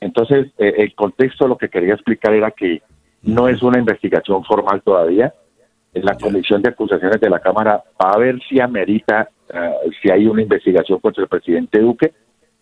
Entonces, 0.00 0.48
eh, 0.58 0.74
el 0.78 0.94
contexto 0.94 1.46
lo 1.46 1.56
que 1.56 1.68
quería 1.68 1.94
explicar 1.94 2.34
era 2.34 2.50
que 2.50 2.82
no 3.22 3.48
es 3.48 3.62
una 3.62 3.78
investigación 3.78 4.44
formal 4.44 4.82
todavía. 4.82 5.32
La 5.94 6.16
Comisión 6.16 6.62
de 6.62 6.70
Acusaciones 6.70 7.20
de 7.20 7.30
la 7.30 7.40
Cámara 7.40 7.82
va 8.02 8.12
a 8.12 8.18
ver 8.18 8.40
si 8.48 8.58
amerita, 8.60 9.28
si 10.00 10.10
hay 10.10 10.26
una 10.26 10.42
investigación 10.42 10.98
contra 11.00 11.22
el 11.22 11.28
presidente 11.28 11.78
Duque, 11.80 12.12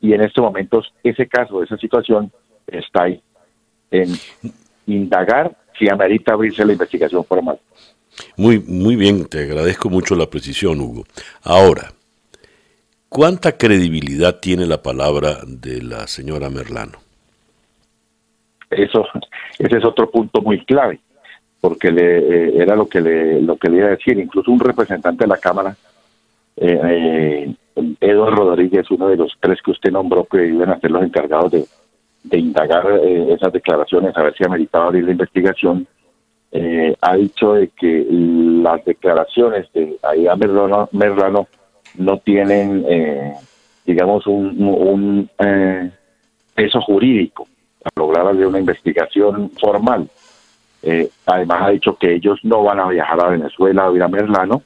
y 0.00 0.12
en 0.14 0.22
estos 0.22 0.42
momentos 0.42 0.92
ese 1.02 1.28
caso, 1.28 1.62
esa 1.62 1.76
situación, 1.76 2.32
está 2.66 3.04
ahí, 3.04 3.22
en 3.90 4.08
indagar 4.86 5.56
si 5.78 5.88
amerita 5.88 6.32
abrirse 6.32 6.64
la 6.64 6.72
investigación 6.72 7.24
formal. 7.24 7.58
Muy, 8.36 8.58
muy 8.60 8.96
bien, 8.96 9.26
te 9.26 9.44
agradezco 9.44 9.88
mucho 9.88 10.14
la 10.14 10.26
precisión, 10.26 10.80
Hugo. 10.80 11.04
Ahora, 11.42 11.92
¿cuánta 13.10 13.58
credibilidad 13.58 14.40
tiene 14.40 14.64
la 14.64 14.82
palabra 14.82 15.40
de 15.46 15.82
la 15.82 16.06
señora 16.06 16.48
Merlano? 16.48 16.98
Eso, 18.70 19.04
ese 19.58 19.76
es 19.76 19.84
otro 19.84 20.10
punto 20.10 20.40
muy 20.40 20.64
clave, 20.64 21.00
porque 21.60 21.90
le, 21.90 22.18
eh, 22.18 22.52
era 22.56 22.74
lo 22.74 22.88
que 22.88 23.02
le, 23.02 23.42
lo 23.42 23.56
que 23.56 23.68
le 23.68 23.76
iba 23.78 23.88
a 23.88 23.90
decir. 23.90 24.18
Incluso 24.18 24.50
un 24.50 24.60
representante 24.60 25.24
de 25.24 25.28
la 25.28 25.36
Cámara, 25.36 25.76
eh, 26.56 26.80
eh 26.82 27.54
Eduardo 28.00 28.50
Rodríguez, 28.50 28.90
uno 28.90 29.08
de 29.08 29.16
los 29.16 29.32
tres 29.40 29.58
que 29.62 29.70
usted 29.70 29.90
nombró 29.90 30.24
que 30.24 30.46
iban 30.46 30.70
a 30.70 30.80
ser 30.80 30.90
los 30.90 31.02
encargados 31.02 31.52
de, 31.52 31.64
de 32.24 32.38
indagar 32.38 32.84
eh, 33.02 33.32
esas 33.32 33.52
declaraciones, 33.52 34.16
a 34.16 34.22
ver 34.22 34.34
si 34.36 34.44
ameritaba 34.44 34.86
abrir 34.86 35.04
la 35.04 35.12
investigación, 35.12 35.86
eh, 36.52 36.96
ha 37.00 37.14
dicho 37.14 37.54
de 37.54 37.68
que 37.68 38.06
las 38.10 38.84
declaraciones 38.84 39.72
de 39.72 39.96
Aida 40.02 40.36
Merlano, 40.36 41.46
no 41.96 42.18
tienen, 42.18 42.84
eh, 42.88 43.34
digamos, 43.84 44.26
un, 44.26 45.28
peso 46.54 46.80
jurídico 46.82 47.46
a 47.84 47.88
lograr 47.98 48.36
de 48.36 48.46
una 48.46 48.58
investigación 48.58 49.50
formal. 49.58 50.08
además 51.26 51.62
ha 51.62 51.70
dicho 51.70 51.96
que 51.96 52.14
ellos 52.14 52.38
no 52.42 52.62
van 52.64 52.80
a 52.80 52.88
viajar 52.88 53.24
a 53.24 53.30
Venezuela 53.30 53.86
a 53.86 53.92
ir 53.92 54.02
a 54.02 54.08
Merlano. 54.08 54.62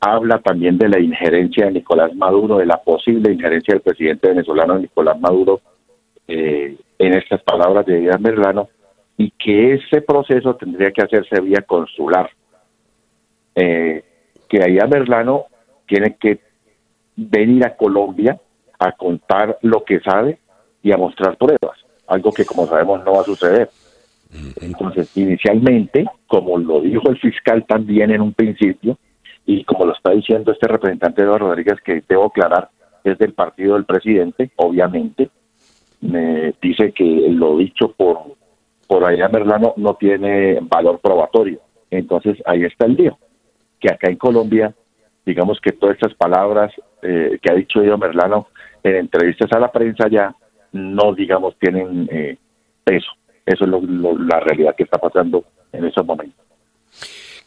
Habla 0.00 0.40
también 0.40 0.78
de 0.78 0.88
la 0.88 0.98
injerencia 0.98 1.66
de 1.66 1.72
Nicolás 1.72 2.14
Maduro, 2.14 2.58
de 2.58 2.66
la 2.66 2.78
posible 2.78 3.32
injerencia 3.32 3.74
del 3.74 3.82
presidente 3.82 4.28
venezolano 4.28 4.78
Nicolás 4.78 5.20
Maduro 5.20 5.60
eh, 6.26 6.76
en 6.98 7.14
estas 7.14 7.42
palabras 7.42 7.84
de 7.86 8.00
Díaz 8.00 8.20
Merlano, 8.20 8.68
y 9.16 9.30
que 9.32 9.74
ese 9.74 10.00
proceso 10.00 10.56
tendría 10.56 10.90
que 10.92 11.02
hacerse 11.02 11.40
vía 11.40 11.62
consular. 11.62 12.30
Eh, 13.54 14.02
que 14.48 14.58
Díaz 14.58 14.88
Merlano 14.88 15.46
tiene 15.86 16.16
que 16.16 16.40
venir 17.16 17.64
a 17.64 17.76
Colombia 17.76 18.40
a 18.78 18.92
contar 18.92 19.58
lo 19.62 19.84
que 19.84 20.00
sabe 20.00 20.38
y 20.82 20.92
a 20.92 20.96
mostrar 20.96 21.36
pruebas, 21.36 21.78
algo 22.06 22.32
que 22.32 22.44
como 22.44 22.66
sabemos 22.66 23.04
no 23.04 23.12
va 23.12 23.20
a 23.20 23.24
suceder. 23.24 23.70
Entonces, 24.60 25.14
inicialmente, 25.16 26.06
como 26.26 26.58
lo 26.58 26.80
dijo 26.80 27.08
el 27.10 27.18
fiscal 27.18 27.64
también 27.66 28.10
en 28.10 28.20
un 28.20 28.32
principio, 28.32 28.98
y 29.44 29.64
como 29.64 29.86
lo 29.86 29.92
está 29.92 30.12
diciendo 30.12 30.52
este 30.52 30.68
representante 30.68 31.22
de 31.24 31.38
Rodríguez, 31.38 31.80
que 31.84 32.02
debo 32.08 32.26
aclarar, 32.26 32.70
es 33.04 33.18
del 33.18 33.34
partido 33.34 33.74
del 33.74 33.84
presidente, 33.84 34.50
obviamente, 34.56 35.30
me 36.00 36.54
dice 36.60 36.92
que 36.92 37.04
lo 37.04 37.58
dicho 37.58 37.92
por, 37.92 38.18
por 38.86 39.04
allá 39.04 39.28
Merlano 39.28 39.74
no 39.76 39.94
tiene 39.94 40.58
valor 40.62 40.98
probatorio. 41.00 41.60
Entonces 41.90 42.38
ahí 42.46 42.64
está 42.64 42.86
el 42.86 42.94
lío, 42.94 43.18
que 43.78 43.92
acá 43.92 44.08
en 44.08 44.16
Colombia, 44.16 44.74
digamos 45.24 45.60
que 45.60 45.72
todas 45.72 45.96
estas 45.96 46.14
palabras 46.14 46.72
eh, 47.02 47.38
que 47.40 47.52
ha 47.52 47.54
dicho 47.54 47.82
Edo 47.82 47.98
Merlano 47.98 48.48
en 48.82 48.96
entrevistas 48.96 49.50
a 49.52 49.60
la 49.60 49.70
prensa 49.70 50.08
ya 50.08 50.34
no, 50.72 51.14
digamos, 51.14 51.56
tienen 51.58 52.08
eh, 52.10 52.36
peso. 52.82 53.12
Eso 53.44 53.64
es 53.64 53.70
la 53.70 54.40
realidad 54.40 54.74
que 54.76 54.84
está 54.84 54.98
pasando 54.98 55.44
en 55.72 55.84
esos 55.84 56.04
momentos. 56.06 56.38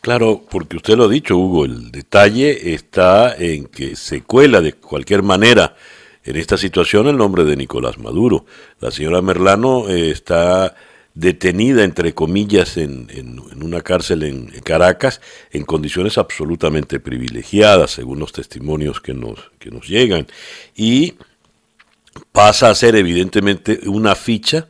Claro, 0.01 0.41
porque 0.51 0.77
usted 0.77 0.95
lo 0.95 1.05
ha 1.05 1.09
dicho, 1.09 1.35
Hugo, 1.35 1.65
el 1.65 1.91
detalle 1.91 2.73
está 2.73 3.35
en 3.35 3.65
que 3.65 3.95
se 3.95 4.21
cuela 4.23 4.61
de 4.61 4.73
cualquier 4.73 5.23
manera 5.23 5.73
en 6.23 6.35
esta 6.35 6.57
situación 6.57 7.07
el 7.07 7.17
nombre 7.17 7.43
de 7.43 7.55
Nicolás 7.55 7.97
Maduro. 7.97 8.45
La 8.81 8.91
señora 8.91 9.21
Merlano 9.21 9.89
eh, 9.89 10.11
está 10.11 10.75
detenida, 11.15 11.85
entre 11.85 12.13
comillas, 12.13 12.77
en, 12.77 13.07
una 13.61 13.81
cárcel 13.81 14.23
en, 14.23 14.47
Caracas 14.63 15.21
en 15.51 15.63
condiciones 15.63 16.17
absolutamente 16.17 16.99
privilegiadas, 16.99 17.91
según 17.91 18.19
los 18.19 18.33
testimonios 18.33 18.99
que 18.99 19.13
nos, 19.13 19.51
que 19.57 19.71
nos 19.71 19.87
llegan. 19.87 20.27
Y 20.75 21.13
pasa 22.31 22.69
a 22.69 22.75
ser 22.75 22.95
evidentemente 22.95 23.79
una 23.87 24.13
ficha 24.15 24.67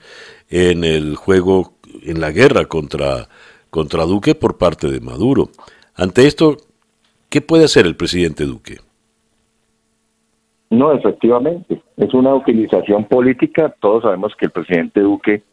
en 0.49 0.83
el 0.83 1.15
juego, 1.15 1.73
en 2.03 2.21
la 2.21 2.31
guerra 2.31 2.65
contra, 2.65 3.27
contra 3.71 4.03
Duque 4.03 4.35
por 4.35 4.57
parte 4.57 4.89
de 4.89 5.01
Maduro. 5.01 5.49
Ante 5.95 6.27
esto, 6.27 6.57
¿qué 7.29 7.41
puede 7.41 7.65
hacer 7.65 7.87
el 7.87 7.95
presidente 7.95 8.45
Duque? 8.45 8.77
No, 10.69 10.91
efectivamente, 10.91 11.81
es 11.97 12.13
una 12.13 12.35
utilización 12.35 13.05
política. 13.05 13.73
Todos 13.79 14.03
sabemos 14.03 14.33
que 14.37 14.45
el 14.45 14.51
presidente 14.51 14.99
Duque 14.99 15.43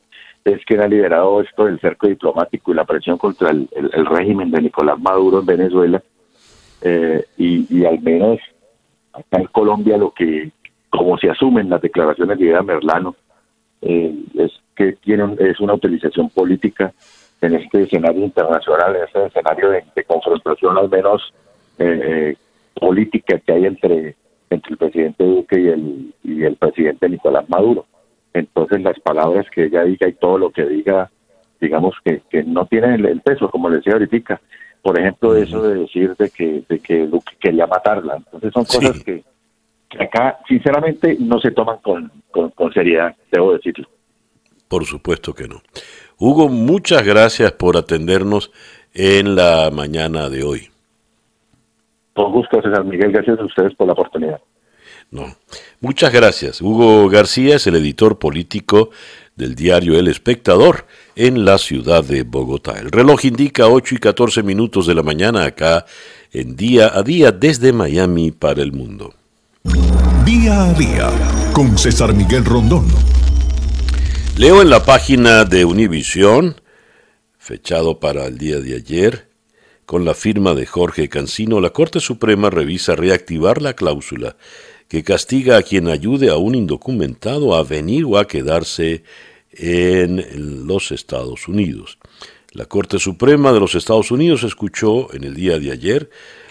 es 0.45 0.65
quien 0.65 0.81
ha 0.81 0.89
liderado 0.89 1.41
esto 1.41 1.65
del 1.65 1.81
cerco 1.81 2.09
diplomático 2.09 2.73
y 2.73 2.75
la 2.75 2.85
presión 2.85 3.19
contra 3.19 3.51
el, 3.51 3.69
régimen 4.07 4.51
de 4.51 4.63
Nicolás 4.63 4.99
Maduro 5.01 5.41
en 5.41 5.47
Venezuela. 5.47 6.03
Eh, 6.81 7.25
y, 7.37 7.85
al 7.85 8.01
menos 8.01 8.41
acá 9.13 9.39
en 9.39 9.47
Colombia 9.47 9.97
lo 9.97 10.13
que, 10.13 10.51
como 10.91 11.17
se 11.19 11.31
asumen 11.31 11.71
las 11.71 11.81
declaraciones 11.81 12.39
de 12.39 12.47
Ida 12.47 12.63
Merlano, 12.63 13.15
eh, 13.83 14.15
es 14.35 14.53
que 14.75 14.93
tienen, 14.95 15.37
es 15.39 15.61
una 15.61 15.75
utilización 15.75 16.29
política 16.31 16.93
en 17.41 17.55
este 17.55 17.83
escenario 17.83 18.25
internacional, 18.25 18.97
en 18.97 19.05
este 19.05 19.27
escenario 19.27 19.71
de, 19.71 20.05
confrontación 20.05 20.77
al 20.79 20.89
menos 20.89 21.33
eh, 21.79 22.37
política 22.75 23.39
que 23.39 23.53
hay 23.53 23.67
entre 23.67 24.17
entre 24.53 24.73
el 24.73 24.79
presidente 24.79 25.25
Duque 25.25 25.61
y 25.61 25.69
el, 25.69 26.15
y 26.23 26.45
el 26.45 26.57
presidente 26.57 27.09
Nicolás 27.09 27.49
Maduro. 27.49 27.87
Entonces 28.35 28.83
las 28.83 28.99
palabras 29.01 29.47
que 29.51 29.65
ella 29.65 29.85
diga 29.85 30.09
y 30.09 30.15
todo 30.15 30.39
lo 30.39 30.51
que 30.51 30.65
diga, 30.65 31.11
digamos 31.61 31.95
que, 32.05 32.23
que 32.31 32.43
no 32.43 32.67
tienen 32.67 33.05
el, 33.05 33.21
peso, 33.21 33.51
como 33.51 33.69
le 33.69 33.77
decía 33.77 33.93
ahorita. 33.95 34.41
Por 34.83 34.99
ejemplo, 34.99 35.37
eso 35.37 35.63
de 35.63 35.77
decir 35.77 36.17
de 36.17 36.31
que, 36.31 36.65
de 36.69 36.81
que 36.81 37.07
Duque 37.07 37.35
quería 37.39 37.67
matarla. 37.67 38.17
Entonces 38.17 38.53
son 38.53 38.65
cosas 38.65 39.03
que, 39.05 39.23
acá 39.99 40.39
sinceramente 40.49 41.17
no 41.21 41.39
se 41.41 41.53
toman 41.53 41.79
con, 41.79 42.11
con, 42.31 42.73
seriedad, 42.73 43.15
debo 43.31 43.53
decirlo. 43.53 43.87
Por 44.67 44.85
supuesto 44.85 45.35
que 45.35 45.47
no. 45.47 45.63
Hugo, 46.19 46.49
muchas 46.49 47.05
gracias 47.05 47.53
por 47.53 47.77
atendernos 47.77 48.51
en 48.95 49.37
la 49.37 49.71
mañana 49.71 50.29
de 50.31 50.43
hoy. 50.43 50.69
Por 52.15 52.31
gusto, 52.31 52.61
César 52.61 52.85
Miguel. 52.85 53.13
Gracias 53.13 53.39
a 53.39 53.45
ustedes 53.45 53.75
por 53.75 53.87
la 53.87 53.93
oportunidad. 53.93 54.41
No. 55.13 55.37
Muchas 55.81 56.11
gracias. 56.11 56.63
Hugo 56.63 57.07
García 57.11 57.57
es 57.57 57.67
el 57.67 57.77
editor 57.77 58.19
político 58.19 58.89
del 59.37 59.55
diario 59.55 59.99
El 59.99 60.09
Espectador 60.09 60.87
en 61.15 61.45
la 61.45 61.59
ciudad 61.59 62.03
de 62.03 62.23
Bogotá. 62.23 62.79
El 62.81 62.91
reloj 62.91 63.27
indica 63.27 63.69
8 63.69 63.97
y 63.97 63.99
14 63.99 64.43
minutos 64.43 64.87
de 64.87 64.95
la 64.95 65.03
mañana 65.03 65.45
acá 65.45 65.85
en 66.33 66.57
día 66.57 66.93
a 66.95 67.03
día 67.03 67.31
desde 67.31 67.75
Miami 67.75 68.31
para 68.31 68.63
el 68.63 68.73
mundo. 68.73 69.15
Día 70.25 70.71
a 70.71 70.73
día 70.73 71.11
con 71.53 71.77
César 71.77 72.15
Miguel 72.15 72.47
Rondón. 72.47 72.87
Leo 74.39 74.63
en 74.63 74.71
la 74.71 74.83
página 74.83 75.45
de 75.45 75.67
Univisión, 75.67 76.59
fechado 77.37 78.01
para 78.01 78.25
el 78.25 78.39
día 78.39 78.61
de 78.61 78.77
ayer, 78.77 79.29
con 79.85 80.07
la 80.07 80.15
firma 80.15 80.55
de 80.55 80.65
Jorge 80.65 81.11
Cancino, 81.11 81.61
la 81.61 81.69
Corte 81.69 82.01
Suprema 82.01 82.49
revisa 82.49 82.97
reactivar 82.97 83.61
la 83.61 83.75
cláusula 83.75 84.37
que 84.93 85.03
castiga 85.03 85.57
a 85.57 85.63
quien 85.63 85.89
ayude 85.89 86.29
a 86.29 86.37
un 86.37 86.55
indocumentado 86.55 87.55
a 87.55 87.65
venir 87.65 88.05
o 88.05 88.19
a 88.19 88.29
quedarse 88.29 89.05
en 89.55 90.67
los 90.67 90.93
Estados 90.93 91.49
Unidos. 91.49 91.97
La 92.51 92.67
Corte 92.67 92.99
Suprema 92.99 93.55
de 93.55 93.61
los 93.61 93.75
Estados 93.75 94.11
Unidos 94.11 94.43
escuchó 94.43 95.11
en 95.15 95.25
el 95.25 95.33
día 95.33 95.59
de 95.59 95.73
ayer 95.73 96.11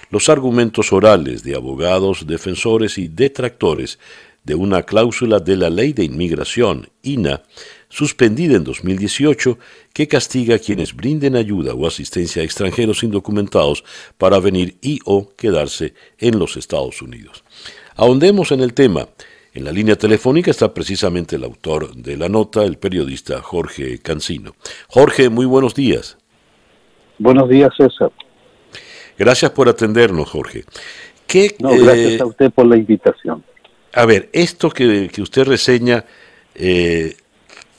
los 0.10 0.28
argumentos 0.28 0.92
orales 0.92 1.44
de 1.44 1.56
abogados, 1.56 2.26
defensores 2.26 2.98
y 2.98 3.10
detractores 3.10 4.00
de 4.44 4.56
una 4.56 4.82
cláusula 4.82 5.38
de 5.38 5.58
la 5.58 5.70
Ley 5.70 5.94
de 5.94 6.04
Inmigración, 6.04 6.90
INA, 7.04 7.44
suspendida 7.90 8.56
en 8.56 8.64
2018, 8.64 9.60
que 9.94 10.08
castiga 10.08 10.56
a 10.56 10.60
quienes 10.60 10.96
brinden 10.96 11.36
ayuda 11.36 11.76
o 11.76 11.86
asistencia 11.86 12.42
a 12.42 12.46
extranjeros 12.46 13.04
indocumentados 13.04 13.84
para 14.18 14.40
venir 14.40 14.78
y 14.82 15.00
o 15.06 15.32
quedarse 15.36 15.94
en 16.18 16.40
los 16.40 16.58
Estados 16.58 17.04
Unidos. 17.04 17.41
Ahondemos 18.02 18.52
en 18.52 18.62
el 18.62 18.74
tema. 18.74 19.08
En 19.54 19.64
la 19.64 19.72
línea 19.72 19.96
telefónica 19.96 20.50
está 20.50 20.74
precisamente 20.74 21.36
el 21.36 21.44
autor 21.44 21.94
de 21.94 22.18
la 22.18 22.30
nota, 22.30 22.64
el 22.64 22.80
periodista 22.80 23.44
Jorge 23.44 24.00
Cancino. 24.00 24.56
Jorge, 24.88 25.30
muy 25.30 25.46
buenos 25.46 25.76
días. 25.76 26.18
Buenos 27.20 27.48
días, 27.48 27.70
César. 27.78 28.12
Gracias 29.20 29.52
por 29.52 29.70
atendernos, 29.70 30.32
Jorge. 30.32 30.64
¿Qué, 31.28 31.56
no, 31.60 31.70
gracias 31.78 32.14
eh, 32.14 32.22
a 32.22 32.26
usted 32.26 32.52
por 32.52 32.66
la 32.66 32.78
invitación. 32.78 33.44
A 33.94 34.08
ver, 34.08 34.30
esto 34.34 34.72
que, 34.72 35.12
usted 35.22 35.44
reseña, 35.44 36.04
eh, 36.56 37.16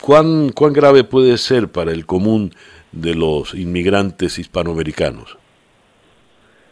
¿cuán, 0.00 0.50
¿cuán 0.50 0.72
grave 0.72 1.02
puede 1.02 1.36
ser 1.36 1.66
para 1.66 1.90
el 1.90 2.06
común 2.06 2.54
de 2.92 3.16
los 3.16 3.54
inmigrantes 3.54 4.38
hispanoamericanos? 4.38 5.41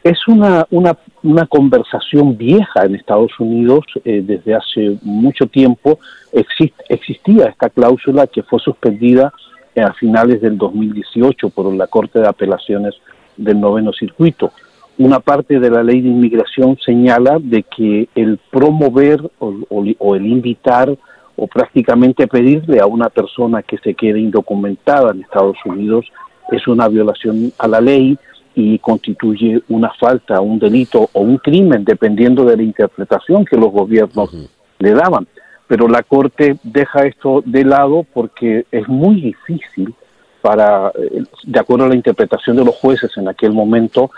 Es 0.02 0.26
una, 0.28 0.66
una, 0.70 0.96
una 1.22 1.46
conversación 1.46 2.36
vieja 2.36 2.84
en 2.84 2.94
Estados 2.94 3.38
Unidos 3.38 3.84
eh, 4.04 4.22
desde 4.24 4.54
hace 4.54 4.98
mucho 5.02 5.46
tiempo. 5.46 5.98
existía 6.32 7.46
esta 7.46 7.68
cláusula 7.68 8.26
que 8.26 8.42
fue 8.42 8.60
suspendida 8.60 9.32
a 9.76 9.92
finales 9.94 10.40
del 10.40 10.58
2018 10.58 11.50
por 11.50 11.72
la 11.74 11.86
Corte 11.86 12.18
de 12.18 12.28
Apelaciones 12.28 12.94
del 13.36 13.60
Noveno 13.60 13.92
Circuito. 13.92 14.52
Una 14.98 15.20
parte 15.20 15.60
de 15.60 15.70
la 15.70 15.82
ley 15.82 16.00
de 16.00 16.08
inmigración 16.08 16.78
señala 16.84 17.38
de 17.38 17.62
que 17.62 18.08
el 18.14 18.38
promover 18.50 19.20
o, 19.38 19.54
o 19.98 20.14
el 20.16 20.26
invitar 20.26 20.94
o 21.36 21.46
prácticamente 21.46 22.26
pedirle 22.26 22.80
a 22.80 22.86
una 22.86 23.08
persona 23.08 23.62
que 23.62 23.78
se 23.78 23.94
quede 23.94 24.20
indocumentada 24.20 25.12
en 25.12 25.22
Estados 25.22 25.56
Unidos 25.64 26.06
es 26.50 26.66
una 26.68 26.88
violación 26.88 27.52
a 27.58 27.68
la 27.68 27.80
ley 27.80 28.18
y 28.54 28.78
constituye 28.78 29.62
una 29.68 29.92
falta, 29.98 30.40
un 30.40 30.58
delito 30.58 31.08
o 31.12 31.20
un 31.20 31.38
crimen, 31.38 31.84
dependiendo 31.84 32.44
de 32.44 32.56
la 32.56 32.62
interpretación 32.62 33.44
que 33.44 33.56
los 33.56 33.70
gobiernos 33.70 34.30
le 34.78 34.92
daban. 34.92 35.26
Pero 35.66 35.86
la 35.86 36.02
Corte 36.02 36.56
deja 36.62 37.06
esto 37.06 37.42
de 37.46 37.64
lado 37.64 38.04
porque 38.12 38.66
es 38.72 38.88
muy 38.88 39.20
difícil 39.20 39.94
para, 40.42 40.88
eh, 40.88 41.22
de 41.44 41.60
acuerdo 41.60 41.84
a 41.84 41.88
la 41.88 41.94
interpretación 41.94 42.56
de 42.56 42.64
los 42.64 42.74
jueces 42.74 43.16
en 43.16 43.28
aquel 43.28 43.52
momento, 43.52 44.10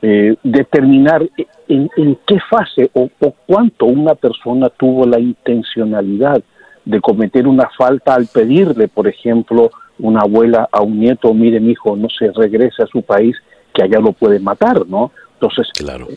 eh, 0.00 0.36
determinar 0.42 1.28
en, 1.68 2.18
qué 2.26 2.38
fase 2.48 2.90
o, 2.94 3.08
o, 3.20 3.34
cuánto 3.46 3.86
una 3.86 4.14
persona 4.14 4.70
tuvo 4.70 5.06
la 5.06 5.18
intencionalidad 5.18 6.42
de 6.84 7.00
cometer 7.00 7.46
una 7.46 7.68
falta 7.76 8.14
al 8.14 8.26
pedirle, 8.26 8.88
por 8.88 9.08
ejemplo, 9.08 9.70
una 9.98 10.20
abuela 10.20 10.68
a 10.70 10.82
un 10.82 11.00
nieto, 11.00 11.34
mire 11.34 11.60
mi 11.60 11.72
hijo, 11.72 11.96
no 11.96 12.08
se 12.08 12.30
regrese 12.32 12.82
a 12.82 12.86
su 12.86 13.02
país 13.02 13.36
que 13.78 13.84
allá 13.84 14.00
lo 14.00 14.12
puede 14.12 14.40
matar, 14.40 14.88
¿no? 14.88 15.12
Entonces, 15.34 15.68
claro. 15.72 16.08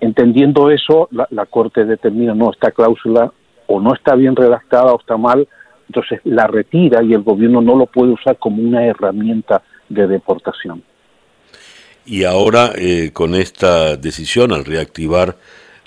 entendiendo 0.00 0.70
eso, 0.70 1.08
la, 1.10 1.46
Corte 1.46 1.84
determina, 1.84 2.32
no, 2.32 2.52
esta 2.52 2.70
cláusula 2.70 3.32
o 3.66 3.80
no 3.80 3.92
está 3.92 4.14
bien 4.14 4.36
redactada 4.36 4.92
o 4.92 5.00
está 5.00 5.16
mal, 5.16 5.48
entonces 5.88 6.20
la 6.22 6.46
retira 6.46 7.02
y 7.02 7.12
el 7.12 7.22
gobierno 7.22 7.60
no 7.60 7.74
lo 7.74 7.86
puede 7.86 8.12
usar 8.12 8.36
como 8.38 8.62
una 8.62 8.86
herramienta 8.86 9.62
de 9.88 10.06
deportación. 10.06 10.84
Y 12.06 12.22
ahora, 12.22 12.70
eh, 12.76 13.10
con 13.12 13.34
esta 13.34 13.96
decisión, 13.96 14.52
al 14.52 14.64
reactivar 14.64 15.36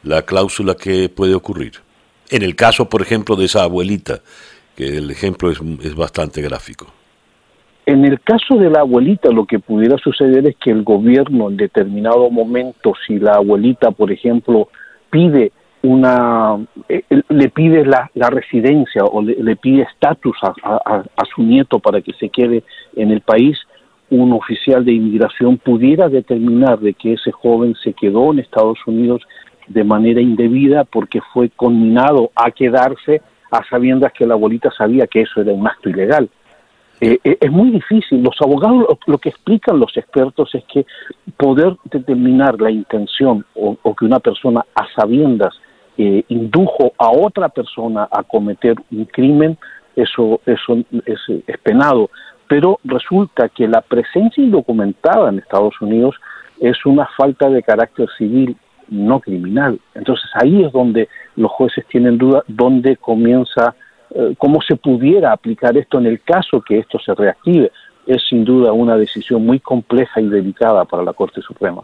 la 0.03 0.23
cláusula, 0.23 0.75
¿qué 0.75 1.07
puede 1.07 1.33
ocurrir? 1.33 1.75
En 2.29 2.43
el 2.43 2.57
caso, 2.57 2.89
por 2.89 3.01
ejemplo, 3.01 3.37
de 3.37 3.45
esa 3.45 3.63
abuelita, 3.63 4.19
que 4.75 4.97
el 4.97 5.09
ejemplo 5.09 5.49
es, 5.49 5.59
es 5.81 5.95
bastante 5.95 6.41
gráfico. 6.41 6.87
En 7.85 8.05
el 8.05 8.21
caso 8.21 8.57
de 8.57 8.69
la 8.69 8.81
abuelita, 8.81 9.29
lo 9.31 9.45
que 9.45 9.59
pudiera 9.59 9.97
suceder 9.97 10.45
es 10.45 10.55
que 10.57 10.71
el 10.71 10.83
gobierno 10.83 11.49
en 11.49 11.57
determinado 11.57 12.29
momento, 12.29 12.93
si 13.07 13.17
la 13.17 13.33
abuelita, 13.33 13.91
por 13.91 14.11
ejemplo, 14.11 14.69
pide 15.09 15.51
una, 15.83 16.57
eh, 16.87 17.03
le 17.29 17.49
pide 17.49 17.85
la, 17.85 18.09
residencia 18.13 19.03
o 19.03 19.21
le, 19.21 19.55
pide 19.55 19.81
estatus 19.83 20.37
a, 20.43 21.25
su 21.35 21.41
nieto 21.41 21.79
para 21.79 22.01
que 22.01 22.13
se 22.13 22.29
quede 22.29 22.63
en 22.95 23.09
el 23.09 23.21
país, 23.21 23.57
un 24.11 24.33
oficial 24.33 24.85
de 24.85 24.93
inmigración 24.93 25.57
pudiera 25.57 26.07
determinar 26.07 26.79
de 26.79 26.93
que 26.93 27.13
ese 27.13 27.31
joven 27.31 27.75
se 27.83 27.93
quedó 27.93 28.31
en 28.31 28.39
Estados 28.39 28.77
Unidos 28.85 29.21
de 29.67 29.83
manera 29.83 30.21
indebida 30.21 30.83
porque 30.83 31.21
fue 31.33 31.49
conminado 31.49 32.29
a 32.35 32.51
quedarse 32.51 33.21
a 33.49 33.63
sabiendas 33.69 34.11
que 34.13 34.27
la 34.27 34.33
abuelita 34.35 34.69
sabía 34.71 35.07
que 35.07 35.21
eso 35.21 35.41
era 35.41 35.53
un 35.53 35.65
acto 35.65 35.89
ilegal. 35.89 36.29
Eh, 37.03 37.19
eh, 37.23 37.37
es 37.41 37.51
muy 37.51 37.71
difícil. 37.71 38.21
Los 38.21 38.35
abogados 38.41 38.85
lo, 39.07 39.17
que 39.17 39.29
explican 39.29 39.79
los 39.79 39.97
expertos 39.97 40.53
es 40.53 40.63
que 40.65 40.85
poder 41.35 41.75
determinar 41.85 42.61
la 42.61 42.69
intención 42.69 43.43
o, 43.55 43.95
que 43.95 44.05
una 44.05 44.19
persona 44.19 44.63
a 44.75 44.87
sabiendas 44.95 45.59
eh, 45.97 46.23
indujo 46.27 46.93
a 46.99 47.09
otra 47.09 47.49
persona 47.49 48.07
a 48.11 48.21
cometer 48.21 48.75
un 48.91 49.05
crimen, 49.05 49.57
eso, 49.95 50.41
eso 50.45 50.77
es, 51.05 51.19
es 51.47 51.57
penado. 51.63 52.11
Pero 52.47 52.79
resulta 52.83 53.49
que 53.49 53.67
la 53.67 53.81
presencia 53.81 54.43
indocumentada 54.43 55.29
en 55.29 55.39
Estados 55.39 55.73
Unidos 55.81 56.15
es 56.59 56.85
una 56.85 57.07
falta 57.17 57.49
de 57.49 57.63
carácter 57.63 58.07
civil 58.15 58.55
no 58.89 59.19
criminal. 59.21 59.79
Entonces 59.95 60.29
ahí 60.35 60.63
es 60.63 60.71
donde 60.71 61.09
los 61.35 61.49
jueces 61.51 61.83
tienen 61.87 62.19
duda, 62.19 62.43
dónde 62.47 62.97
comienza 62.97 63.73
eh, 64.13 64.35
cómo 64.37 64.61
se 64.61 64.75
pudiera 64.75 65.31
aplicar 65.31 65.77
esto 65.77 65.97
en 65.97 66.05
el 66.05 66.21
caso 66.21 66.61
que 66.61 66.79
esto 66.79 66.99
se 66.99 67.13
reactive. 67.13 67.71
Es 68.05 68.23
sin 68.29 68.43
duda 68.43 68.73
una 68.73 68.97
decisión 68.97 69.45
muy 69.45 69.59
compleja 69.59 70.19
y 70.19 70.27
delicada 70.27 70.85
para 70.85 71.03
la 71.03 71.13
Corte 71.13 71.41
Suprema. 71.41 71.81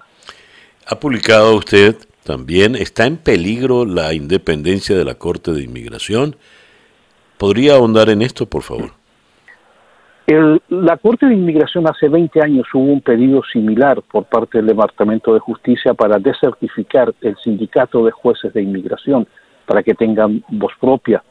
Ha 0.87 0.99
publicado 0.99 1.55
usted 1.55 1.95
también, 2.23 2.75
¿está 2.75 3.05
en 3.05 3.17
peligro 3.17 3.85
la 3.85 4.13
independencia 4.13 4.97
de 4.97 5.05
la 5.05 5.15
Corte 5.15 5.51
de 5.53 5.63
Inmigración? 5.63 6.35
¿Podría 7.37 7.75
ahondar 7.75 8.09
en 8.09 8.21
esto, 8.21 8.45
por 8.45 8.63
favor? 8.63 8.91
la 10.27 10.97
Corte 10.97 11.25
de 11.25 11.35
Inmigración 11.35 11.87
hace 11.87 12.09
20 12.09 12.41
años 12.41 12.67
hubo 12.73 12.91
un 12.91 12.99
pedido 12.99 13.41
similar 13.43 14.01
por 14.01 14.25
parte 14.25 14.57
del 14.57 14.67
Departamento 14.67 15.33
de 15.33 15.39
Justicia 15.39 15.93
para 15.93 16.19
desertificar 16.19 17.13
el 17.21 17.37
sindicato 17.37 18.03
de 18.03 18.11
jueces 18.11 18.51
de 18.51 18.61
inmigración 18.61 19.25
para 19.65 19.83
que 19.83 19.93
tengan 19.93 20.43
voz 20.49 20.73
propia. 20.81 21.23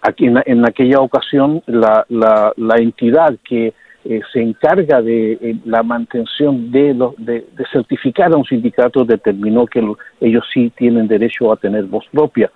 Aquí 0.00 0.26
en, 0.26 0.64
aquella 0.64 1.00
ocasión 1.00 1.62
la, 1.66 2.06
la, 2.08 2.76
entidad 2.76 3.34
que 3.42 3.74
eh, 4.04 4.20
se 4.32 4.40
encarga 4.40 5.02
de 5.02 5.32
eh, 5.32 5.56
la 5.64 5.82
mantención 5.82 6.70
de, 6.70 6.94
de, 7.18 7.44
certificar 7.72 8.32
a 8.32 8.36
un 8.36 8.44
sindicato 8.44 9.04
determinó 9.04 9.66
que 9.66 9.84
ellos 10.20 10.44
sí 10.54 10.72
tienen 10.76 11.08
derecho 11.08 11.52
a 11.52 11.56
tener 11.56 11.84
voz 11.84 12.04
propia. 12.12 12.50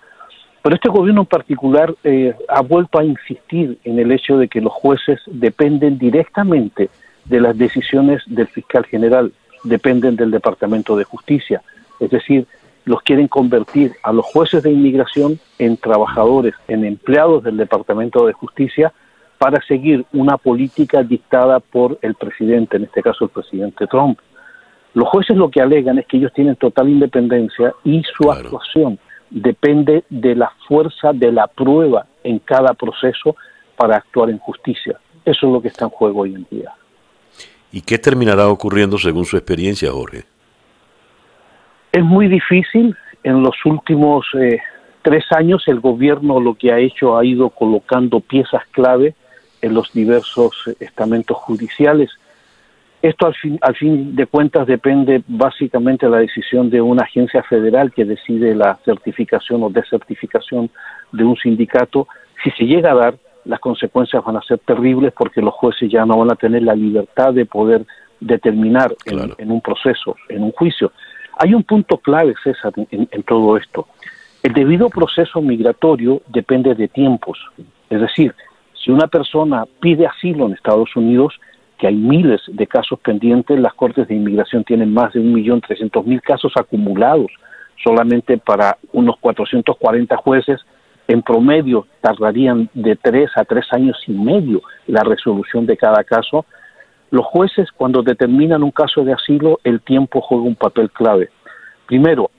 Pero 0.62 0.76
este 0.76 0.88
gobierno 0.88 1.22
en 1.22 1.26
particular 1.26 1.92
eh, 2.04 2.32
ha 2.48 2.60
vuelto 2.60 3.00
a 3.00 3.04
insistir 3.04 3.78
en 3.82 3.98
el 3.98 4.12
hecho 4.12 4.38
de 4.38 4.46
que 4.46 4.60
los 4.60 4.72
jueces 4.72 5.20
dependen 5.26 5.98
directamente 5.98 6.88
de 7.24 7.40
las 7.40 7.58
decisiones 7.58 8.22
del 8.26 8.46
fiscal 8.46 8.86
general, 8.86 9.32
dependen 9.64 10.14
del 10.14 10.30
Departamento 10.30 10.96
de 10.96 11.04
Justicia. 11.04 11.60
Es 11.98 12.10
decir, 12.10 12.46
los 12.84 13.02
quieren 13.02 13.28
convertir 13.28 13.92
a 14.02 14.12
los 14.12 14.24
jueces 14.24 14.62
de 14.62 14.70
inmigración 14.70 15.38
en 15.58 15.76
trabajadores, 15.76 16.54
en 16.68 16.84
empleados 16.84 17.44
del 17.44 17.56
Departamento 17.56 18.26
de 18.26 18.32
Justicia, 18.32 18.92
para 19.38 19.60
seguir 19.66 20.04
una 20.12 20.36
política 20.36 21.02
dictada 21.02 21.60
por 21.60 21.98
el 22.02 22.14
presidente, 22.14 22.76
en 22.76 22.84
este 22.84 23.02
caso 23.02 23.24
el 23.24 23.30
presidente 23.30 23.86
Trump. 23.86 24.18
Los 24.94 25.08
jueces 25.08 25.36
lo 25.36 25.50
que 25.50 25.60
alegan 25.60 25.98
es 25.98 26.06
que 26.06 26.18
ellos 26.18 26.32
tienen 26.32 26.56
total 26.56 26.88
independencia 26.88 27.74
y 27.82 28.02
su 28.16 28.30
actuación 28.30 28.98
depende 29.30 30.04
de 30.10 30.34
la 30.34 30.52
fuerza 30.68 31.12
de 31.12 31.32
la 31.32 31.46
prueba 31.46 32.06
en 32.22 32.38
cada 32.40 32.74
proceso 32.74 33.34
para 33.76 33.96
actuar 33.96 34.30
en 34.30 34.38
justicia. 34.38 34.98
Eso 35.24 35.46
es 35.46 35.52
lo 35.52 35.62
que 35.62 35.68
está 35.68 35.86
en 35.86 35.90
juego 35.90 36.20
hoy 36.20 36.34
en 36.34 36.46
día. 36.50 36.72
¿Y 37.72 37.80
qué 37.80 37.98
terminará 37.98 38.48
ocurriendo 38.48 38.98
según 38.98 39.24
su 39.24 39.36
experiencia, 39.36 39.90
Jorge? 39.90 40.24
Es 41.92 42.02
muy 42.02 42.28
difícil. 42.28 42.96
En 43.22 43.42
los 43.42 43.54
últimos 43.64 44.26
eh, 44.34 44.60
tres 45.02 45.24
años 45.30 45.62
el 45.66 45.80
gobierno 45.80 46.40
lo 46.40 46.54
que 46.54 46.72
ha 46.72 46.78
hecho 46.78 47.16
ha 47.16 47.24
ido 47.24 47.50
colocando 47.50 48.20
piezas 48.20 48.62
clave 48.70 49.14
en 49.60 49.74
los 49.74 49.92
diversos 49.92 50.70
estamentos 50.80 51.36
judiciales. 51.36 52.10
Esto 53.02 53.26
al 53.26 53.34
fin, 53.34 53.58
al 53.60 53.76
fin 53.76 54.14
de 54.14 54.26
cuentas 54.26 54.66
depende 54.66 55.22
básicamente 55.26 56.06
de 56.06 56.12
la 56.12 56.18
decisión 56.18 56.70
de 56.70 56.80
una 56.80 57.02
agencia 57.02 57.42
federal 57.42 57.92
que 57.92 58.04
decide 58.04 58.54
la 58.54 58.78
certificación 58.84 59.62
o 59.62 59.70
desertificación 59.70 60.70
de 61.10 61.24
un 61.24 61.36
sindicato. 61.36 62.08
Si 62.42 62.50
se 62.52 62.64
llega 62.64 62.92
a 62.92 62.94
dar, 62.94 63.14
las 63.44 63.60
consecuencias 63.60 64.24
van 64.24 64.36
a 64.36 64.42
ser 64.42 64.60
terribles 64.60 65.12
porque 65.16 65.40
los 65.42 65.54
jueces 65.54 65.90
ya 65.90 66.06
no 66.06 66.16
van 66.18 66.30
a 66.30 66.36
tener 66.36 66.62
la 66.62 66.74
libertad 66.74 67.34
de 67.34 67.44
poder 67.44 67.84
determinar 68.20 68.94
en, 69.04 69.50
un 69.50 69.60
proceso, 69.60 70.16
en 70.28 70.44
un 70.44 70.52
juicio. 70.52 70.92
Hay 71.38 71.54
un 71.54 71.62
punto 71.62 71.98
clave, 71.98 72.34
César, 72.42 72.72
en 72.76 73.22
todo 73.22 73.56
esto. 73.56 73.86
El 74.42 74.52
debido 74.54 74.90
proceso 74.90 75.40
migratorio 75.40 76.20
depende 76.28 76.74
de 76.74 76.88
tiempos. 76.88 77.38
Es 77.88 78.00
decir, 78.00 78.34
si 78.74 78.90
una 78.90 79.06
persona 79.06 79.64
pide 79.80 80.06
asilo 80.06 80.46
en 80.46 80.54
Estados 80.54 80.96
Unidos, 80.96 81.38
que 81.78 81.86
hay 81.86 81.94
miles 81.94 82.40
de 82.48 82.66
casos 82.66 82.98
pendientes, 83.00 83.58
las 83.58 83.74
Cortes 83.74 84.08
de 84.08 84.14
Inmigración 84.14 84.64
tienen 84.64 84.92
más 84.92 85.12
de 85.12 85.20
1.300.000 85.20 86.20
casos 86.22 86.52
acumulados 86.56 87.30
solamente 87.82 88.38
para 88.38 88.78
unos 88.92 89.16
440 89.18 90.16
jueces, 90.16 90.60
en 91.08 91.22
promedio 91.22 91.86
tardarían 92.00 92.70
de 92.74 92.96
tres 92.96 93.30
a 93.36 93.44
tres 93.44 93.66
años 93.72 93.98
y 94.06 94.12
medio 94.12 94.62
la 94.86 95.02
resolución 95.02 95.66
de 95.66 95.76
cada 95.76 96.04
caso. 96.04 96.46
Los 97.12 97.26
jueces 97.26 97.70
cuando 97.76 98.02
determinan 98.02 98.62
un 98.62 98.70
caso 98.70 99.04
de 99.04 99.12
asilo, 99.12 99.60
el 99.64 99.82
tiempo 99.82 100.22
juega 100.22 100.44
un 100.44 100.54
papel 100.54 100.90
clave. 100.90 101.28
Primero, 101.84 102.30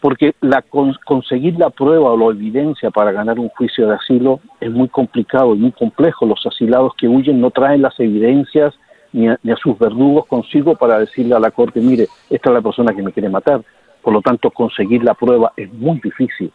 porque 0.00 0.36
la, 0.40 0.62
conseguir 0.62 1.58
la 1.58 1.70
prueba 1.70 2.12
o 2.12 2.16
la 2.16 2.26
evidencia 2.26 2.92
para 2.92 3.10
ganar 3.10 3.40
un 3.40 3.48
juicio 3.48 3.88
de 3.88 3.96
asilo 3.96 4.38
es 4.60 4.70
muy 4.70 4.86
complicado 4.86 5.56
y 5.56 5.58
muy 5.58 5.72
complejo. 5.72 6.26
Los 6.26 6.46
asilados 6.46 6.92
que 6.96 7.08
huyen 7.08 7.40
no 7.40 7.50
traen 7.50 7.82
las 7.82 7.98
evidencias 7.98 8.72
ni 9.12 9.26
a, 9.26 9.56
sus 9.60 9.76
verdugos 9.80 10.26
consigo 10.26 10.76
para 10.76 11.00
decirle 11.00 11.34
a 11.34 11.40
la 11.40 11.50
corte, 11.50 11.80
mire, 11.80 12.06
esta 12.30 12.50
es 12.50 12.54
la 12.54 12.62
persona 12.62 12.94
que 12.94 13.02
me 13.02 13.10
quiere 13.10 13.28
matar. 13.28 13.62
Por 14.00 14.12
lo 14.12 14.22
tanto, 14.22 14.52
conseguir 14.52 15.02
la 15.02 15.14
prueba 15.14 15.52
es 15.56 15.72
muy 15.72 15.98
difícil. 16.00 16.52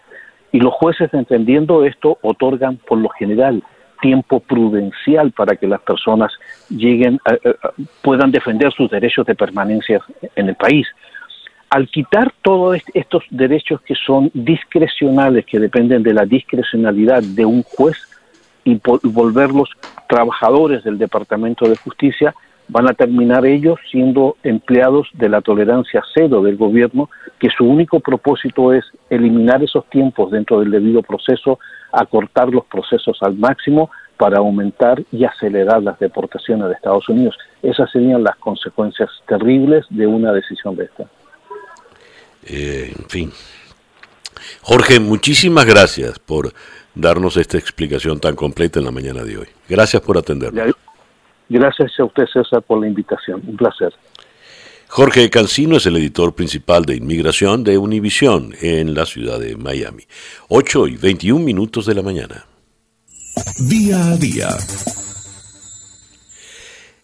Y 0.54 0.62
los 0.62 0.74
jueces, 0.76 1.14
entendiendo 1.14 1.84
esto, 1.84 2.20
otorgan 2.22 2.78
por 2.78 3.00
lo 3.00 3.10
general 3.10 3.62
tiempo 4.02 4.40
prudencial 4.40 5.32
para 5.32 5.56
que 5.56 5.68
las 5.68 5.82
personas 5.82 6.32
lleguen, 6.70 7.20
puedan 8.02 8.32
defender 8.32 8.72
sus 8.74 8.90
derechos 8.90 9.26
de 9.26 9.36
permanencia 9.36 10.02
en 10.36 10.50
el 10.50 10.56
país. 10.56 10.88
Al 11.70 11.88
quitar 11.88 12.34
todos 12.42 12.82
estos 12.94 13.24
derechos 13.30 13.82
que 13.82 13.96
son 13.96 14.32
discrecionales, 14.34 15.46
que 15.46 15.60
dependen 15.60 16.02
de 16.04 16.14
la 16.14 16.26
discrecionalidad 16.26 17.22
de 17.22 17.46
un 17.46 17.64
juez, 17.64 17.98
y 18.64 18.80
volverlos 19.04 19.70
trabajadores 20.08 20.84
del 20.84 20.98
Departamento 20.98 21.68
de 21.68 21.76
Justicia, 21.78 22.36
van 22.70 22.88
a 22.88 22.94
terminar 22.94 23.46
ellos 23.46 23.80
siendo 23.92 24.38
empleados 24.44 25.08
de 25.14 25.28
la 25.28 25.42
tolerancia 25.42 26.04
cero 26.14 26.42
del 26.42 26.56
gobierno, 26.56 27.10
que 27.40 27.50
su 27.50 27.66
único 27.66 28.00
propósito 28.00 28.74
es 28.74 28.86
eliminar 29.10 29.64
esos 29.64 29.90
tiempos 29.90 30.32
dentro 30.32 30.60
del 30.60 30.72
debido 30.72 31.02
proceso, 31.02 31.60
acortar 31.92 32.50
los 32.50 32.66
procesos 32.66 33.18
al 33.22 33.36
máximo 33.36 33.90
para 34.18 34.38
aumentar 34.38 35.02
y 35.12 35.26
acelerar 35.26 35.82
las 35.82 35.98
deportaciones 35.98 36.68
de 36.68 36.74
Estados 36.76 37.10
Unidos. 37.10 37.36
Esas 37.64 37.90
serían 37.92 38.24
las 38.24 38.36
consecuencias 38.36 39.10
terribles 39.28 39.86
de 39.90 40.06
una 40.06 40.32
decisión 40.32 40.76
de 40.76 40.86
esta. 40.86 41.06
Eh, 42.46 42.94
en 42.98 43.10
fin. 43.10 43.32
Jorge, 44.62 45.00
muchísimas 45.00 45.66
gracias 45.66 46.20
por 46.20 46.54
darnos 46.94 47.38
esta 47.38 47.58
explicación 47.58 48.20
tan 48.20 48.36
completa 48.36 48.80
en 48.80 48.86
la 48.86 48.92
mañana 48.92 49.24
de 49.24 49.38
hoy. 49.38 49.48
Gracias 49.68 50.02
por 50.02 50.18
atendernos. 50.18 50.76
Gracias 51.50 51.92
a 52.00 52.06
usted, 52.06 52.26
César, 52.32 52.62
por 52.62 52.80
la 52.80 52.88
invitación. 52.88 53.42
Un 53.48 53.58
placer. 53.58 53.92
Jorge 54.88 55.30
Cancino 55.30 55.78
es 55.78 55.86
el 55.86 55.98
editor 55.98 56.34
principal 56.34 56.86
de 56.86 56.96
inmigración 56.96 57.64
de 57.64 57.78
Univisión 57.78 58.54
en 58.62 58.94
la 58.94 59.06
ciudad 59.06 59.40
de 59.40 59.56
Miami. 59.56 60.04
8 60.48 60.88
y 60.88 60.98
21 60.98 61.44
minutos 61.44 61.86
de 61.86 61.96
la 61.96 62.02
mañana. 62.02 62.46
Día 63.68 64.14
a 64.14 64.18
día. 64.18 64.50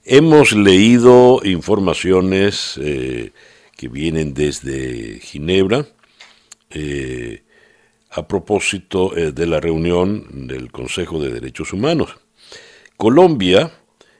Hemos 0.03 0.53
leído 0.53 1.41
informaciones 1.43 2.79
eh, 2.81 3.31
que 3.75 3.87
vienen 3.87 4.33
desde 4.33 5.19
Ginebra 5.19 5.85
eh, 6.69 7.43
a 8.11 8.27
propósito 8.27 9.15
eh, 9.17 9.31
de 9.31 9.47
la 9.47 9.59
reunión 9.59 10.47
del 10.47 10.71
Consejo 10.71 11.19
de 11.19 11.31
Derechos 11.31 11.73
Humanos. 11.73 12.15
Colombia, 12.97 13.71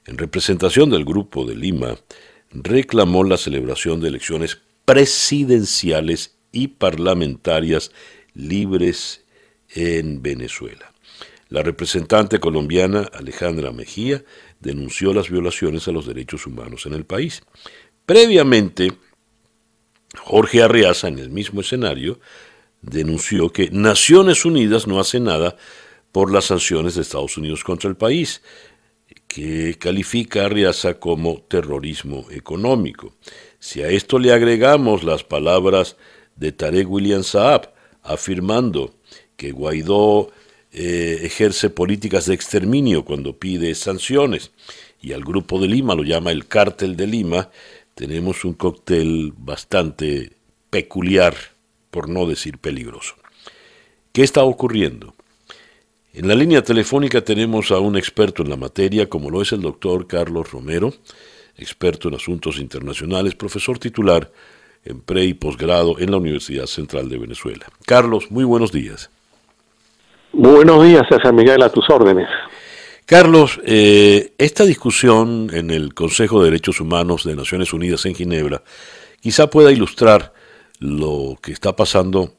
en 0.06 0.18
representación 0.18 0.90
del 0.90 1.06
Grupo 1.06 1.46
de 1.46 1.56
Lima, 1.56 1.98
reclamó 2.52 3.24
la 3.24 3.38
celebración 3.38 4.00
de 4.02 4.10
elecciones 4.10 4.62
presidenciales 4.86 6.38
y 6.52 6.70
parlamentarias 6.70 7.92
libres 8.34 9.26
en 9.70 10.22
Venezuela. 10.22 10.94
La 11.50 11.64
representante 11.64 12.40
colombiana 12.40 13.10
Alejandra 13.14 13.72
Mejía 13.72 14.24
denunció 14.60 15.14
las 15.14 15.30
violaciones 15.30 15.88
a 15.88 15.92
los 15.92 16.08
derechos 16.08 16.48
humanos 16.48 16.86
en 16.86 16.94
el 16.94 17.06
país. 17.06 17.44
Previamente, 18.06 18.94
Jorge 20.18 20.64
Arriaza, 20.64 21.08
en 21.08 21.20
el 21.20 21.30
mismo 21.30 21.62
escenario, 21.62 22.20
denunció 22.82 23.52
que 23.52 23.70
Naciones 23.72 24.46
Unidas 24.46 24.88
no 24.88 25.00
hace 25.00 25.20
nada 25.20 25.56
por 26.12 26.32
las 26.32 26.46
sanciones 26.46 26.96
de 26.96 27.02
Estados 27.02 27.38
Unidos 27.38 27.64
contra 27.64 27.90
el 27.90 27.98
país, 27.98 28.42
que 29.36 29.78
califica 29.78 30.44
a 30.44 30.46
Arriaza 30.46 30.94
como 30.94 31.42
terrorismo 31.42 32.26
económico. 32.32 33.16
Si 33.60 33.82
a 33.82 33.90
esto 33.90 34.18
le 34.18 34.32
agregamos 34.32 35.04
las 35.04 35.26
palabras 35.26 35.98
de 36.38 36.54
Tarek 36.54 36.90
William 36.90 37.22
Saab, 37.22 37.74
afirmando 38.02 38.96
que 39.36 39.52
Guaidó 39.52 40.32
eh, 40.72 41.20
ejerce 41.24 41.70
políticas 41.70 42.28
de 42.28 42.34
exterminio 42.34 43.04
cuando 43.04 43.38
pide 43.38 43.76
sanciones, 43.76 44.52
y 45.02 45.12
al 45.12 45.26
grupo 45.26 45.60
de 45.60 45.68
Lima 45.68 45.96
lo 45.96 46.04
llama 46.04 46.32
el 46.32 46.48
cártel 46.48 46.96
de 46.96 47.06
Lima, 47.06 47.50
tenemos 47.94 48.46
un 48.46 48.54
cóctel 48.54 49.34
bastante 49.36 50.32
peculiar, 50.70 51.36
por 51.92 52.08
no 52.08 52.26
decir 52.26 52.58
peligroso. 52.58 53.16
¿Qué 54.14 54.24
está 54.24 54.46
ocurriendo? 54.46 55.14
En 56.18 56.30
la 56.30 56.36
línea 56.36 56.62
telefónica 56.64 57.20
tenemos 57.20 57.72
a 57.72 57.80
un 57.80 57.98
experto 57.98 58.42
en 58.42 58.50
la 58.50 58.56
materia, 58.56 59.10
como 59.10 59.30
lo 59.30 59.42
es 59.42 59.52
el 59.52 59.60
doctor 59.60 60.08
Carlos 60.08 60.50
Romero, 60.50 60.94
experto 61.58 62.08
en 62.08 62.16
asuntos 62.16 62.58
internacionales, 62.58 63.36
profesor 63.36 63.80
titular 63.80 64.32
en 64.86 65.02
pre 65.02 65.26
y 65.26 65.34
posgrado 65.34 66.00
en 66.00 66.12
la 66.12 66.18
Universidad 66.18 66.68
Central 66.68 67.10
de 67.10 67.18
Venezuela. 67.18 67.66
Carlos, 67.86 68.32
muy 68.32 68.46
buenos 68.46 68.72
días. 68.72 69.10
buenos 70.32 70.86
días, 70.86 71.04
César 71.10 71.34
Miguel, 71.34 71.62
a 71.62 71.70
tus 71.70 71.84
órdenes. 71.90 72.30
Carlos, 73.06 73.60
eh, 73.66 74.32
esta 74.38 74.64
discusión 74.64 75.50
en 75.52 75.70
el 75.70 75.94
Consejo 75.94 76.40
de 76.40 76.46
Derechos 76.50 76.80
Humanos 76.80 77.26
de 77.26 77.36
Naciones 77.36 77.74
Unidas 77.74 78.06
en 78.06 78.16
Ginebra 78.16 78.64
quizá 79.20 79.50
pueda 79.50 79.70
ilustrar 79.70 80.32
lo 80.80 81.38
que 81.42 81.52
está 81.52 81.76
pasando 81.76 82.36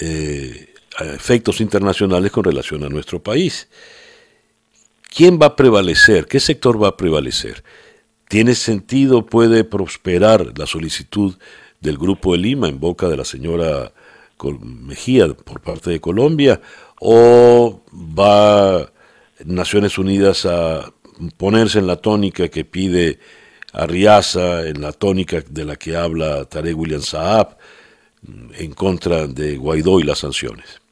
eh, 0.00 0.75
efectos 1.00 1.60
internacionales 1.60 2.30
con 2.30 2.44
relación 2.44 2.84
a 2.84 2.88
nuestro 2.88 3.22
país. 3.22 3.68
¿Quién 5.14 5.38
va 5.40 5.46
a 5.46 5.56
prevalecer? 5.56 6.26
¿Qué 6.26 6.40
sector 6.40 6.82
va 6.82 6.88
a 6.88 6.96
prevalecer? 6.96 7.64
¿Tiene 8.28 8.54
sentido, 8.54 9.24
puede 9.24 9.64
prosperar 9.64 10.52
la 10.58 10.66
solicitud 10.66 11.36
del 11.80 11.96
Grupo 11.96 12.32
de 12.32 12.38
Lima 12.38 12.68
en 12.68 12.80
boca 12.80 13.08
de 13.08 13.16
la 13.16 13.24
señora 13.24 13.92
Mejía 14.60 15.28
por 15.28 15.60
parte 15.60 15.90
de 15.90 16.00
Colombia? 16.00 16.60
¿O 17.00 17.82
va 17.94 18.90
Naciones 19.44 19.96
Unidas 19.96 20.44
a 20.44 20.92
ponerse 21.36 21.78
en 21.78 21.86
la 21.86 21.96
tónica 21.96 22.48
que 22.48 22.64
pide 22.64 23.18
Arriaza, 23.72 24.66
en 24.66 24.80
la 24.80 24.92
tónica 24.92 25.42
de 25.48 25.64
la 25.64 25.76
que 25.76 25.96
habla 25.96 26.44
Tarek 26.46 26.76
William 26.76 27.02
Saab, 27.02 27.56
en 28.58 28.72
contra 28.72 29.26
de 29.26 29.56
Guaidó 29.56 30.00
y 30.00 30.02
las 30.02 30.18
sanciones? 30.18 30.85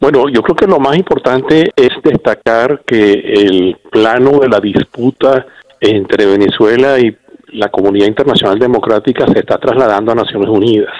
Bueno, 0.00 0.30
yo 0.30 0.40
creo 0.42 0.56
que 0.56 0.66
lo 0.66 0.80
más 0.80 0.96
importante 0.96 1.70
es 1.76 1.90
destacar 2.02 2.80
que 2.86 3.12
el 3.12 3.76
plano 3.90 4.38
de 4.38 4.48
la 4.48 4.58
disputa 4.58 5.46
entre 5.78 6.24
Venezuela 6.24 6.98
y 6.98 7.14
la 7.48 7.68
comunidad 7.68 8.06
internacional 8.06 8.58
democrática 8.58 9.26
se 9.26 9.40
está 9.40 9.58
trasladando 9.58 10.12
a 10.12 10.14
Naciones 10.14 10.48
Unidas. 10.48 10.94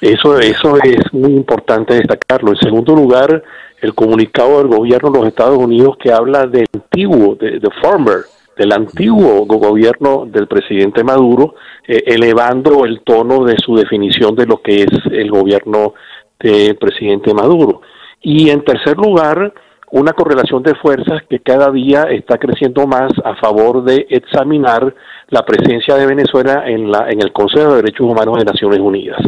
Eso, 0.00 0.38
eso 0.38 0.76
es 0.80 1.12
muy 1.12 1.32
importante 1.32 1.94
destacarlo. 1.94 2.52
En 2.52 2.58
segundo 2.58 2.94
lugar, 2.94 3.42
el 3.80 3.94
comunicado 3.94 4.58
del 4.58 4.68
gobierno 4.68 5.10
de 5.10 5.18
los 5.18 5.26
Estados 5.26 5.58
Unidos 5.58 5.96
que 5.98 6.12
habla 6.12 6.46
del 6.46 6.66
antiguo, 6.72 7.34
de, 7.34 7.60
former, 7.82 8.18
del 8.56 8.72
antiguo 8.72 9.44
gobierno 9.46 10.24
del 10.26 10.46
presidente 10.46 11.02
Maduro, 11.02 11.56
eh, 11.84 12.04
elevando 12.06 12.84
el 12.84 13.00
tono 13.00 13.44
de 13.44 13.56
su 13.58 13.74
definición 13.74 14.36
de 14.36 14.46
lo 14.46 14.62
que 14.62 14.82
es 14.82 14.90
el 15.10 15.32
gobierno 15.32 15.94
del 16.38 16.76
presidente 16.76 17.34
Maduro. 17.34 17.80
Y 18.22 18.50
en 18.50 18.64
tercer 18.64 18.96
lugar, 18.96 19.52
una 19.92 20.12
correlación 20.12 20.62
de 20.62 20.74
fuerzas 20.76 21.22
que 21.28 21.40
cada 21.40 21.70
día 21.70 22.02
está 22.10 22.38
creciendo 22.38 22.86
más 22.86 23.12
a 23.24 23.34
favor 23.36 23.82
de 23.82 24.06
examinar 24.08 24.94
la 25.28 25.44
presencia 25.44 25.96
de 25.96 26.06
Venezuela 26.06 26.64
en, 26.66 26.90
la, 26.90 27.08
en 27.10 27.20
el 27.20 27.32
Consejo 27.32 27.70
de 27.70 27.82
Derechos 27.82 28.06
Humanos 28.06 28.38
de 28.38 28.44
Naciones 28.44 28.78
Unidas. 28.78 29.20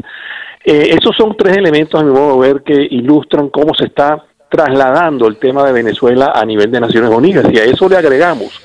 Eh, 0.65 0.97
esos 0.99 1.17
son 1.17 1.37
tres 1.37 1.57
elementos, 1.57 2.01
a 2.01 2.05
mi 2.05 2.13
modo 2.13 2.41
de 2.41 2.53
ver, 2.53 2.63
que 2.63 2.87
ilustran 2.91 3.49
cómo 3.49 3.75
se 3.75 3.87
está 3.87 4.25
trasladando 4.49 5.27
el 5.27 5.39
tema 5.39 5.65
de 5.65 5.73
Venezuela 5.73 6.33
a 6.35 6.45
nivel 6.45 6.71
de 6.71 6.81
Naciones 6.81 7.11
Unidas. 7.11 7.47
Y 7.53 7.59
a 7.59 7.65
eso 7.65 7.89
le 7.89 7.97
agregamos 7.97 8.61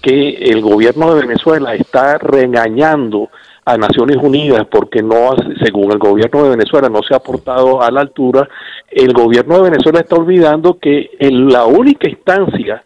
que 0.00 0.30
el 0.34 0.60
gobierno 0.60 1.14
de 1.14 1.26
Venezuela 1.26 1.74
está 1.74 2.18
regañando 2.18 3.30
a 3.70 3.76
Naciones 3.76 4.16
Unidas 4.16 4.66
porque 4.70 5.02
no, 5.02 5.34
según 5.62 5.92
el 5.92 5.98
gobierno 5.98 6.42
de 6.42 6.50
Venezuela, 6.50 6.88
no 6.88 7.02
se 7.02 7.14
ha 7.14 7.20
portado 7.20 7.82
a 7.82 7.90
la 7.90 8.00
altura, 8.00 8.48
el 8.90 9.12
gobierno 9.12 9.56
de 9.56 9.70
Venezuela 9.70 10.00
está 10.00 10.16
olvidando 10.16 10.78
que 10.78 11.10
en 11.18 11.48
la 11.48 11.66
única 11.66 12.08
instancia 12.08 12.82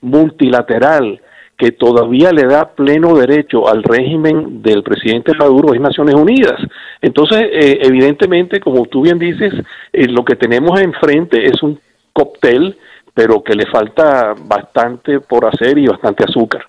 multilateral 0.00 1.20
que 1.56 1.70
todavía 1.70 2.32
le 2.32 2.46
da 2.46 2.70
pleno 2.70 3.14
derecho 3.14 3.68
al 3.68 3.84
régimen 3.84 4.60
del 4.60 4.82
presidente 4.82 5.32
Maduro 5.38 5.72
es 5.72 5.80
Naciones 5.80 6.16
Unidas. 6.16 6.60
Entonces, 7.00 7.42
eh, 7.52 7.78
evidentemente, 7.82 8.58
como 8.58 8.86
tú 8.86 9.02
bien 9.02 9.20
dices, 9.20 9.52
eh, 9.92 10.08
lo 10.08 10.24
que 10.24 10.34
tenemos 10.34 10.80
enfrente 10.80 11.46
es 11.46 11.62
un 11.62 11.78
cóctel, 12.12 12.76
pero 13.14 13.44
que 13.44 13.54
le 13.54 13.66
falta 13.66 14.34
bastante 14.36 15.20
por 15.20 15.46
hacer 15.46 15.78
y 15.78 15.86
bastante 15.86 16.24
azúcar. 16.24 16.64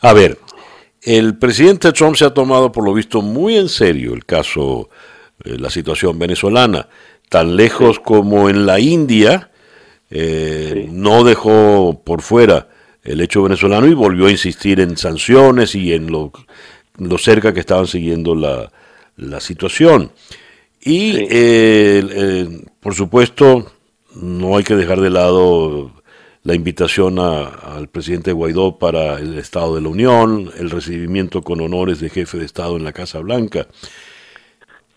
A 0.00 0.14
ver, 0.14 0.38
el 1.02 1.38
presidente 1.38 1.92
Trump 1.92 2.16
se 2.16 2.26
ha 2.26 2.34
tomado, 2.34 2.70
por 2.72 2.84
lo 2.84 2.92
visto, 2.92 3.22
muy 3.22 3.56
en 3.56 3.68
serio 3.68 4.14
el 4.14 4.24
caso, 4.24 4.90
eh, 5.44 5.56
la 5.58 5.70
situación 5.70 6.18
venezolana, 6.18 6.88
tan 7.28 7.56
lejos 7.56 8.00
como 8.00 8.50
en 8.50 8.66
la 8.66 8.80
India, 8.80 9.50
eh, 10.10 10.88
no 10.90 11.24
dejó 11.24 12.02
por 12.04 12.22
fuera 12.22 12.68
el 13.02 13.20
hecho 13.20 13.42
venezolano 13.42 13.86
y 13.86 13.94
volvió 13.94 14.26
a 14.26 14.30
insistir 14.30 14.80
en 14.80 14.96
sanciones 14.96 15.74
y 15.74 15.94
en 15.94 16.10
lo, 16.10 16.32
lo 16.98 17.16
cerca 17.16 17.54
que 17.54 17.60
estaban 17.60 17.86
siguiendo 17.86 18.34
la, 18.34 18.70
la 19.16 19.40
situación. 19.40 20.12
Y, 20.82 21.26
eh, 21.30 22.62
por 22.80 22.94
supuesto, 22.94 23.70
no 24.14 24.56
hay 24.56 24.64
que 24.64 24.76
dejar 24.76 25.00
de 25.00 25.10
lado 25.10 25.92
la 26.42 26.54
invitación 26.54 27.18
al 27.18 27.88
presidente 27.88 28.32
Guaidó 28.32 28.78
para 28.78 29.18
el 29.18 29.38
Estado 29.38 29.74
de 29.74 29.82
la 29.82 29.88
Unión, 29.88 30.50
el 30.58 30.70
recibimiento 30.70 31.42
con 31.42 31.60
honores 31.60 32.00
de 32.00 32.08
jefe 32.08 32.38
de 32.38 32.46
Estado 32.46 32.76
en 32.76 32.84
la 32.84 32.92
Casa 32.92 33.20
Blanca. 33.20 33.66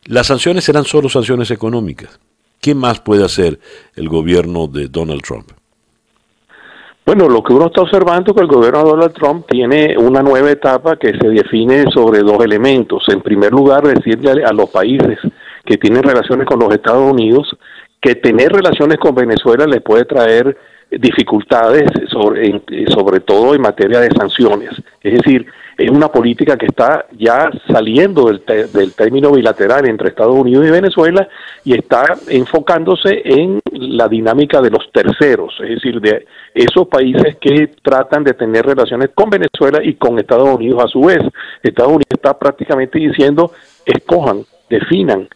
Las 0.05 0.27
sanciones 0.27 0.63
serán 0.63 0.85
solo 0.85 1.09
sanciones 1.09 1.51
económicas. 1.51 2.19
¿Qué 2.61 2.73
más 2.75 3.01
puede 3.01 3.25
hacer 3.25 3.59
el 3.95 4.07
gobierno 4.07 4.67
de 4.67 4.87
Donald 4.87 5.21
Trump? 5.21 5.51
Bueno, 7.05 7.27
lo 7.27 7.43
que 7.43 7.51
uno 7.51 7.65
está 7.65 7.81
observando 7.81 8.31
es 8.31 8.35
que 8.37 8.43
el 8.43 8.47
gobierno 8.47 8.79
de 8.79 8.89
Donald 8.91 9.13
Trump 9.13 9.45
tiene 9.49 9.97
una 9.97 10.21
nueva 10.21 10.49
etapa 10.49 10.95
que 10.95 11.11
se 11.19 11.27
define 11.27 11.83
sobre 11.93 12.19
dos 12.19 12.41
elementos. 12.41 13.03
En 13.09 13.21
primer 13.21 13.51
lugar, 13.51 13.83
decirle 13.83 14.45
a 14.45 14.53
los 14.53 14.69
países 14.69 15.19
que 15.65 15.77
tienen 15.77 16.03
relaciones 16.03 16.47
con 16.47 16.59
los 16.59 16.73
Estados 16.73 17.11
Unidos 17.11 17.57
que 18.01 18.15
tener 18.15 18.53
relaciones 18.53 18.97
con 18.97 19.15
Venezuela 19.15 19.65
le 19.65 19.81
puede 19.81 20.05
traer 20.05 20.57
dificultades, 20.99 21.89
sobre, 22.09 22.61
sobre 22.87 23.19
todo 23.19 23.55
en 23.55 23.61
materia 23.61 23.99
de 23.99 24.11
sanciones. 24.11 24.71
Es 25.01 25.13
decir, 25.13 25.45
es 25.77 25.89
una 25.89 26.07
política 26.07 26.57
que 26.57 26.67
está 26.67 27.05
ya 27.17 27.49
saliendo 27.67 28.25
del, 28.27 28.43
del 28.71 28.93
término 28.93 29.31
bilateral 29.31 29.87
entre 29.87 30.09
Estados 30.09 30.35
Unidos 30.35 30.67
y 30.67 30.71
Venezuela 30.71 31.27
y 31.63 31.73
está 31.73 32.03
enfocándose 32.27 33.21
en 33.25 33.59
la 33.71 34.07
dinámica 34.07 34.61
de 34.61 34.69
los 34.69 34.91
terceros, 34.91 35.53
es 35.61 35.69
decir, 35.69 35.99
de 35.99 36.25
esos 36.53 36.87
países 36.87 37.37
que 37.37 37.71
tratan 37.81 38.23
de 38.23 38.33
tener 38.33 38.65
relaciones 38.65 39.09
con 39.15 39.29
Venezuela 39.29 39.83
y 39.83 39.95
con 39.95 40.19
Estados 40.19 40.55
Unidos 40.55 40.83
a 40.83 40.87
su 40.87 41.01
vez. 41.01 41.21
Estados 41.63 41.93
Unidos 41.93 42.11
está 42.11 42.37
prácticamente 42.37 42.99
diciendo, 42.99 43.51
escojan, 43.85 44.43
definan, 44.69 45.27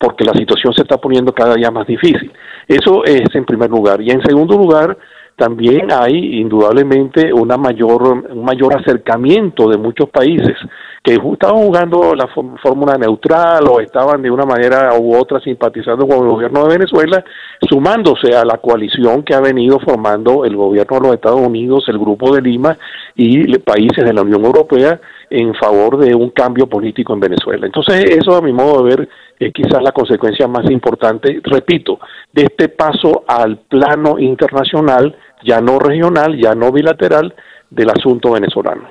porque 0.00 0.24
la 0.24 0.32
situación 0.32 0.72
se 0.72 0.80
está 0.82 0.96
poniendo 0.96 1.32
cada 1.34 1.54
día 1.54 1.70
más 1.70 1.86
difícil. 1.86 2.32
Eso 2.66 3.04
es 3.04 3.34
en 3.34 3.44
primer 3.44 3.68
lugar. 3.68 4.00
Y 4.00 4.10
en 4.10 4.22
segundo 4.22 4.56
lugar, 4.56 4.96
también 5.36 5.92
hay 5.92 6.40
indudablemente 6.40 7.30
una 7.32 7.58
mayor, 7.58 8.02
un 8.30 8.44
mayor 8.44 8.78
acercamiento 8.78 9.68
de 9.68 9.76
muchos 9.76 10.08
países 10.08 10.56
que 11.02 11.14
estaban 11.14 11.62
jugando 11.62 12.14
la 12.14 12.28
fórmula 12.62 12.96
neutral 12.98 13.64
o 13.68 13.80
estaban 13.80 14.22
de 14.22 14.30
una 14.30 14.44
manera 14.44 14.90
u 14.98 15.16
otra 15.16 15.40
simpatizando 15.40 16.06
con 16.06 16.24
el 16.24 16.30
gobierno 16.30 16.64
de 16.64 16.76
Venezuela, 16.76 17.24
sumándose 17.68 18.34
a 18.34 18.44
la 18.44 18.58
coalición 18.58 19.22
que 19.22 19.34
ha 19.34 19.40
venido 19.40 19.78
formando 19.80 20.44
el 20.44 20.56
gobierno 20.56 20.98
de 20.98 21.06
los 21.06 21.14
Estados 21.14 21.40
Unidos, 21.40 21.84
el 21.88 21.98
Grupo 21.98 22.34
de 22.34 22.42
Lima 22.42 22.76
y 23.14 23.56
países 23.58 24.04
de 24.04 24.12
la 24.12 24.22
Unión 24.22 24.44
Europea 24.44 25.00
en 25.30 25.54
favor 25.54 25.98
de 25.98 26.14
un 26.14 26.30
cambio 26.30 26.66
político 26.66 27.14
en 27.14 27.20
Venezuela. 27.20 27.64
Entonces, 27.64 28.04
eso 28.10 28.36
a 28.36 28.42
mi 28.42 28.52
modo 28.52 28.82
de 28.82 28.96
ver 28.96 29.08
es 29.40 29.52
quizás 29.54 29.82
la 29.82 29.92
consecuencia 29.92 30.46
más 30.46 30.70
importante, 30.70 31.40
repito, 31.42 31.98
de 32.30 32.42
este 32.42 32.68
paso 32.68 33.24
al 33.26 33.58
plano 33.58 34.18
internacional, 34.18 35.16
ya 35.42 35.62
no 35.62 35.78
regional, 35.78 36.38
ya 36.38 36.54
no 36.54 36.70
bilateral, 36.70 37.34
del 37.70 37.88
asunto 37.88 38.32
venezolano. 38.32 38.88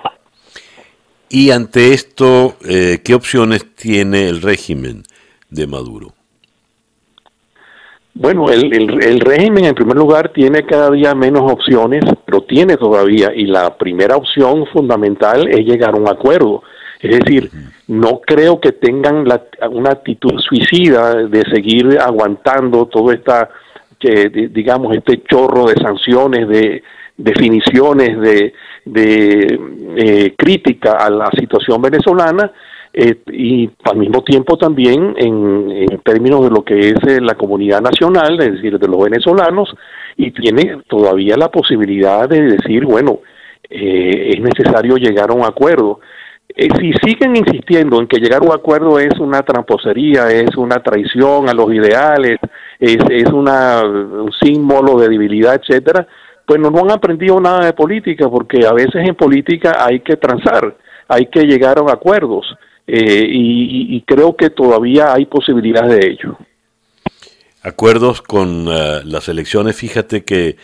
Y 1.30 1.52
ante 1.52 1.94
esto, 1.94 2.56
eh, 2.68 3.02
¿qué 3.06 3.14
opciones 3.14 3.76
tiene 3.76 4.28
el 4.28 4.42
régimen 4.42 5.04
de 5.52 5.68
Maduro? 5.68 6.14
Bueno, 8.16 8.50
el, 8.50 8.74
el, 8.74 9.20
régimen 9.20 9.66
en 9.66 9.76
primer 9.76 9.96
lugar 9.96 10.34
tiene 10.34 10.66
cada 10.66 10.90
día 10.90 11.14
menos 11.14 11.50
opciones, 11.50 12.04
pero 12.26 12.42
tiene 12.42 12.76
todavía, 12.76 13.32
y 13.34 13.46
la 13.46 13.78
primera 13.78 14.16
opción 14.18 14.66
fundamental 14.74 15.48
es 15.48 15.60
llegar 15.60 15.94
a 15.94 15.98
un 15.98 16.10
acuerdo. 16.10 16.64
Es 17.00 17.20
decir, 17.20 17.50
no 17.88 18.20
creo 18.20 18.60
que 18.60 18.74
tengan 18.74 19.26
una 19.72 19.92
actitud 19.92 20.38
suicida 20.40 21.16
de 21.16 21.44
seguir 21.44 21.98
aguantando 22.00 22.88
todo 22.88 23.14
esta, 23.14 23.50
digamos, 24.02 24.96
este 24.96 25.24
chorro 25.24 25.66
de 25.66 25.76
sanciones, 25.76 26.48
de 26.50 26.84
definiciones, 27.20 28.20
de, 28.20 28.54
de 28.86 29.60
eh, 29.98 30.34
crítica 30.38 30.94
a 30.94 31.10
la 31.10 31.30
situación 31.38 31.82
venezolana 31.82 32.52
eh, 32.94 33.18
y 33.32 33.70
al 33.84 33.98
mismo 33.98 34.24
tiempo 34.24 34.58
también 34.58 35.14
en, 35.18 36.00
términos 36.04 36.44
de 36.44 36.50
lo 36.50 36.64
que 36.64 36.80
es 36.80 36.96
eh, 37.08 37.22
la 37.22 37.36
comunidad 37.36 37.82
nacional, 37.82 38.40
es 38.42 38.54
decir, 38.54 38.80
de 38.80 38.88
los 38.88 39.04
venezolanos, 39.04 39.76
y 40.18 40.32
tiene 40.32 40.82
todavía 40.88 41.36
la 41.38 41.50
posibilidad 41.50 42.28
de 42.28 42.42
decir, 42.42 42.86
bueno, 42.86 43.20
es 43.70 44.42
necesario 44.42 44.98
llegar 44.98 45.30
a 45.30 45.34
un 45.34 45.46
acuerdo. 45.46 46.00
Si 46.80 46.92
siguen 47.04 47.36
insistiendo 47.36 48.00
en 48.00 48.08
que 48.08 48.20
llegar 48.20 48.42
a 48.42 48.46
un 48.46 48.52
acuerdo 48.52 49.00
es 49.00 49.18
una 49.20 49.42
tramposería, 49.44 50.30
es 50.30 50.56
una 50.58 50.82
traición 50.84 51.48
a 51.48 51.54
los 51.54 51.74
ideales, 51.74 52.38
es, 52.80 52.98
es 53.10 53.32
una, 53.32 53.82
un 53.84 54.32
símbolo 54.34 55.00
de 55.00 55.10
debilidad, 55.10 55.56
etcétera, 55.56 56.08
pues 56.50 56.60
no, 56.60 56.70
han 56.70 56.92
aprendido 56.92 57.40
nada 57.40 57.64
de 57.64 57.74
política, 57.74 58.28
porque 58.28 58.66
a 58.66 58.74
veces 58.74 59.08
en 59.08 59.14
política 59.14 59.86
hay 59.86 60.00
que 60.00 60.18
transar, 60.18 60.76
hay 61.08 61.28
que 61.28 61.44
llegar 61.44 61.78
a 61.78 61.92
acuerdos, 61.94 62.48
eh, 62.88 63.24
y, 63.30 64.02
creo 64.02 64.36
que 64.36 64.50
todavía 64.50 65.14
hay 65.14 65.28
posibilidades 65.28 66.00
de 66.00 66.08
ello. 66.08 66.38
Acuerdos 67.62 68.24
con 68.24 68.68
eh, 68.68 69.02
las 69.06 69.30
elecciones, 69.30 69.76
fíjate 69.76 70.24
que 70.24 70.56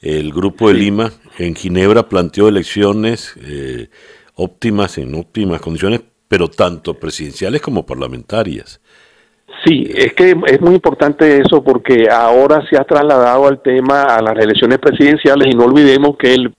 el 0.00 0.32
Grupo 0.32 0.68
de 0.68 0.74
Lima 0.74 1.12
en 1.38 1.54
Ginebra 1.54 2.08
planteó 2.08 2.48
elecciones 2.48 3.34
eh, 3.42 3.88
óptimas, 4.36 4.98
en 4.98 5.14
óptimas 5.14 5.60
condiciones, 5.60 6.02
pero 6.28 6.48
tanto 6.48 6.94
presidenciales 6.94 7.60
como 7.60 7.86
parlamentarias. 7.86 8.80
Sí, 9.64 9.90
es 9.94 10.12
que 10.14 10.34
es 10.46 10.60
muy 10.60 10.74
importante 10.74 11.38
eso 11.38 11.62
porque 11.62 12.08
ahora 12.10 12.66
se 12.68 12.76
ha 12.76 12.84
trasladado 12.84 13.46
al 13.46 13.62
tema 13.62 14.02
a 14.02 14.20
las 14.20 14.36
elecciones 14.38 14.78
presidenciales 14.78 15.48
y 15.48 15.56
no 15.56 15.64
olvidemos 15.64 16.16
que 16.18 16.34
el 16.34 16.54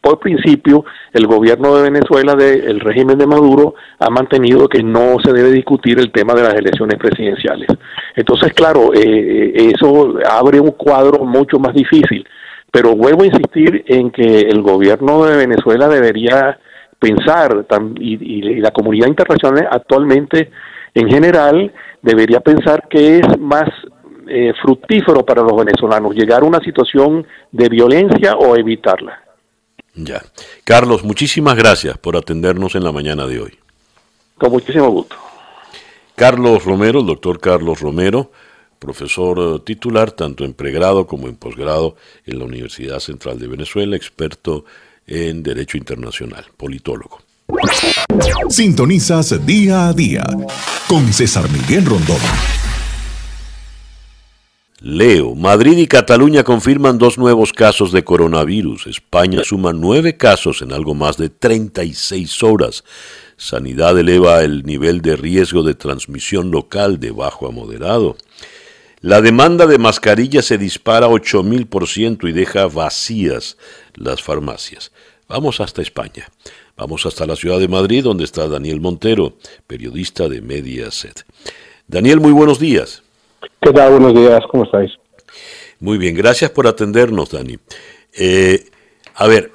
por 0.00 0.18
principio 0.18 0.84
el 1.12 1.26
gobierno 1.26 1.76
de 1.76 1.90
Venezuela, 1.90 2.32
el 2.32 2.80
régimen 2.80 3.16
de 3.18 3.26
Maduro, 3.26 3.74
ha 4.00 4.10
mantenido 4.10 4.68
que 4.68 4.82
no 4.82 5.16
se 5.24 5.32
debe 5.32 5.52
discutir 5.52 6.00
el 6.00 6.10
tema 6.10 6.34
de 6.34 6.42
las 6.42 6.54
elecciones 6.54 6.98
presidenciales. 6.98 7.68
Entonces, 8.16 8.52
claro, 8.52 8.92
eh, 8.94 9.72
eso 9.72 10.14
abre 10.28 10.58
un 10.58 10.72
cuadro 10.72 11.24
mucho 11.24 11.58
más 11.58 11.72
difícil. 11.72 12.26
Pero 12.72 12.94
vuelvo 12.94 13.22
a 13.22 13.26
insistir 13.26 13.84
en 13.86 14.10
que 14.10 14.40
el 14.40 14.62
gobierno 14.62 15.24
de 15.24 15.36
Venezuela 15.36 15.88
debería 15.88 16.58
pensar, 17.00 17.66
y 17.98 18.60
la 18.60 18.70
comunidad 18.70 19.08
internacional 19.08 19.68
actualmente 19.70 20.50
en 20.94 21.08
general, 21.08 21.72
debería 22.02 22.40
pensar 22.40 22.86
que 22.88 23.18
es 23.18 23.38
más 23.38 23.68
eh, 24.28 24.52
fructífero 24.60 25.24
para 25.24 25.42
los 25.42 25.56
venezolanos 25.56 26.14
llegar 26.14 26.42
a 26.42 26.46
una 26.46 26.60
situación 26.60 27.26
de 27.50 27.68
violencia 27.68 28.36
o 28.36 28.56
evitarla. 28.56 29.20
Ya. 29.94 30.22
Carlos, 30.64 31.04
muchísimas 31.04 31.56
gracias 31.56 31.98
por 31.98 32.16
atendernos 32.16 32.74
en 32.74 32.84
la 32.84 32.92
mañana 32.92 33.26
de 33.26 33.40
hoy. 33.40 33.58
Con 34.38 34.52
muchísimo 34.52 34.88
gusto. 34.88 35.16
Carlos 36.14 36.64
Romero, 36.64 37.00
el 37.00 37.06
doctor 37.06 37.40
Carlos 37.40 37.80
Romero, 37.80 38.30
profesor 38.78 39.38
eh, 39.38 39.58
titular 39.64 40.12
tanto 40.12 40.44
en 40.44 40.54
pregrado 40.54 41.06
como 41.06 41.28
en 41.28 41.36
posgrado 41.36 41.96
en 42.24 42.38
la 42.38 42.44
Universidad 42.44 42.98
Central 43.00 43.38
de 43.38 43.48
Venezuela, 43.48 43.96
experto 43.96 44.58
en 44.58 44.64
Derecho 45.10 45.76
Internacional, 45.76 46.46
politólogo. 46.56 47.20
Sintonizas 48.48 49.44
día 49.44 49.88
a 49.88 49.92
día 49.92 50.24
con 50.86 51.12
César 51.12 51.50
Miguel 51.50 51.84
Rondón. 51.84 52.20
Leo, 54.80 55.34
Madrid 55.34 55.78
y 55.78 55.88
Cataluña 55.88 56.44
confirman 56.44 56.98
dos 56.98 57.18
nuevos 57.18 57.52
casos 57.52 57.90
de 57.90 58.04
coronavirus. 58.04 58.86
España 58.86 59.42
suma 59.42 59.72
nueve 59.72 60.16
casos 60.16 60.62
en 60.62 60.72
algo 60.72 60.94
más 60.94 61.16
de 61.16 61.28
36 61.28 62.44
horas. 62.44 62.84
Sanidad 63.36 63.98
eleva 63.98 64.42
el 64.44 64.62
nivel 64.62 65.02
de 65.02 65.16
riesgo 65.16 65.64
de 65.64 65.74
transmisión 65.74 66.52
local 66.52 67.00
de 67.00 67.10
bajo 67.10 67.48
a 67.48 67.50
moderado. 67.50 68.16
La 69.02 69.22
demanda 69.22 69.66
de 69.66 69.78
mascarillas 69.78 70.44
se 70.44 70.58
dispara 70.58 71.08
8000% 71.08 72.28
y 72.28 72.32
deja 72.32 72.66
vacías 72.66 73.56
las 73.94 74.22
farmacias. 74.22 74.92
Vamos 75.30 75.60
hasta 75.60 75.80
España. 75.80 76.26
Vamos 76.76 77.06
hasta 77.06 77.24
la 77.24 77.36
ciudad 77.36 77.60
de 77.60 77.68
Madrid, 77.68 78.02
donde 78.02 78.24
está 78.24 78.48
Daniel 78.48 78.80
Montero, 78.80 79.34
periodista 79.64 80.28
de 80.28 80.40
Mediaset. 80.40 81.24
Daniel, 81.86 82.18
muy 82.18 82.32
buenos 82.32 82.58
días. 82.58 83.04
¿Qué 83.62 83.72
tal? 83.72 83.92
Buenos 83.92 84.12
días, 84.12 84.40
¿cómo 84.50 84.64
estáis? 84.64 84.90
Muy 85.78 85.98
bien, 85.98 86.16
gracias 86.16 86.50
por 86.50 86.66
atendernos, 86.66 87.30
Dani. 87.30 87.58
Eh, 88.18 88.64
a 89.14 89.28
ver, 89.28 89.52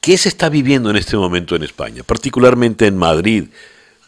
¿qué 0.00 0.16
se 0.16 0.30
está 0.30 0.48
viviendo 0.48 0.88
en 0.88 0.96
este 0.96 1.18
momento 1.18 1.56
en 1.56 1.64
España, 1.64 2.02
particularmente 2.06 2.86
en 2.86 2.96
Madrid, 2.96 3.48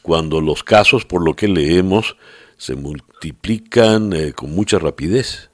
cuando 0.01 0.41
los 0.41 0.65
casos, 0.65 1.05
por 1.05 1.23
lo 1.23 1.35
que 1.35 1.49
leemos, 1.49 2.17
se 2.57 2.77
multiplican 2.77 4.15
eh, 4.15 4.33
con 4.33 4.55
mucha 4.55 4.79
rapidez? 4.79 5.51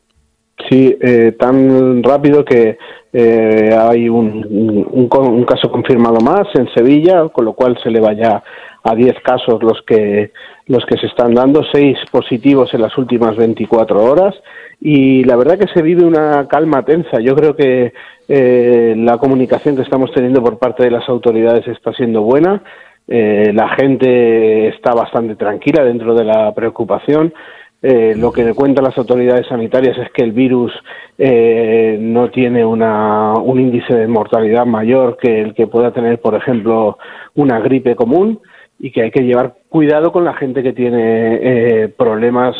Sí, 0.69 0.97
eh, 1.01 1.35
tan 1.37 2.05
rápido 2.05 2.45
que 2.45 2.79
hay 3.13 4.09
un, 4.09 4.87
un, 4.91 5.45
caso 5.45 5.71
confirmado 5.71 6.21
más 6.21 6.47
en 6.55 6.73
Sevilla, 6.75 7.29
con 7.29 7.45
lo 7.45 7.55
cual 7.55 7.79
se 7.83 7.91
le 7.91 8.01
vaya 8.01 8.43
a 8.83 8.95
10 8.95 9.15
casos 9.23 9.63
los 9.63 9.83
que 9.83 10.33
los 10.67 10.87
que 10.87 10.97
se 10.99 11.07
están 11.07 11.35
dando, 11.35 11.65
seis 11.73 11.99
positivos 12.13 12.73
en 12.75 12.83
las 12.83 12.97
últimas 12.97 13.37
24 13.37 14.05
horas 14.05 14.37
y 14.81 15.25
la 15.25 15.37
verdad 15.37 15.59
que 15.59 15.67
se 15.75 15.83
vive 15.83 16.05
una 16.05 16.47
calma 16.49 16.85
tensa. 16.85 17.21
Yo 17.21 17.35
creo 17.35 17.57
que 17.57 17.93
eh, 18.29 18.95
la 18.97 19.19
comunicación 19.19 19.75
que 19.75 19.83
estamos 19.83 20.13
teniendo 20.13 20.43
por 20.43 20.59
parte 20.59 20.85
de 20.85 20.93
las 20.93 21.09
autoridades 21.09 21.67
está 21.67 21.93
siendo 21.93 22.23
buena. 22.23 22.63
Eh, 23.09 23.51
la 23.53 23.69
gente 23.71 24.69
está 24.69 24.95
bastante 24.95 25.35
tranquila 25.35 25.83
dentro 25.83 26.15
de 26.15 26.25
la 26.25 26.55
preocupación. 26.55 27.35
Eh, 27.83 28.15
lo 28.17 28.31
que 28.31 28.53
cuentan 28.53 28.85
las 28.85 28.99
autoridades 28.99 29.47
sanitarias 29.47 29.97
es 29.99 30.11
que 30.13 30.23
el 30.23 30.33
virus 30.33 30.73
no 31.19 32.31
tiene 32.31 32.65
una, 32.65 33.35
un 33.35 33.61
índice 33.61 33.95
de 33.95 34.07
mortalidad 34.07 34.65
mayor 34.65 35.19
que 35.19 35.43
el 35.43 35.55
que 35.55 35.67
pueda 35.67 35.93
tener, 35.93 36.19
por 36.19 36.35
ejemplo, 36.35 36.97
una 37.35 37.61
gripe 37.61 37.95
común 37.95 38.41
y 38.81 38.91
que 38.91 39.03
hay 39.03 39.11
que 39.11 39.23
llevar 39.23 39.55
cuidado 39.69 40.11
con 40.11 40.25
la 40.25 40.35
gente 40.35 40.63
que 40.63 40.73
tiene 40.73 41.39
eh, 41.43 41.89
problemas 41.89 42.57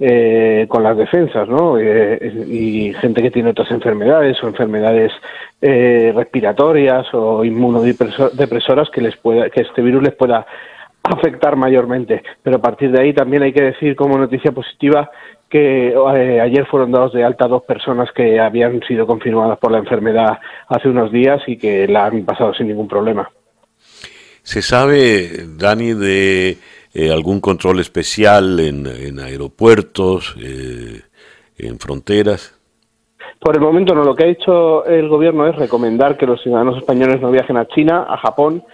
eh, 0.00 0.66
con 0.68 0.82
las 0.82 0.96
defensas, 0.96 1.46
¿no? 1.48 1.78
Eh, 1.78 2.46
y 2.48 2.94
gente 2.94 3.20
que 3.20 3.30
tiene 3.30 3.50
otras 3.50 3.70
enfermedades 3.70 4.42
o 4.42 4.48
enfermedades 4.48 5.12
respiratorias 5.60 7.12
o 7.12 7.44
inmunodepresoras 7.44 8.90
que 8.90 9.00
les 9.00 9.16
pueda, 9.16 9.50
que 9.50 9.62
este 9.62 9.82
virus 9.82 10.04
les 10.04 10.14
pueda 10.14 10.46
afectar 11.10 11.56
mayormente. 11.56 12.22
Pero 12.42 12.56
a 12.56 12.60
partir 12.60 12.90
de 12.90 13.00
ahí 13.00 13.12
también 13.12 13.42
hay 13.42 13.52
que 13.52 13.62
decir 13.62 13.96
como 13.96 14.18
noticia 14.18 14.52
positiva 14.52 15.10
que 15.48 15.94
ayer 16.42 16.66
fueron 16.66 16.92
dados 16.92 17.12
de 17.14 17.24
alta 17.24 17.48
dos 17.48 17.62
personas 17.62 18.10
que 18.14 18.38
habían 18.38 18.80
sido 18.86 19.06
confirmadas 19.06 19.58
por 19.58 19.72
la 19.72 19.78
enfermedad 19.78 20.38
hace 20.68 20.88
unos 20.88 21.10
días 21.10 21.40
y 21.46 21.56
que 21.56 21.88
la 21.88 22.06
han 22.06 22.24
pasado 22.24 22.52
sin 22.54 22.68
ningún 22.68 22.88
problema. 22.88 23.30
¿Se 24.42 24.62
sabe, 24.62 25.46
Dani, 25.56 25.94
de 25.94 26.56
eh, 26.94 27.12
algún 27.12 27.40
control 27.40 27.80
especial 27.80 28.60
en, 28.60 29.18
aeropuertos, 29.18 30.36
eh, 30.42 31.02
en 31.58 31.78
fronteras? 31.78 32.58
Por 33.40 33.54
el 33.54 33.62
momento 33.62 33.94
no. 33.94 34.04
Lo 34.04 34.16
que 34.16 34.24
ha 34.24 34.28
hecho 34.28 34.84
el 34.84 35.08
gobierno 35.08 35.46
es 35.46 35.56
recomendar 35.56 36.16
que 36.16 36.26
los 36.26 36.42
ciudadanos 36.42 36.78
españoles 36.78 37.20
no 37.20 37.30
viajen 37.30 37.56
a 37.56 37.66
China, 37.68 38.06
a 38.08 38.16
Japón, 38.18 38.64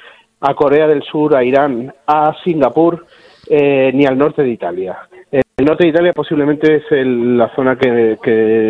a 0.47 0.55
Corea 0.55 0.87
del 0.87 1.03
Sur, 1.03 1.35
a 1.35 1.43
Irán, 1.43 1.93
a 2.07 2.35
Singapur 2.45 3.07
eh, 3.49 3.91
ni 3.95 4.05
al 4.05 4.19
norte 4.19 4.43
de 4.43 4.51
Italia. 4.51 5.09
El 5.57 5.67
norte 5.67 5.85
de 5.85 5.91
Italia 5.91 6.13
posiblemente 6.13 6.79
es 6.79 7.07
la 7.07 7.49
zona 7.55 7.77
que, 7.77 8.19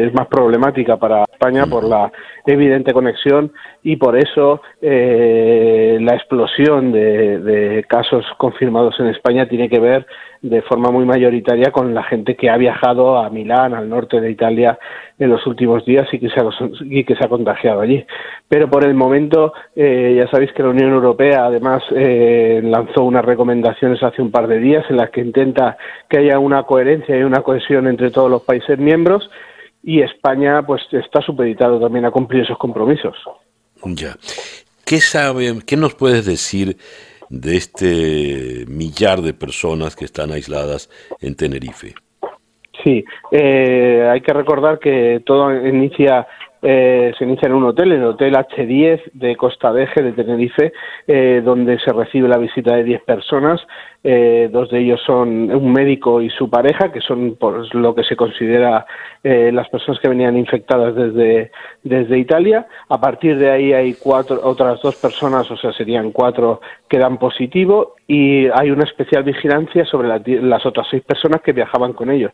es 0.04 0.12
más 0.12 0.26
problemática 0.26 0.98
para 0.98 1.22
España 1.22 1.64
por 1.64 1.82
la 1.82 2.12
evidente 2.44 2.92
conexión 2.92 3.52
y 3.82 3.96
por 3.96 4.18
eso 4.18 4.60
eh, 4.82 5.96
la 6.02 6.14
explosión 6.14 6.92
de, 6.92 7.86
casos 7.88 8.26
confirmados 8.36 9.00
en 9.00 9.06
España 9.06 9.48
tiene 9.48 9.70
que 9.70 9.80
ver 9.80 10.06
de 10.42 10.60
forma 10.60 10.90
muy 10.90 11.06
mayoritaria 11.06 11.70
con 11.70 11.94
la 11.94 12.02
gente 12.02 12.36
que 12.36 12.50
ha 12.50 12.58
viajado 12.58 13.16
a 13.16 13.30
Milán, 13.30 13.72
al 13.72 13.88
norte 13.88 14.20
de 14.20 14.30
Italia, 14.30 14.78
en 15.18 15.30
los 15.30 15.46
últimos 15.46 15.86
días 15.86 16.06
y 16.12 16.18
que 16.18 16.28
se 16.28 16.40
ha, 16.40 16.44
que 17.06 17.16
se 17.16 17.24
ha 17.24 17.28
contagiado 17.28 17.80
allí. 17.80 18.04
Pero 18.46 18.68
por 18.68 18.84
el 18.84 18.94
momento, 18.94 19.54
eh, 19.74 20.20
ya 20.20 20.30
sabéis 20.30 20.52
que 20.52 20.62
la 20.62 20.68
Unión 20.68 20.92
Europea 20.92 21.46
además 21.46 21.82
eh, 21.94 22.60
lanzó 22.62 23.04
unas 23.04 23.24
recomendaciones 23.24 24.02
hace 24.02 24.20
un 24.20 24.30
par 24.30 24.48
de 24.48 24.58
días 24.58 24.84
en 24.90 24.98
las 24.98 25.10
que 25.10 25.22
intenta 25.22 25.78
que 26.10 26.18
haya 26.18 26.38
una 26.38 26.64
coherencia 26.74 27.16
y 27.16 27.22
una 27.22 27.40
cohesión 27.42 27.86
entre 27.86 28.10
todos 28.10 28.28
los 28.28 28.42
países 28.42 28.76
miembros 28.80 29.30
y 29.84 30.00
España 30.00 30.60
pues 30.66 30.82
está 30.90 31.20
supeditado 31.20 31.78
también 31.78 32.04
a 32.04 32.10
cumplir 32.10 32.42
esos 32.42 32.58
compromisos. 32.58 33.16
Ya. 33.84 34.16
¿Qué 34.84 34.98
sabe, 34.98 35.60
qué 35.64 35.76
nos 35.76 35.94
puedes 35.94 36.26
decir 36.26 36.76
de 37.30 37.56
este 37.56 38.64
millar 38.66 39.22
de 39.22 39.34
personas 39.34 39.94
que 39.94 40.04
están 40.04 40.32
aisladas 40.32 40.90
en 41.20 41.36
Tenerife? 41.36 41.94
Sí, 42.82 43.04
eh, 43.30 44.08
hay 44.10 44.20
que 44.20 44.32
recordar 44.32 44.80
que 44.80 45.22
todo 45.24 45.54
inicia 45.54 46.26
eh, 46.66 47.12
se 47.18 47.24
inicia 47.24 47.46
en 47.46 47.52
un 47.52 47.64
hotel, 47.64 47.92
el 47.92 48.04
Hotel 48.04 48.34
H10 48.34 49.12
de 49.12 49.36
Costa 49.36 49.70
Deje 49.70 50.02
de 50.02 50.12
Tenerife, 50.12 50.72
eh, 51.06 51.42
donde 51.44 51.78
se 51.78 51.92
recibe 51.92 52.26
la 52.26 52.38
visita 52.38 52.74
de 52.74 52.84
10 52.84 53.02
personas. 53.02 53.60
Eh, 54.02 54.48
dos 54.50 54.70
de 54.70 54.80
ellos 54.80 55.00
son 55.04 55.50
un 55.54 55.72
médico 55.72 56.22
y 56.22 56.30
su 56.30 56.48
pareja, 56.48 56.90
que 56.90 57.02
son 57.02 57.36
por 57.36 57.74
lo 57.74 57.94
que 57.94 58.04
se 58.04 58.16
considera 58.16 58.86
las 59.22 59.68
personas 59.70 59.98
que 60.02 60.08
venían 60.08 60.36
infectadas 60.36 60.94
desde, 60.94 61.50
desde 61.82 62.18
Italia. 62.18 62.66
A 62.90 63.00
partir 63.00 63.38
de 63.38 63.50
ahí 63.50 63.72
hay 63.72 63.94
cuatro, 63.94 64.38
otras 64.42 64.82
dos 64.82 64.96
personas, 64.96 65.50
o 65.50 65.56
sea, 65.56 65.72
serían 65.72 66.12
cuatro 66.12 66.60
que 66.88 66.98
dan 66.98 67.16
positivo 67.16 67.94
y 68.06 68.48
hay 68.48 68.70
una 68.70 68.84
especial 68.84 69.22
vigilancia 69.22 69.86
sobre 69.86 70.08
las 70.42 70.66
otras 70.66 70.86
seis 70.90 71.02
personas 71.02 71.40
que 71.40 71.52
viajaban 71.52 71.94
con 71.94 72.10
ellos. 72.10 72.32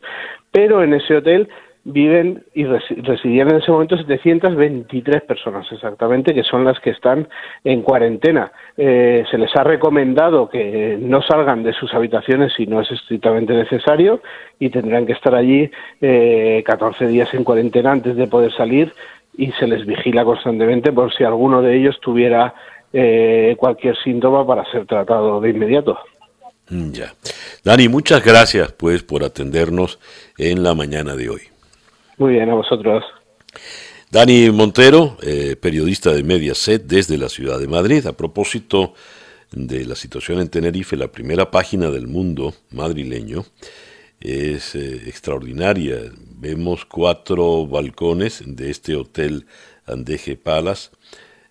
Pero 0.51 0.83
en 0.83 0.93
ese 0.93 1.15
hotel 1.15 1.47
viven 1.83 2.43
y 2.53 2.65
residían 2.65 3.49
en 3.49 3.55
ese 3.57 3.71
momento 3.71 3.97
723 3.97 5.23
personas 5.23 5.65
exactamente, 5.71 6.33
que 6.33 6.43
son 6.43 6.63
las 6.63 6.79
que 6.79 6.91
están 6.91 7.27
en 7.63 7.81
cuarentena. 7.81 8.51
Eh, 8.77 9.23
se 9.31 9.37
les 9.37 9.55
ha 9.55 9.63
recomendado 9.63 10.47
que 10.47 10.97
no 11.01 11.21
salgan 11.23 11.63
de 11.63 11.73
sus 11.73 11.93
habitaciones 11.93 12.53
si 12.55 12.67
no 12.67 12.81
es 12.81 12.91
estrictamente 12.91 13.53
necesario 13.53 14.21
y 14.59 14.69
tendrán 14.69 15.05
que 15.05 15.13
estar 15.13 15.33
allí 15.33 15.71
eh, 16.01 16.63
14 16.65 17.07
días 17.07 17.33
en 17.33 17.43
cuarentena 17.43 17.91
antes 17.91 18.15
de 18.15 18.27
poder 18.27 18.53
salir 18.53 18.93
y 19.35 19.51
se 19.53 19.65
les 19.65 19.85
vigila 19.85 20.23
constantemente 20.23 20.91
por 20.91 21.13
si 21.13 21.23
alguno 21.23 21.61
de 21.61 21.77
ellos 21.77 21.99
tuviera 21.99 22.53
eh, 22.93 23.55
cualquier 23.57 23.97
síntoma 24.03 24.45
para 24.45 24.69
ser 24.71 24.85
tratado 24.85 25.41
de 25.41 25.49
inmediato. 25.49 25.97
Mm, 26.69 26.91
ya. 26.91 27.13
Dani, 27.63 27.87
muchas 27.87 28.23
gracias 28.23 28.71
pues 28.73 29.01
por 29.01 29.23
atendernos 29.23 29.99
en 30.37 30.61
la 30.61 30.75
mañana 30.75 31.15
de 31.15 31.29
hoy. 31.29 31.50
Muy 32.21 32.33
bien, 32.33 32.51
a 32.51 32.53
vosotros. 32.53 33.03
Dani 34.11 34.51
Montero, 34.51 35.17
eh, 35.23 35.55
periodista 35.59 36.13
de 36.13 36.21
Mediaset 36.21 36.83
desde 36.83 37.17
la 37.17 37.29
ciudad 37.29 37.57
de 37.57 37.67
Madrid, 37.67 38.05
a 38.05 38.15
propósito 38.15 38.93
de 39.51 39.85
la 39.85 39.95
situación 39.95 40.39
en 40.39 40.47
Tenerife, 40.47 40.95
la 40.95 41.11
primera 41.11 41.49
página 41.49 41.89
del 41.89 42.05
mundo 42.05 42.53
madrileño 42.69 43.43
es 44.19 44.75
eh, 44.75 45.01
extraordinaria. 45.07 45.97
Vemos 46.37 46.85
cuatro 46.85 47.65
balcones 47.65 48.43
de 48.45 48.69
este 48.69 48.95
hotel 48.95 49.47
Andeje 49.87 50.35
Palace, 50.35 50.91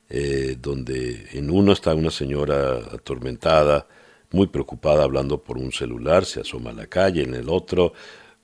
eh, 0.08 0.56
donde 0.56 1.30
en 1.32 1.50
uno 1.50 1.72
está 1.72 1.96
una 1.96 2.12
señora 2.12 2.76
atormentada, 2.94 3.88
muy 4.30 4.46
preocupada 4.46 5.02
hablando 5.02 5.42
por 5.42 5.58
un 5.58 5.72
celular, 5.72 6.24
se 6.24 6.42
asoma 6.42 6.70
a 6.70 6.74
la 6.74 6.86
calle, 6.86 7.24
en 7.24 7.34
el 7.34 7.48
otro 7.48 7.92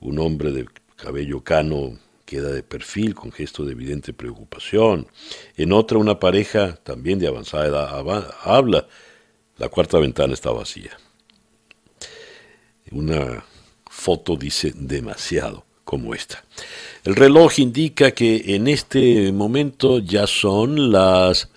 un 0.01 0.19
hombre 0.19 0.51
de 0.51 0.65
cabello 0.97 1.41
cano 1.41 1.97
queda 2.27 2.51
de 2.51 2.61
perfil 2.61 3.15
con 3.15 3.31
gesto 3.31 3.63
de 3.63 3.71
evidente 3.71 4.11
preocupación, 4.11 5.07
en 5.55 5.71
otra 5.71 5.97
una 5.97 6.19
pareja 6.19 6.75
también 6.83 7.19
de 7.19 7.27
avanzada 7.27 7.67
edad 7.67 8.35
habla, 8.43 8.85
la 9.57 9.69
cuarta 9.69 9.97
ventana 9.97 10.33
está 10.33 10.51
vacía. 10.51 10.91
Una 12.91 13.45
foto 13.89 14.35
dice 14.35 14.73
demasiado 14.75 15.65
como 15.85 16.13
esta. 16.13 16.43
El 17.05 17.15
reloj 17.15 17.59
indica 17.59 18.11
que 18.11 18.55
en 18.55 18.67
este 18.67 19.31
momento 19.31 19.99
ya 19.99 20.27
son 20.27 20.91
las 20.91 21.49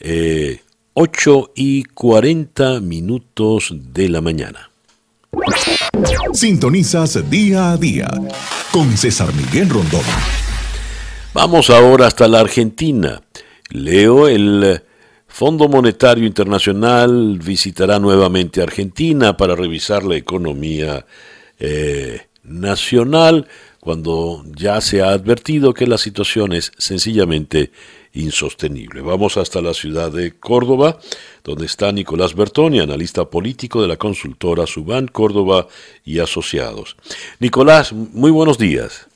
eh, 0.00 0.60
8 0.94 1.52
y 1.54 1.84
40 1.84 2.80
minutos 2.80 3.72
de 3.72 4.08
la 4.08 4.20
mañana. 4.20 4.65
Sintonizas 6.32 7.28
día 7.30 7.72
a 7.72 7.76
día 7.76 8.08
con 8.72 8.96
César 8.96 9.32
Miguel 9.34 9.68
Rondón. 9.70 10.02
Vamos 11.34 11.70
ahora 11.70 12.06
hasta 12.06 12.28
la 12.28 12.40
Argentina. 12.40 13.20
Leo, 13.70 14.28
el 14.28 14.82
Fondo 15.26 15.68
Monetario 15.68 16.26
Internacional 16.26 17.38
visitará 17.38 17.98
nuevamente 17.98 18.62
Argentina 18.62 19.36
para 19.36 19.54
revisar 19.54 20.04
la 20.04 20.16
economía 20.16 21.04
eh, 21.58 22.22
nacional 22.42 23.46
cuando 23.80 24.44
ya 24.56 24.80
se 24.80 25.02
ha 25.02 25.10
advertido 25.10 25.74
que 25.74 25.86
la 25.86 25.98
situación 25.98 26.52
es 26.52 26.72
sencillamente 26.78 27.70
insostenible. 28.16 29.02
Vamos 29.02 29.36
hasta 29.36 29.60
la 29.60 29.74
ciudad 29.74 30.10
de 30.10 30.32
Córdoba, 30.32 30.98
donde 31.44 31.66
está 31.66 31.92
Nicolás 31.92 32.34
Bertoni, 32.34 32.80
analista 32.80 33.26
político 33.26 33.82
de 33.82 33.88
la 33.88 33.96
consultora 33.96 34.66
Subán 34.66 35.06
Córdoba 35.06 35.68
y 36.04 36.18
Asociados. 36.18 36.96
Nicolás, 37.38 37.92
muy 37.92 38.30
buenos 38.30 38.58
días. 38.58 39.06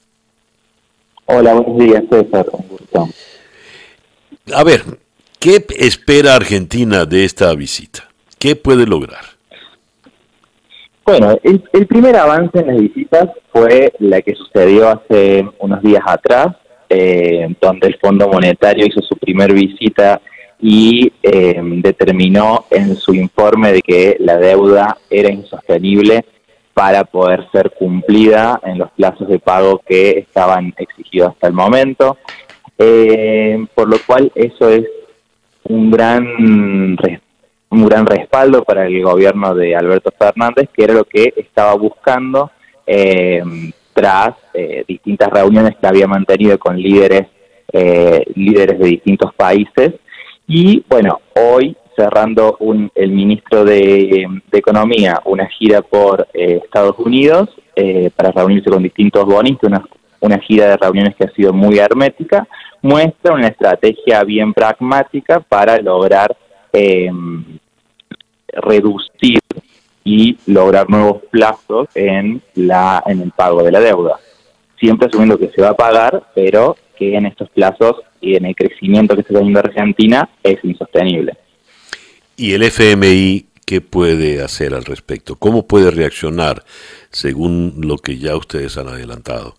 Hola, 1.26 1.54
buenos 1.54 1.78
días, 1.78 2.04
César. 2.10 2.46
Un 2.52 2.68
gusto. 2.68 3.08
A 4.54 4.64
ver, 4.64 4.82
¿qué 5.38 5.64
espera 5.78 6.34
Argentina 6.34 7.04
de 7.04 7.24
esta 7.24 7.54
visita? 7.54 8.08
¿Qué 8.38 8.56
puede 8.56 8.86
lograr? 8.86 9.24
Bueno, 11.04 11.36
el, 11.42 11.62
el, 11.72 11.86
primer 11.86 12.16
avance 12.16 12.58
en 12.58 12.66
las 12.68 12.76
visitas 12.76 13.30
fue 13.52 13.92
la 13.98 14.20
que 14.22 14.34
sucedió 14.34 14.88
hace 14.88 15.44
unos 15.58 15.82
días 15.82 16.02
atrás, 16.06 16.56
eh, 16.90 17.48
donde 17.60 17.86
el 17.86 17.98
Fondo 17.98 18.28
Monetario 18.28 18.84
hizo 18.84 19.00
su 19.00 19.16
primer 19.16 19.52
visita 19.52 20.20
y 20.60 21.10
eh, 21.22 21.58
determinó 21.62 22.66
en 22.70 22.96
su 22.96 23.14
informe 23.14 23.72
de 23.72 23.80
que 23.80 24.16
la 24.18 24.36
deuda 24.36 24.98
era 25.08 25.30
insostenible 25.30 26.24
para 26.74 27.04
poder 27.04 27.48
ser 27.52 27.70
cumplida 27.78 28.60
en 28.64 28.78
los 28.78 28.90
plazos 28.90 29.28
de 29.28 29.38
pago 29.38 29.80
que 29.86 30.18
estaban 30.18 30.74
exigidos 30.76 31.30
hasta 31.30 31.46
el 31.46 31.52
momento, 31.52 32.18
eh, 32.76 33.64
por 33.74 33.88
lo 33.88 33.96
cual 34.06 34.30
eso 34.34 34.68
es 34.68 34.84
un 35.64 35.90
gran 35.90 36.96
un 37.70 37.86
gran 37.86 38.04
respaldo 38.04 38.64
para 38.64 38.86
el 38.86 39.00
gobierno 39.02 39.54
de 39.54 39.76
Alberto 39.76 40.12
Fernández, 40.18 40.68
que 40.74 40.84
era 40.84 40.94
lo 40.94 41.04
que 41.04 41.32
estaba 41.36 41.74
buscando 41.74 42.50
eh, 42.84 43.42
tras 44.00 44.34
eh, 44.54 44.82
distintas 44.88 45.28
reuniones 45.28 45.76
que 45.78 45.86
había 45.86 46.06
mantenido 46.06 46.58
con 46.58 46.80
líderes, 46.80 47.26
eh, 47.70 48.24
líderes 48.34 48.78
de 48.78 48.86
distintos 48.86 49.34
países. 49.34 49.92
Y 50.46 50.82
bueno, 50.88 51.20
hoy 51.36 51.76
cerrando 51.94 52.56
un, 52.60 52.90
el 52.94 53.10
ministro 53.10 53.62
de, 53.62 54.26
Economía 54.52 55.20
una 55.26 55.46
gira 55.48 55.82
por 55.82 56.26
Estados 56.32 56.98
Unidos 56.98 57.50
para 58.16 58.30
reunirse 58.30 58.70
con 58.70 58.82
distintos 58.82 59.24
bonistas, 59.24 59.68
una, 59.68 59.84
una 60.20 60.38
gira 60.38 60.68
de 60.68 60.76
reuniones 60.76 61.14
que 61.16 61.24
ha 61.24 61.30
sido 61.32 61.52
muy 61.52 61.78
hermética, 61.78 62.46
muestra 62.80 63.34
una 63.34 63.48
estrategia 63.48 64.24
bien 64.24 64.54
pragmática 64.54 65.40
para 65.40 65.78
lograr 65.78 66.34
eh, 66.72 67.10
reducir 68.52 69.40
y 70.04 70.38
lograr 70.46 70.88
nuevos 70.88 71.22
plazos 71.30 71.88
en, 71.94 72.42
la, 72.54 73.02
en 73.06 73.20
el 73.20 73.30
pago 73.32 73.62
de 73.62 73.72
la 73.72 73.80
deuda. 73.80 74.18
Siempre 74.78 75.08
asumiendo 75.08 75.38
que 75.38 75.50
se 75.50 75.60
va 75.60 75.70
a 75.70 75.76
pagar, 75.76 76.22
pero 76.34 76.76
que 76.96 77.14
en 77.14 77.26
estos 77.26 77.48
plazos 77.50 77.96
y 78.20 78.36
en 78.36 78.46
el 78.46 78.54
crecimiento 78.54 79.14
que 79.14 79.22
está 79.22 79.34
teniendo 79.34 79.60
Argentina 79.60 80.28
es 80.42 80.62
insostenible. 80.64 81.34
¿Y 82.36 82.52
el 82.54 82.62
FMI 82.62 83.46
qué 83.66 83.80
puede 83.80 84.42
hacer 84.42 84.74
al 84.74 84.84
respecto? 84.84 85.36
¿Cómo 85.36 85.66
puede 85.66 85.90
reaccionar 85.90 86.64
según 87.10 87.74
lo 87.82 87.98
que 87.98 88.18
ya 88.18 88.36
ustedes 88.36 88.76
han 88.78 88.88
adelantado? 88.88 89.54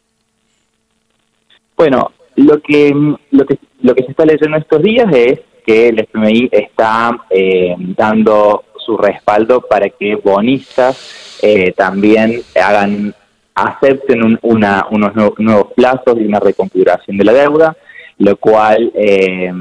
Bueno, 1.78 2.12
lo 2.36 2.62
que, 2.62 2.94
lo 3.32 3.46
que, 3.46 3.58
lo 3.82 3.96
que 3.96 4.04
se 4.04 4.12
está 4.12 4.26
leyendo 4.26 4.58
estos 4.58 4.82
días 4.82 5.08
es 5.14 5.40
que 5.66 5.90
el 5.90 6.00
FMI 6.00 6.50
está 6.52 7.26
eh, 7.30 7.76
dando 7.96 8.64
su 8.86 8.98
respaldo 8.98 9.62
para 9.62 9.90
que 9.90 10.16
bonistas 10.16 11.40
eh, 11.42 11.72
también 11.72 12.42
hagan 12.62 13.14
acepten 13.54 14.40
una, 14.42 14.88
unos 14.90 15.16
nuevos, 15.16 15.74
plazos 15.76 16.18
y 16.18 16.26
una 16.26 16.40
reconfiguración 16.40 17.18
de 17.18 17.26
la 17.26 17.34
deuda, 17.34 17.78
lo 18.18 18.36
cual 18.38 18.92
eh, 18.96 19.52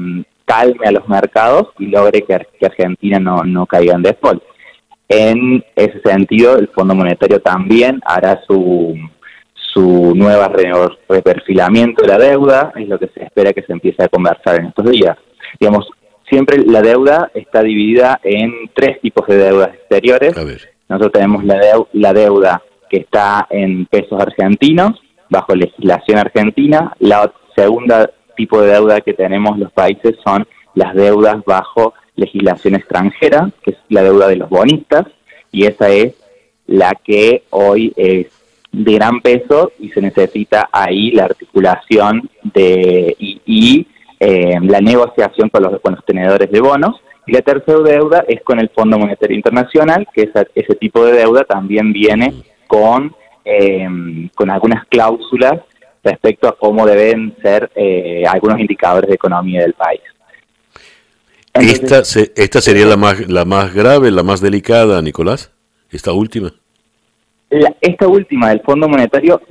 calme 0.45 0.87
a 0.87 0.91
los 0.91 1.07
mercados 1.07 1.67
y 1.79 1.87
logre 1.87 2.23
que, 2.23 2.65
Argentina 2.65 3.19
no, 3.19 3.43
no 3.43 3.65
caiga 3.65 3.95
en 3.95 4.03
default. 4.03 4.43
En 5.09 5.63
ese 5.75 5.99
sentido, 6.01 6.57
el 6.57 6.69
Fondo 6.69 6.95
Monetario 6.95 7.41
también 7.41 7.99
hará 8.05 8.41
su, 8.47 8.95
su 9.53 10.13
nueva 10.15 10.51
reperfilamiento 11.09 12.01
de 12.01 12.07
la 12.07 12.17
deuda, 12.17 12.71
es 12.75 12.87
lo 12.87 12.97
que 12.97 13.07
se 13.07 13.23
espera 13.23 13.51
que 13.51 13.63
se 13.63 13.73
empiece 13.73 14.03
a 14.03 14.07
conversar 14.07 14.59
en 14.59 14.67
estos 14.67 14.89
días. 14.89 15.17
Digamos, 15.59 15.89
siempre 16.31 16.63
la 16.65 16.81
deuda 16.81 17.29
está 17.33 17.61
dividida 17.61 18.19
en 18.23 18.71
tres 18.73 19.01
tipos 19.01 19.27
de 19.27 19.37
deudas 19.37 19.75
exteriores. 19.75 20.33
Nosotros 20.87 21.11
tenemos 21.11 21.43
la, 21.43 21.59
la 21.91 22.13
deuda 22.13 22.63
que 22.89 22.97
está 22.97 23.47
en 23.49 23.85
pesos 23.85 24.19
argentinos, 24.19 25.01
bajo 25.29 25.53
legislación 25.53 26.17
argentina. 26.17 26.93
La 26.99 27.31
segunda 27.55 28.09
tipo 28.35 28.61
de 28.61 28.71
deuda 28.71 29.01
que 29.01 29.13
tenemos 29.13 29.59
los 29.59 29.71
países 29.73 30.15
son 30.23 30.47
las 30.73 30.95
deudas 30.95 31.43
bajo 31.45 31.93
legislación 32.15 32.75
extranjera, 32.75 33.51
que 33.61 33.71
es 33.71 33.77
la 33.89 34.03
deuda 34.03 34.27
de 34.29 34.37
los 34.37 34.49
bonistas, 34.49 35.07
y 35.51 35.65
esa 35.65 35.89
es 35.89 36.15
la 36.65 36.93
que 37.03 37.43
hoy 37.49 37.91
es 37.97 38.27
de 38.71 38.93
gran 38.93 39.19
peso 39.19 39.73
y 39.79 39.89
se 39.89 39.99
necesita 39.99 40.69
ahí 40.71 41.11
la 41.11 41.25
articulación 41.25 42.29
de 42.53 43.17
y 43.19 43.87
eh, 44.23 44.55
la 44.61 44.79
negociación 44.81 45.49
con 45.49 45.63
los, 45.63 45.81
con 45.81 45.95
los 45.95 46.05
tenedores 46.05 46.51
de 46.51 46.61
bonos. 46.61 47.01
Y 47.25 47.31
la 47.31 47.41
tercera 47.41 47.79
deuda 47.79 48.23
es 48.27 48.43
con 48.43 48.59
el 48.59 48.69
Fondo 48.69 48.99
Monetario 48.99 49.35
Internacional, 49.35 50.07
que 50.13 50.29
ese 50.53 50.75
tipo 50.75 51.03
de 51.03 51.13
deuda 51.13 51.43
también 51.43 51.91
viene 51.91 52.31
con, 52.67 53.15
eh, 53.43 53.87
con 54.35 54.51
algunas 54.51 54.85
cláusulas 54.85 55.61
respecto 56.03 56.47
a 56.47 56.55
cómo 56.55 56.85
deben 56.85 57.35
ser 57.41 57.71
eh, 57.75 58.23
algunos 58.27 58.59
indicadores 58.59 59.07
de 59.07 59.15
economía 59.15 59.61
del 59.61 59.73
país. 59.73 60.01
esta, 61.53 62.01
¿Esta 62.35 62.61
sería 62.61 62.85
la 62.85 62.97
más, 62.97 63.27
la 63.27 63.45
más 63.45 63.73
grave, 63.73 64.11
la 64.11 64.21
más 64.21 64.39
delicada, 64.39 65.01
Nicolás? 65.01 65.51
¿Esta 65.89 66.11
última? 66.11 66.53
esta 67.81 68.07
última 68.07 68.49
del 68.49 68.61
Fondo 68.61 68.87
Monetario, 68.87 69.41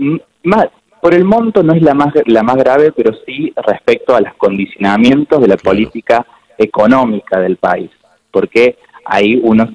más, 0.42 0.68
por 1.00 1.14
el 1.14 1.24
monto 1.24 1.62
no 1.62 1.72
es 1.72 1.82
la 1.82 1.94
más, 1.94 2.12
la 2.26 2.42
más 2.42 2.56
grave, 2.56 2.92
pero 2.92 3.12
sí 3.26 3.52
respecto 3.66 4.14
a 4.14 4.20
los 4.20 4.34
condicionamientos 4.34 5.40
de 5.40 5.48
la 5.48 5.56
política 5.56 6.26
económica 6.58 7.40
del 7.40 7.56
país, 7.56 7.90
porque 8.30 8.76
ahí 9.04 9.40
uno 9.42 9.68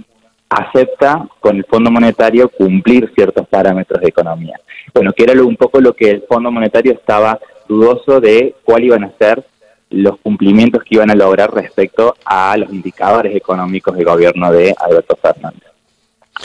acepta 0.50 1.28
con 1.40 1.58
el 1.58 1.66
Fondo 1.66 1.92
Monetario 1.92 2.50
cumplir 2.50 3.12
ciertos 3.16 3.48
parámetros 3.48 4.02
de 4.02 4.10
economía. 4.10 4.60
Bueno, 4.94 5.12
que 5.14 5.24
era 5.24 5.42
un 5.44 5.56
poco 5.58 5.82
lo 5.82 5.94
que 5.94 6.12
el 6.12 6.24
Fondo 6.28 6.52
Monetario 6.52 6.94
estaba 6.94 7.40
dudoso 7.68 8.22
de 8.22 8.56
cuál 8.64 8.84
iban 8.84 9.04
a 9.04 9.12
ser 9.18 9.44
los 9.90 10.18
cumplimientos 10.20 10.84
que 10.84 10.96
iban 10.96 11.10
a 11.12 11.16
lograr 11.16 11.54
respecto 11.54 12.16
a 12.26 12.56
los 12.58 12.72
indicadores 12.72 13.36
económicos 13.36 13.96
del 13.96 14.06
gobierno 14.06 14.52
de 14.52 14.76
Alberto 14.78 15.16
Fernández. 15.16 15.70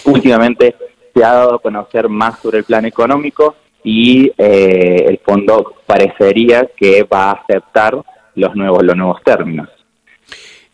Últimamente 0.04 0.74
se 1.14 1.24
ha 1.24 1.32
dado 1.32 1.54
a 1.54 1.58
conocer 1.58 2.08
más 2.08 2.38
sobre 2.40 2.58
el 2.58 2.64
plan 2.64 2.84
económico 2.84 3.56
y 3.82 4.32
eh, 4.36 5.06
el 5.08 5.18
fondo 5.18 5.74
parecería 5.86 6.68
que 6.76 7.04
va 7.04 7.30
a 7.30 7.32
aceptar 7.32 8.00
los 8.34 8.54
nuevos, 8.54 8.82
los 8.82 8.96
nuevos 8.96 9.22
términos. 9.24 9.68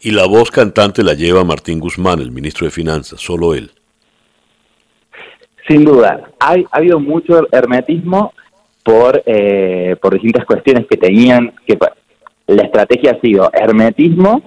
Y 0.01 0.11
la 0.11 0.27
voz 0.27 0.51
cantante 0.51 1.03
la 1.03 1.15
lleva 1.15 1.45
Martín 1.45 1.81
Guzmán, 1.81 2.21
el 2.21 2.31
ministro 2.31 2.67
de 2.67 2.71
Finanzas, 2.71 3.21
solo 3.21 3.55
él. 3.55 3.71
Sin 5.69 5.85
duda, 5.85 6.31
hay, 6.39 6.65
ha 6.71 6.77
habido 6.77 7.01
mucho 7.01 7.49
hermetismo 7.51 8.33
por, 8.85 9.23
eh, 9.27 9.97
por 10.01 10.15
distintas 10.15 10.45
cuestiones 10.45 10.87
que 10.89 10.97
tenían, 10.97 11.53
que 11.67 11.77
la 12.47 12.63
estrategia 12.63 13.13
ha 13.13 13.21
sido 13.21 13.51
hermetismo 13.53 14.43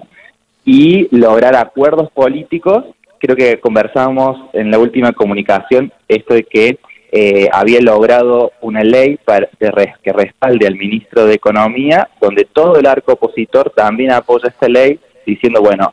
y 0.64 1.14
lograr 1.14 1.56
acuerdos 1.56 2.10
políticos. 2.10 2.84
Creo 3.18 3.36
que 3.36 3.60
conversamos 3.60 4.48
en 4.54 4.70
la 4.70 4.78
última 4.78 5.12
comunicación 5.12 5.92
esto 6.08 6.32
de 6.32 6.44
que 6.44 6.78
eh, 7.12 7.48
había 7.52 7.80
logrado 7.80 8.52
una 8.60 8.84
ley 8.84 9.18
para, 9.24 9.48
que 9.58 10.12
respalde 10.12 10.66
al 10.66 10.76
ministro 10.76 11.26
de 11.26 11.34
Economía, 11.34 12.08
donde 12.20 12.44
todo 12.44 12.76
el 12.76 12.86
arco 12.86 13.14
opositor 13.14 13.72
también 13.74 14.12
apoya 14.12 14.48
esta 14.48 14.68
ley, 14.68 15.00
diciendo, 15.26 15.60
bueno, 15.60 15.92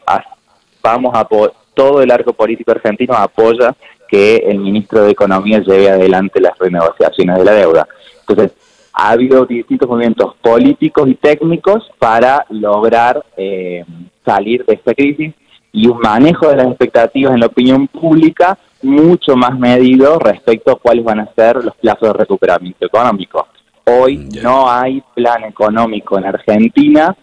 vamos 0.84 1.12
a 1.16 1.28
todo 1.74 2.02
el 2.02 2.12
arco 2.12 2.34
político 2.34 2.72
argentino 2.72 3.16
apoya 3.16 3.76
que 4.08 4.38
el 4.38 4.60
ministro 4.60 5.04
de 5.04 5.12
Economía 5.12 5.60
lleve 5.60 5.90
adelante 5.90 6.40
las 6.40 6.58
renegociaciones 6.58 7.38
de 7.40 7.44
la 7.44 7.52
deuda. 7.54 7.88
Entonces, 8.20 8.56
ha 8.94 9.10
habido 9.10 9.46
distintos 9.46 9.90
movimientos 9.90 10.36
políticos 10.42 11.08
y 11.10 11.16
técnicos 11.16 11.90
para 12.00 12.46
lograr 12.50 13.24
eh, 13.38 13.84
salir 14.24 14.66
de 14.66 14.76
esta 14.76 14.94
crisis 14.94 15.34
y 15.72 15.88
un 15.88 16.00
manejo 16.00 16.48
de 16.48 16.58
las 16.58 16.68
expectativas 16.68 17.34
en 17.34 17.40
la 17.40 17.48
opinión 17.48 17.88
pública 17.88 18.58
mucho 18.82 19.36
más 19.36 19.58
medido 19.58 20.20
respecto 20.20 20.72
a 20.72 20.80
cuáles 20.80 21.04
van 21.04 21.20
a 21.20 21.34
ser 21.36 21.64
los 21.64 21.76
plazos 21.76 22.10
de 22.10 22.14
recuperamiento 22.14 22.86
económico. 22.86 23.48
Hoy 23.86 24.18
mm, 24.18 24.42
no 24.44 24.70
hay 24.70 25.02
plan 25.16 25.44
económico 25.44 26.18
en 26.18 26.26
Argentina 26.26 27.16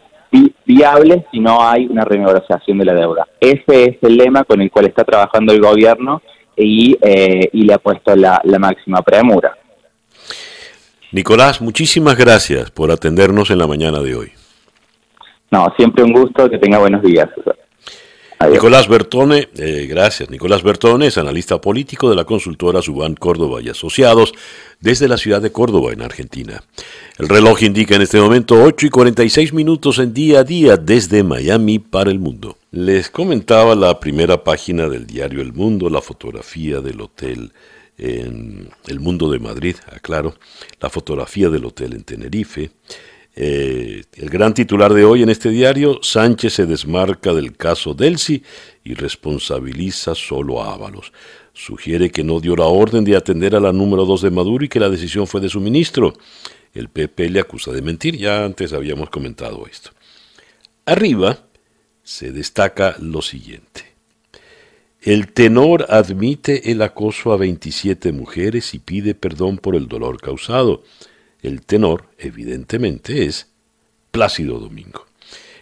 viable 0.64 1.26
si 1.30 1.40
no 1.40 1.62
hay 1.62 1.86
una 1.86 2.04
renegociación 2.04 2.78
de 2.78 2.84
la 2.84 2.94
deuda. 2.94 3.26
Ese 3.40 3.84
es 3.84 3.96
el 4.02 4.16
lema 4.16 4.44
con 4.44 4.60
el 4.60 4.70
cual 4.70 4.86
está 4.86 5.04
trabajando 5.04 5.52
el 5.52 5.60
gobierno 5.60 6.22
y, 6.56 6.96
eh, 7.00 7.50
y 7.52 7.62
le 7.62 7.74
ha 7.74 7.78
puesto 7.78 8.14
la, 8.16 8.40
la 8.44 8.58
máxima 8.58 9.02
premura. 9.02 9.56
Nicolás, 11.12 11.60
muchísimas 11.60 12.16
gracias 12.16 12.70
por 12.70 12.90
atendernos 12.90 13.50
en 13.50 13.58
la 13.58 13.66
mañana 13.66 14.00
de 14.00 14.16
hoy. 14.16 14.32
No, 15.50 15.72
siempre 15.76 16.02
un 16.02 16.12
gusto, 16.12 16.50
que 16.50 16.58
tenga 16.58 16.78
buenos 16.78 17.02
días. 17.02 17.28
Nicolás 18.50 18.88
Bertone, 18.88 19.48
eh, 19.56 19.86
gracias. 19.88 20.30
Nicolás 20.30 20.62
Bertone 20.62 21.06
es 21.06 21.18
analista 21.18 21.60
político 21.60 22.10
de 22.10 22.16
la 22.16 22.24
consultora 22.24 22.82
Subán 22.82 23.14
Córdoba 23.14 23.60
y 23.62 23.68
Asociados 23.68 24.32
desde 24.80 25.08
la 25.08 25.16
ciudad 25.16 25.40
de 25.40 25.52
Córdoba, 25.52 25.92
en 25.92 26.02
Argentina. 26.02 26.62
El 27.18 27.28
reloj 27.28 27.62
indica 27.62 27.96
en 27.96 28.02
este 28.02 28.20
momento 28.20 28.62
8 28.62 28.86
y 28.86 28.90
46 28.90 29.52
minutos 29.52 29.98
en 29.98 30.12
día 30.12 30.40
a 30.40 30.44
día 30.44 30.76
desde 30.76 31.22
Miami 31.22 31.78
para 31.78 32.10
el 32.10 32.18
mundo. 32.18 32.58
Les 32.70 33.10
comentaba 33.10 33.74
la 33.74 33.98
primera 34.00 34.42
página 34.42 34.88
del 34.88 35.06
diario 35.06 35.40
El 35.40 35.52
Mundo, 35.52 35.88
la 35.88 36.00
fotografía 36.00 36.80
del 36.80 37.00
hotel 37.00 37.52
en 37.96 38.68
El 38.86 39.00
Mundo 39.00 39.30
de 39.30 39.38
Madrid, 39.38 39.76
aclaro, 39.92 40.34
la 40.80 40.90
fotografía 40.90 41.48
del 41.48 41.64
hotel 41.64 41.94
en 41.94 42.02
Tenerife. 42.02 42.70
Eh, 43.36 44.04
el 44.12 44.30
gran 44.30 44.54
titular 44.54 44.94
de 44.94 45.04
hoy 45.04 45.22
en 45.22 45.28
este 45.28 45.50
diario, 45.50 45.98
Sánchez 46.02 46.54
se 46.54 46.66
desmarca 46.66 47.34
del 47.34 47.56
caso 47.56 47.92
Delsi 47.92 48.42
y 48.84 48.94
responsabiliza 48.94 50.14
solo 50.14 50.62
a 50.62 50.74
Ábalos. 50.74 51.12
Sugiere 51.52 52.10
que 52.10 52.24
no 52.24 52.40
dio 52.40 52.54
la 52.56 52.66
orden 52.66 53.04
de 53.04 53.16
atender 53.16 53.54
a 53.54 53.60
la 53.60 53.72
número 53.72 54.04
2 54.04 54.22
de 54.22 54.30
Maduro 54.30 54.64
y 54.64 54.68
que 54.68 54.80
la 54.80 54.88
decisión 54.88 55.26
fue 55.26 55.40
de 55.40 55.48
su 55.48 55.60
ministro. 55.60 56.14
El 56.74 56.88
PP 56.88 57.30
le 57.30 57.40
acusa 57.40 57.72
de 57.72 57.82
mentir, 57.82 58.16
ya 58.16 58.44
antes 58.44 58.72
habíamos 58.72 59.10
comentado 59.10 59.66
esto. 59.70 59.90
Arriba 60.86 61.38
se 62.02 62.32
destaca 62.32 62.96
lo 63.00 63.22
siguiente. 63.22 63.94
El 65.00 65.32
tenor 65.32 65.86
admite 65.90 66.70
el 66.70 66.82
acoso 66.82 67.32
a 67.32 67.36
27 67.36 68.12
mujeres 68.12 68.74
y 68.74 68.78
pide 68.78 69.14
perdón 69.14 69.58
por 69.58 69.76
el 69.76 69.86
dolor 69.86 70.20
causado. 70.20 70.82
El 71.44 71.60
tenor, 71.60 72.06
evidentemente, 72.18 73.26
es 73.26 73.48
Plácido 74.10 74.58
Domingo. 74.58 75.04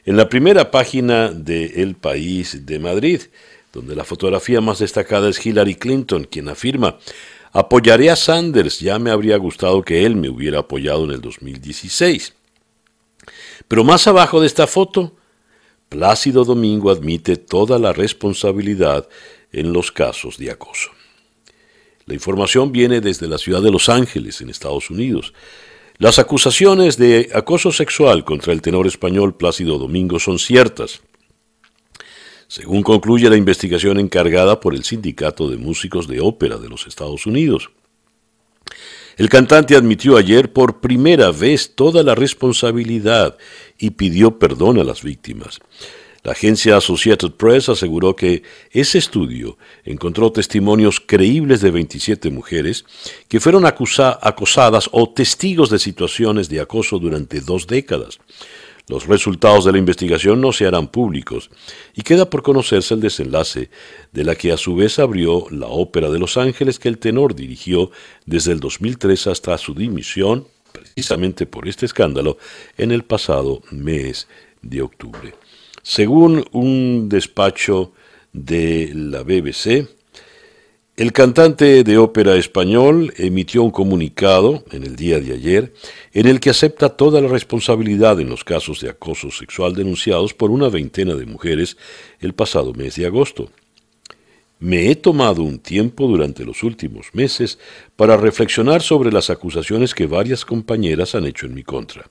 En 0.05 0.17
la 0.17 0.29
primera 0.29 0.71
página 0.71 1.33
de 1.33 1.83
El 1.83 1.97
País 1.97 2.65
de 2.65 2.79
Madrid, 2.79 3.23
donde 3.73 3.97
la 3.97 4.05
fotografía 4.05 4.61
más 4.61 4.79
destacada 4.79 5.29
es 5.29 5.45
Hillary 5.45 5.75
Clinton, 5.75 6.29
quien 6.31 6.49
afirma, 6.49 6.99
apoyaré 7.51 8.11
a 8.11 8.17
Sanders, 8.17 8.79
ya 8.79 9.01
me 9.01 9.11
habría 9.11 9.37
gustado 9.39 9.83
que 9.83 10.07
él 10.07 10.15
me 10.15 10.29
hubiera 10.29 10.61
apoyado 10.61 11.05
en 11.05 11.11
el 11.11 11.21
2016. 11.21 12.33
Pero 13.67 13.83
más 13.83 14.07
abajo 14.07 14.41
de 14.41 14.47
esta 14.47 14.69
foto, 14.69 15.17
Plácido 15.89 16.45
Domingo 16.45 16.93
admite 16.93 17.37
toda 17.37 17.81
la 17.81 17.93
responsabilidad 17.93 19.09
en 19.51 19.73
los 19.73 19.91
casos 19.91 20.39
de 20.39 20.53
acoso. 20.53 20.91
La 22.07 22.15
información 22.15 22.73
viene 22.73 23.01
desde 23.01 23.27
la 23.27 23.39
ciudad 23.39 23.63
de 23.63 23.71
Los 23.71 23.89
Ángeles, 23.89 24.41
en 24.41 24.51
Estados 24.51 24.91
Unidos. 24.91 25.33
Las 26.03 26.19
acusaciones 26.19 26.97
de 26.97 27.31
acoso 27.33 27.70
sexual 27.70 28.24
contra 28.24 28.53
el 28.53 28.61
tenor 28.61 28.89
español 28.89 29.37
Plácido 29.37 29.79
Domingo 29.79 30.19
son 30.19 30.41
ciertas. 30.41 31.01
Según 32.49 32.83
concluye 32.83 33.31
la 33.31 33.37
investigación 33.37 34.01
encargada 34.01 34.59
por 34.59 34.74
el 34.74 34.83
Sindicato 34.83 35.49
de 35.49 35.59
Músicos 35.59 36.09
de 36.09 36.20
Ópera 36.20 36.59
de 36.59 36.69
los 36.69 36.89
Estados 36.89 37.24
Unidos. 37.24 37.70
El 39.16 39.29
cantante 39.29 39.77
admitió 39.77 40.16
ayer 40.16 40.53
por 40.53 40.81
primera 40.81 41.31
vez 41.31 41.77
toda 41.77 42.03
la 42.03 42.16
responsabilidad 42.16 43.39
y 43.79 43.91
pidió 43.91 44.41
perdón 44.41 44.81
a 44.81 44.85
las 44.85 45.05
víctimas. 45.05 45.61
La 46.24 46.32
agencia 46.32 46.77
Associated 46.77 47.32
Press 47.32 47.69
aseguró 47.69 48.15
que 48.15 48.44
ese 48.70 48.99
estudio 48.99 49.59
encontró 49.85 50.31
testimonios 50.31 51.01
creíbles 51.01 51.61
de 51.62 51.73
27 51.73 52.31
mujeres 52.31 52.85
que 53.27 53.40
fueron 53.40 53.66
acosadas 53.66 54.89
o 54.93 55.11
testigos 55.11 55.69
de 55.69 55.81
situaciones 55.81 56.49
de 56.49 56.61
acoso 56.61 57.01
durante 57.01 57.40
dos 57.40 57.66
décadas. 57.66 58.20
Los 58.86 59.07
resultados 59.07 59.65
de 59.65 59.73
la 59.73 59.78
investigación 59.78 60.40
no 60.40 60.53
se 60.53 60.65
harán 60.65 60.86
públicos 60.89 61.51
y 61.94 62.03
queda 62.03 62.31
por 62.31 62.43
conocerse 62.43 62.94
el 62.94 63.01
desenlace 63.01 63.70
de 64.12 64.24
la 64.24 64.36
que 64.36 64.53
a 64.53 64.57
su 64.57 64.77
vez 64.77 65.01
abrió 65.01 65.47
la 65.51 65.66
Ópera 65.66 66.09
de 66.09 66.20
Los 66.20 66.36
Ángeles 66.36 66.78
que 66.78 66.89
el 66.89 66.99
tenor 66.99 67.35
dirigió 67.35 67.90
desde 68.27 68.53
el 68.53 68.61
2003 68.61 69.27
hasta 69.27 69.59
su 69.59 69.74
dimisión, 69.74 70.47
precisamente 70.70 71.47
por 71.47 71.66
este 71.66 71.86
escándalo, 71.86 72.39
en 72.78 72.93
el 72.93 73.05
pasado 73.05 73.62
mes 73.70 74.28
de 74.62 74.82
octubre. 74.82 75.32
Según 75.83 76.45
un 76.53 77.09
despacho 77.09 77.93
de 78.33 78.93
la 78.95 79.25
BBC, 79.25 79.89
el 80.97 81.13
cantante 81.13 81.83
de 81.83 81.99
ópera 81.99 82.37
español 82.37 83.13
emitió 83.17 83.65
un 83.65 83.73
comunicado 83.73 84.63
en 84.71 84.85
el 84.85 84.95
día 84.95 85.19
de 85.19 85.33
ayer 85.33 85.73
en 86.13 86.29
el 86.29 86.39
que 86.39 86.51
acepta 86.51 86.91
toda 86.91 87.21
la 87.21 87.27
responsabilidad 87.27 88.21
en 88.21 88.29
los 88.29 88.45
casos 88.45 88.81
de 88.81 88.91
acoso 88.91 89.33
sexual 89.33 89.75
denunciados 89.75 90.35
por 90.35 90.53
una 90.53 90.69
veintena 90.69 91.17
de 91.17 91.27
mujeres 91.27 91.77
el 92.21 92.33
pasado 92.33 92.73
mes 92.75 92.95
de 92.95 93.07
agosto. 93.07 93.51
Me 94.61 94.89
he 94.89 94.95
tomado 94.95 95.43
un 95.43 95.59
tiempo 95.59 96.07
durante 96.07 96.45
los 96.45 96.63
últimos 96.63 97.09
meses 97.13 97.59
para 97.97 98.17
reflexionar 98.17 98.83
sobre 98.83 99.11
las 99.11 99.31
acusaciones 99.31 99.93
que 99.95 100.07
varias 100.07 100.45
compañeras 100.45 101.17
han 101.17 101.27
hecho 101.27 101.47
en 101.47 101.55
mi 101.55 101.65
contra. 101.65 102.09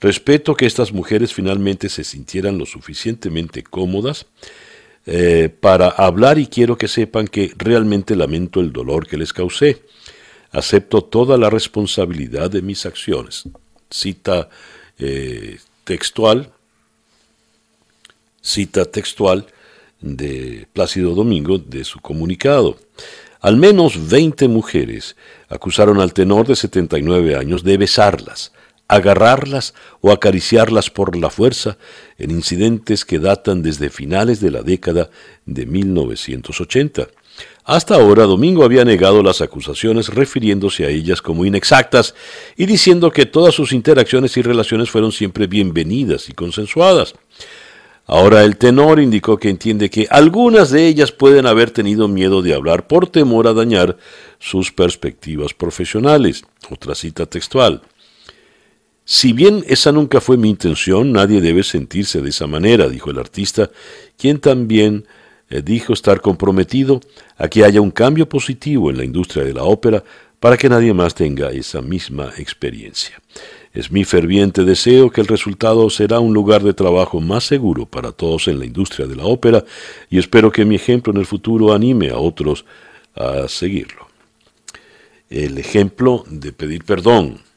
Respeto 0.00 0.54
que 0.54 0.66
estas 0.66 0.92
mujeres 0.92 1.34
finalmente 1.34 1.88
se 1.88 2.04
sintieran 2.04 2.58
lo 2.58 2.66
suficientemente 2.66 3.62
cómodas 3.62 4.26
eh, 5.06 5.48
para 5.48 5.88
hablar 5.88 6.38
y 6.38 6.46
quiero 6.46 6.76
que 6.76 6.86
sepan 6.86 7.26
que 7.26 7.52
realmente 7.56 8.14
lamento 8.14 8.60
el 8.60 8.72
dolor 8.72 9.06
que 9.06 9.16
les 9.16 9.32
causé. 9.32 9.82
Acepto 10.50 11.02
toda 11.02 11.36
la 11.36 11.50
responsabilidad 11.50 12.50
de 12.50 12.62
mis 12.62 12.86
acciones. 12.86 13.44
Cita 13.90 14.48
eh, 14.98 15.58
textual, 15.84 16.52
cita 18.40 18.84
textual 18.84 19.46
de 20.00 20.66
Plácido 20.72 21.14
Domingo 21.14 21.58
de 21.58 21.84
su 21.84 22.00
comunicado. 22.00 22.78
Al 23.40 23.56
menos 23.56 24.08
20 24.08 24.48
mujeres 24.48 25.16
acusaron 25.48 26.00
al 26.00 26.12
tenor 26.12 26.46
de 26.46 26.56
79 26.56 27.36
años 27.36 27.62
de 27.62 27.76
besarlas, 27.76 28.52
agarrarlas 28.88 29.74
o 30.00 30.10
acariciarlas 30.10 30.90
por 30.90 31.16
la 31.16 31.30
fuerza 31.30 31.76
en 32.16 32.30
incidentes 32.30 33.04
que 33.04 33.18
datan 33.18 33.62
desde 33.62 33.90
finales 33.90 34.40
de 34.40 34.50
la 34.50 34.62
década 34.62 35.10
de 35.44 35.66
1980. 35.66 37.08
Hasta 37.64 37.96
ahora, 37.96 38.24
Domingo 38.24 38.64
había 38.64 38.84
negado 38.84 39.22
las 39.22 39.42
acusaciones 39.42 40.08
refiriéndose 40.08 40.86
a 40.86 40.88
ellas 40.88 41.20
como 41.20 41.44
inexactas 41.44 42.14
y 42.56 42.64
diciendo 42.64 43.10
que 43.10 43.26
todas 43.26 43.54
sus 43.54 43.72
interacciones 43.72 44.36
y 44.38 44.42
relaciones 44.42 44.90
fueron 44.90 45.12
siempre 45.12 45.46
bienvenidas 45.46 46.30
y 46.30 46.32
consensuadas. 46.32 47.14
Ahora 48.06 48.42
el 48.42 48.56
tenor 48.56 49.00
indicó 49.00 49.36
que 49.36 49.50
entiende 49.50 49.90
que 49.90 50.06
algunas 50.08 50.70
de 50.70 50.86
ellas 50.86 51.12
pueden 51.12 51.44
haber 51.44 51.70
tenido 51.70 52.08
miedo 52.08 52.40
de 52.40 52.54
hablar 52.54 52.86
por 52.86 53.06
temor 53.06 53.46
a 53.46 53.52
dañar 53.52 53.98
sus 54.38 54.72
perspectivas 54.72 55.52
profesionales. 55.52 56.44
Otra 56.70 56.94
cita 56.94 57.26
textual. 57.26 57.82
Si 59.10 59.32
bien 59.32 59.64
esa 59.66 59.90
nunca 59.90 60.20
fue 60.20 60.36
mi 60.36 60.50
intención, 60.50 61.12
nadie 61.12 61.40
debe 61.40 61.62
sentirse 61.62 62.20
de 62.20 62.28
esa 62.28 62.46
manera, 62.46 62.90
dijo 62.90 63.10
el 63.10 63.18
artista, 63.18 63.70
quien 64.18 64.38
también 64.38 65.06
eh, 65.48 65.62
dijo 65.64 65.94
estar 65.94 66.20
comprometido 66.20 67.00
a 67.38 67.48
que 67.48 67.64
haya 67.64 67.80
un 67.80 67.90
cambio 67.90 68.28
positivo 68.28 68.90
en 68.90 68.98
la 68.98 69.04
industria 69.04 69.44
de 69.44 69.54
la 69.54 69.64
ópera 69.64 70.04
para 70.38 70.58
que 70.58 70.68
nadie 70.68 70.92
más 70.92 71.14
tenga 71.14 71.50
esa 71.52 71.80
misma 71.80 72.34
experiencia. 72.36 73.18
Es 73.72 73.90
mi 73.90 74.04
ferviente 74.04 74.62
deseo 74.64 75.10
que 75.10 75.22
el 75.22 75.26
resultado 75.26 75.88
será 75.88 76.20
un 76.20 76.34
lugar 76.34 76.62
de 76.62 76.74
trabajo 76.74 77.18
más 77.18 77.44
seguro 77.44 77.86
para 77.86 78.12
todos 78.12 78.46
en 78.46 78.58
la 78.58 78.66
industria 78.66 79.06
de 79.06 79.16
la 79.16 79.24
ópera 79.24 79.64
y 80.10 80.18
espero 80.18 80.52
que 80.52 80.66
mi 80.66 80.74
ejemplo 80.74 81.14
en 81.14 81.20
el 81.20 81.26
futuro 81.26 81.72
anime 81.72 82.10
a 82.10 82.18
otros 82.18 82.66
a 83.14 83.48
seguirlo. 83.48 84.06
El 85.30 85.56
ejemplo 85.56 86.26
de 86.28 86.52
pedir 86.52 86.84
perdón, 86.84 87.47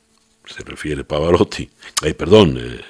se 0.56 0.64
refiere 0.64 1.03
Pavarotti, 1.03 1.69
ay, 2.03 2.14
perdón, 2.14 2.57
eh, 2.60 2.82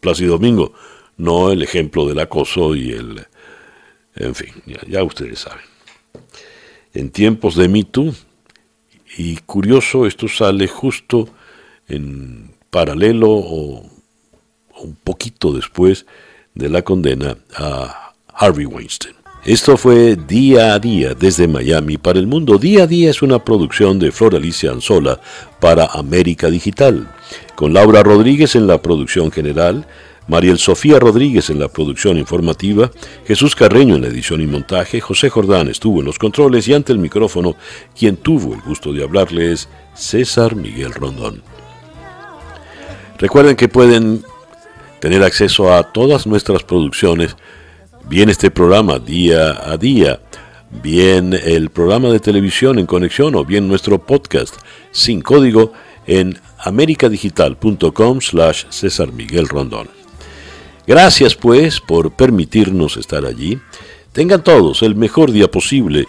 Plácido 0.00 0.32
Domingo, 0.32 0.72
no 1.16 1.50
el 1.50 1.62
ejemplo 1.62 2.06
del 2.06 2.20
acoso 2.20 2.74
y 2.74 2.92
el... 2.92 3.26
En 4.14 4.34
fin, 4.34 4.52
ya, 4.66 4.80
ya 4.86 5.02
ustedes 5.04 5.40
saben. 5.40 5.64
En 6.92 7.10
tiempos 7.10 7.54
de 7.54 7.68
Me 7.68 7.84
Too, 7.84 8.14
y 9.16 9.36
curioso, 9.38 10.06
esto 10.06 10.28
sale 10.28 10.66
justo 10.66 11.28
en 11.88 12.54
paralelo 12.70 13.30
o, 13.30 13.90
un 14.80 14.94
poquito 15.02 15.52
después 15.52 16.06
de 16.54 16.68
la 16.68 16.82
condena 16.82 17.36
a 17.56 18.14
Harvey 18.32 18.66
Weinstein. 18.66 19.17
Esto 19.44 19.76
fue 19.76 20.16
Día 20.16 20.74
a 20.74 20.78
Día 20.78 21.14
desde 21.14 21.46
Miami 21.48 21.96
para 21.96 22.18
el 22.18 22.26
mundo. 22.26 22.58
Día 22.58 22.82
a 22.82 22.86
Día 22.86 23.10
es 23.10 23.22
una 23.22 23.44
producción 23.44 23.98
de 23.98 24.10
Flor 24.10 24.34
Alicia 24.34 24.72
Anzola 24.72 25.20
para 25.60 25.86
América 25.86 26.50
Digital, 26.50 27.08
con 27.54 27.72
Laura 27.72 28.02
Rodríguez 28.02 28.56
en 28.56 28.66
la 28.66 28.82
producción 28.82 29.30
general, 29.30 29.86
Mariel 30.26 30.58
Sofía 30.58 30.98
Rodríguez 30.98 31.50
en 31.50 31.60
la 31.60 31.68
producción 31.68 32.18
informativa, 32.18 32.90
Jesús 33.26 33.54
Carreño 33.54 33.94
en 33.94 34.02
la 34.02 34.08
edición 34.08 34.42
y 34.42 34.46
montaje, 34.46 35.00
José 35.00 35.30
Jordán 35.30 35.68
estuvo 35.68 36.00
en 36.00 36.06
los 36.06 36.18
controles 36.18 36.68
y 36.68 36.74
ante 36.74 36.92
el 36.92 36.98
micrófono, 36.98 37.56
quien 37.98 38.16
tuvo 38.16 38.54
el 38.54 38.60
gusto 38.60 38.92
de 38.92 39.04
hablarles, 39.04 39.68
César 39.94 40.56
Miguel 40.56 40.92
Rondón. 40.92 41.42
Recuerden 43.18 43.56
que 43.56 43.68
pueden 43.68 44.22
tener 45.00 45.22
acceso 45.22 45.72
a 45.72 45.92
todas 45.92 46.26
nuestras 46.26 46.62
producciones, 46.64 47.36
bien 48.08 48.30
este 48.30 48.50
programa 48.50 48.98
día 48.98 49.70
a 49.70 49.76
día, 49.76 50.20
bien 50.82 51.34
el 51.34 51.68
programa 51.68 52.08
de 52.08 52.20
televisión 52.20 52.78
en 52.78 52.86
conexión 52.86 53.34
o 53.34 53.44
bien 53.44 53.68
nuestro 53.68 53.98
podcast 53.98 54.56
sin 54.90 55.20
código 55.20 55.72
en 56.06 56.38
americadigital.com 56.58 58.20
slash 58.20 58.64
César 58.70 59.12
Miguel 59.12 59.48
Rondón. 59.48 59.88
Gracias 60.86 61.34
pues 61.34 61.80
por 61.80 62.12
permitirnos 62.12 62.96
estar 62.96 63.26
allí. 63.26 63.60
Tengan 64.12 64.42
todos 64.42 64.82
el 64.82 64.96
mejor 64.96 65.30
día 65.30 65.50
posible 65.50 66.06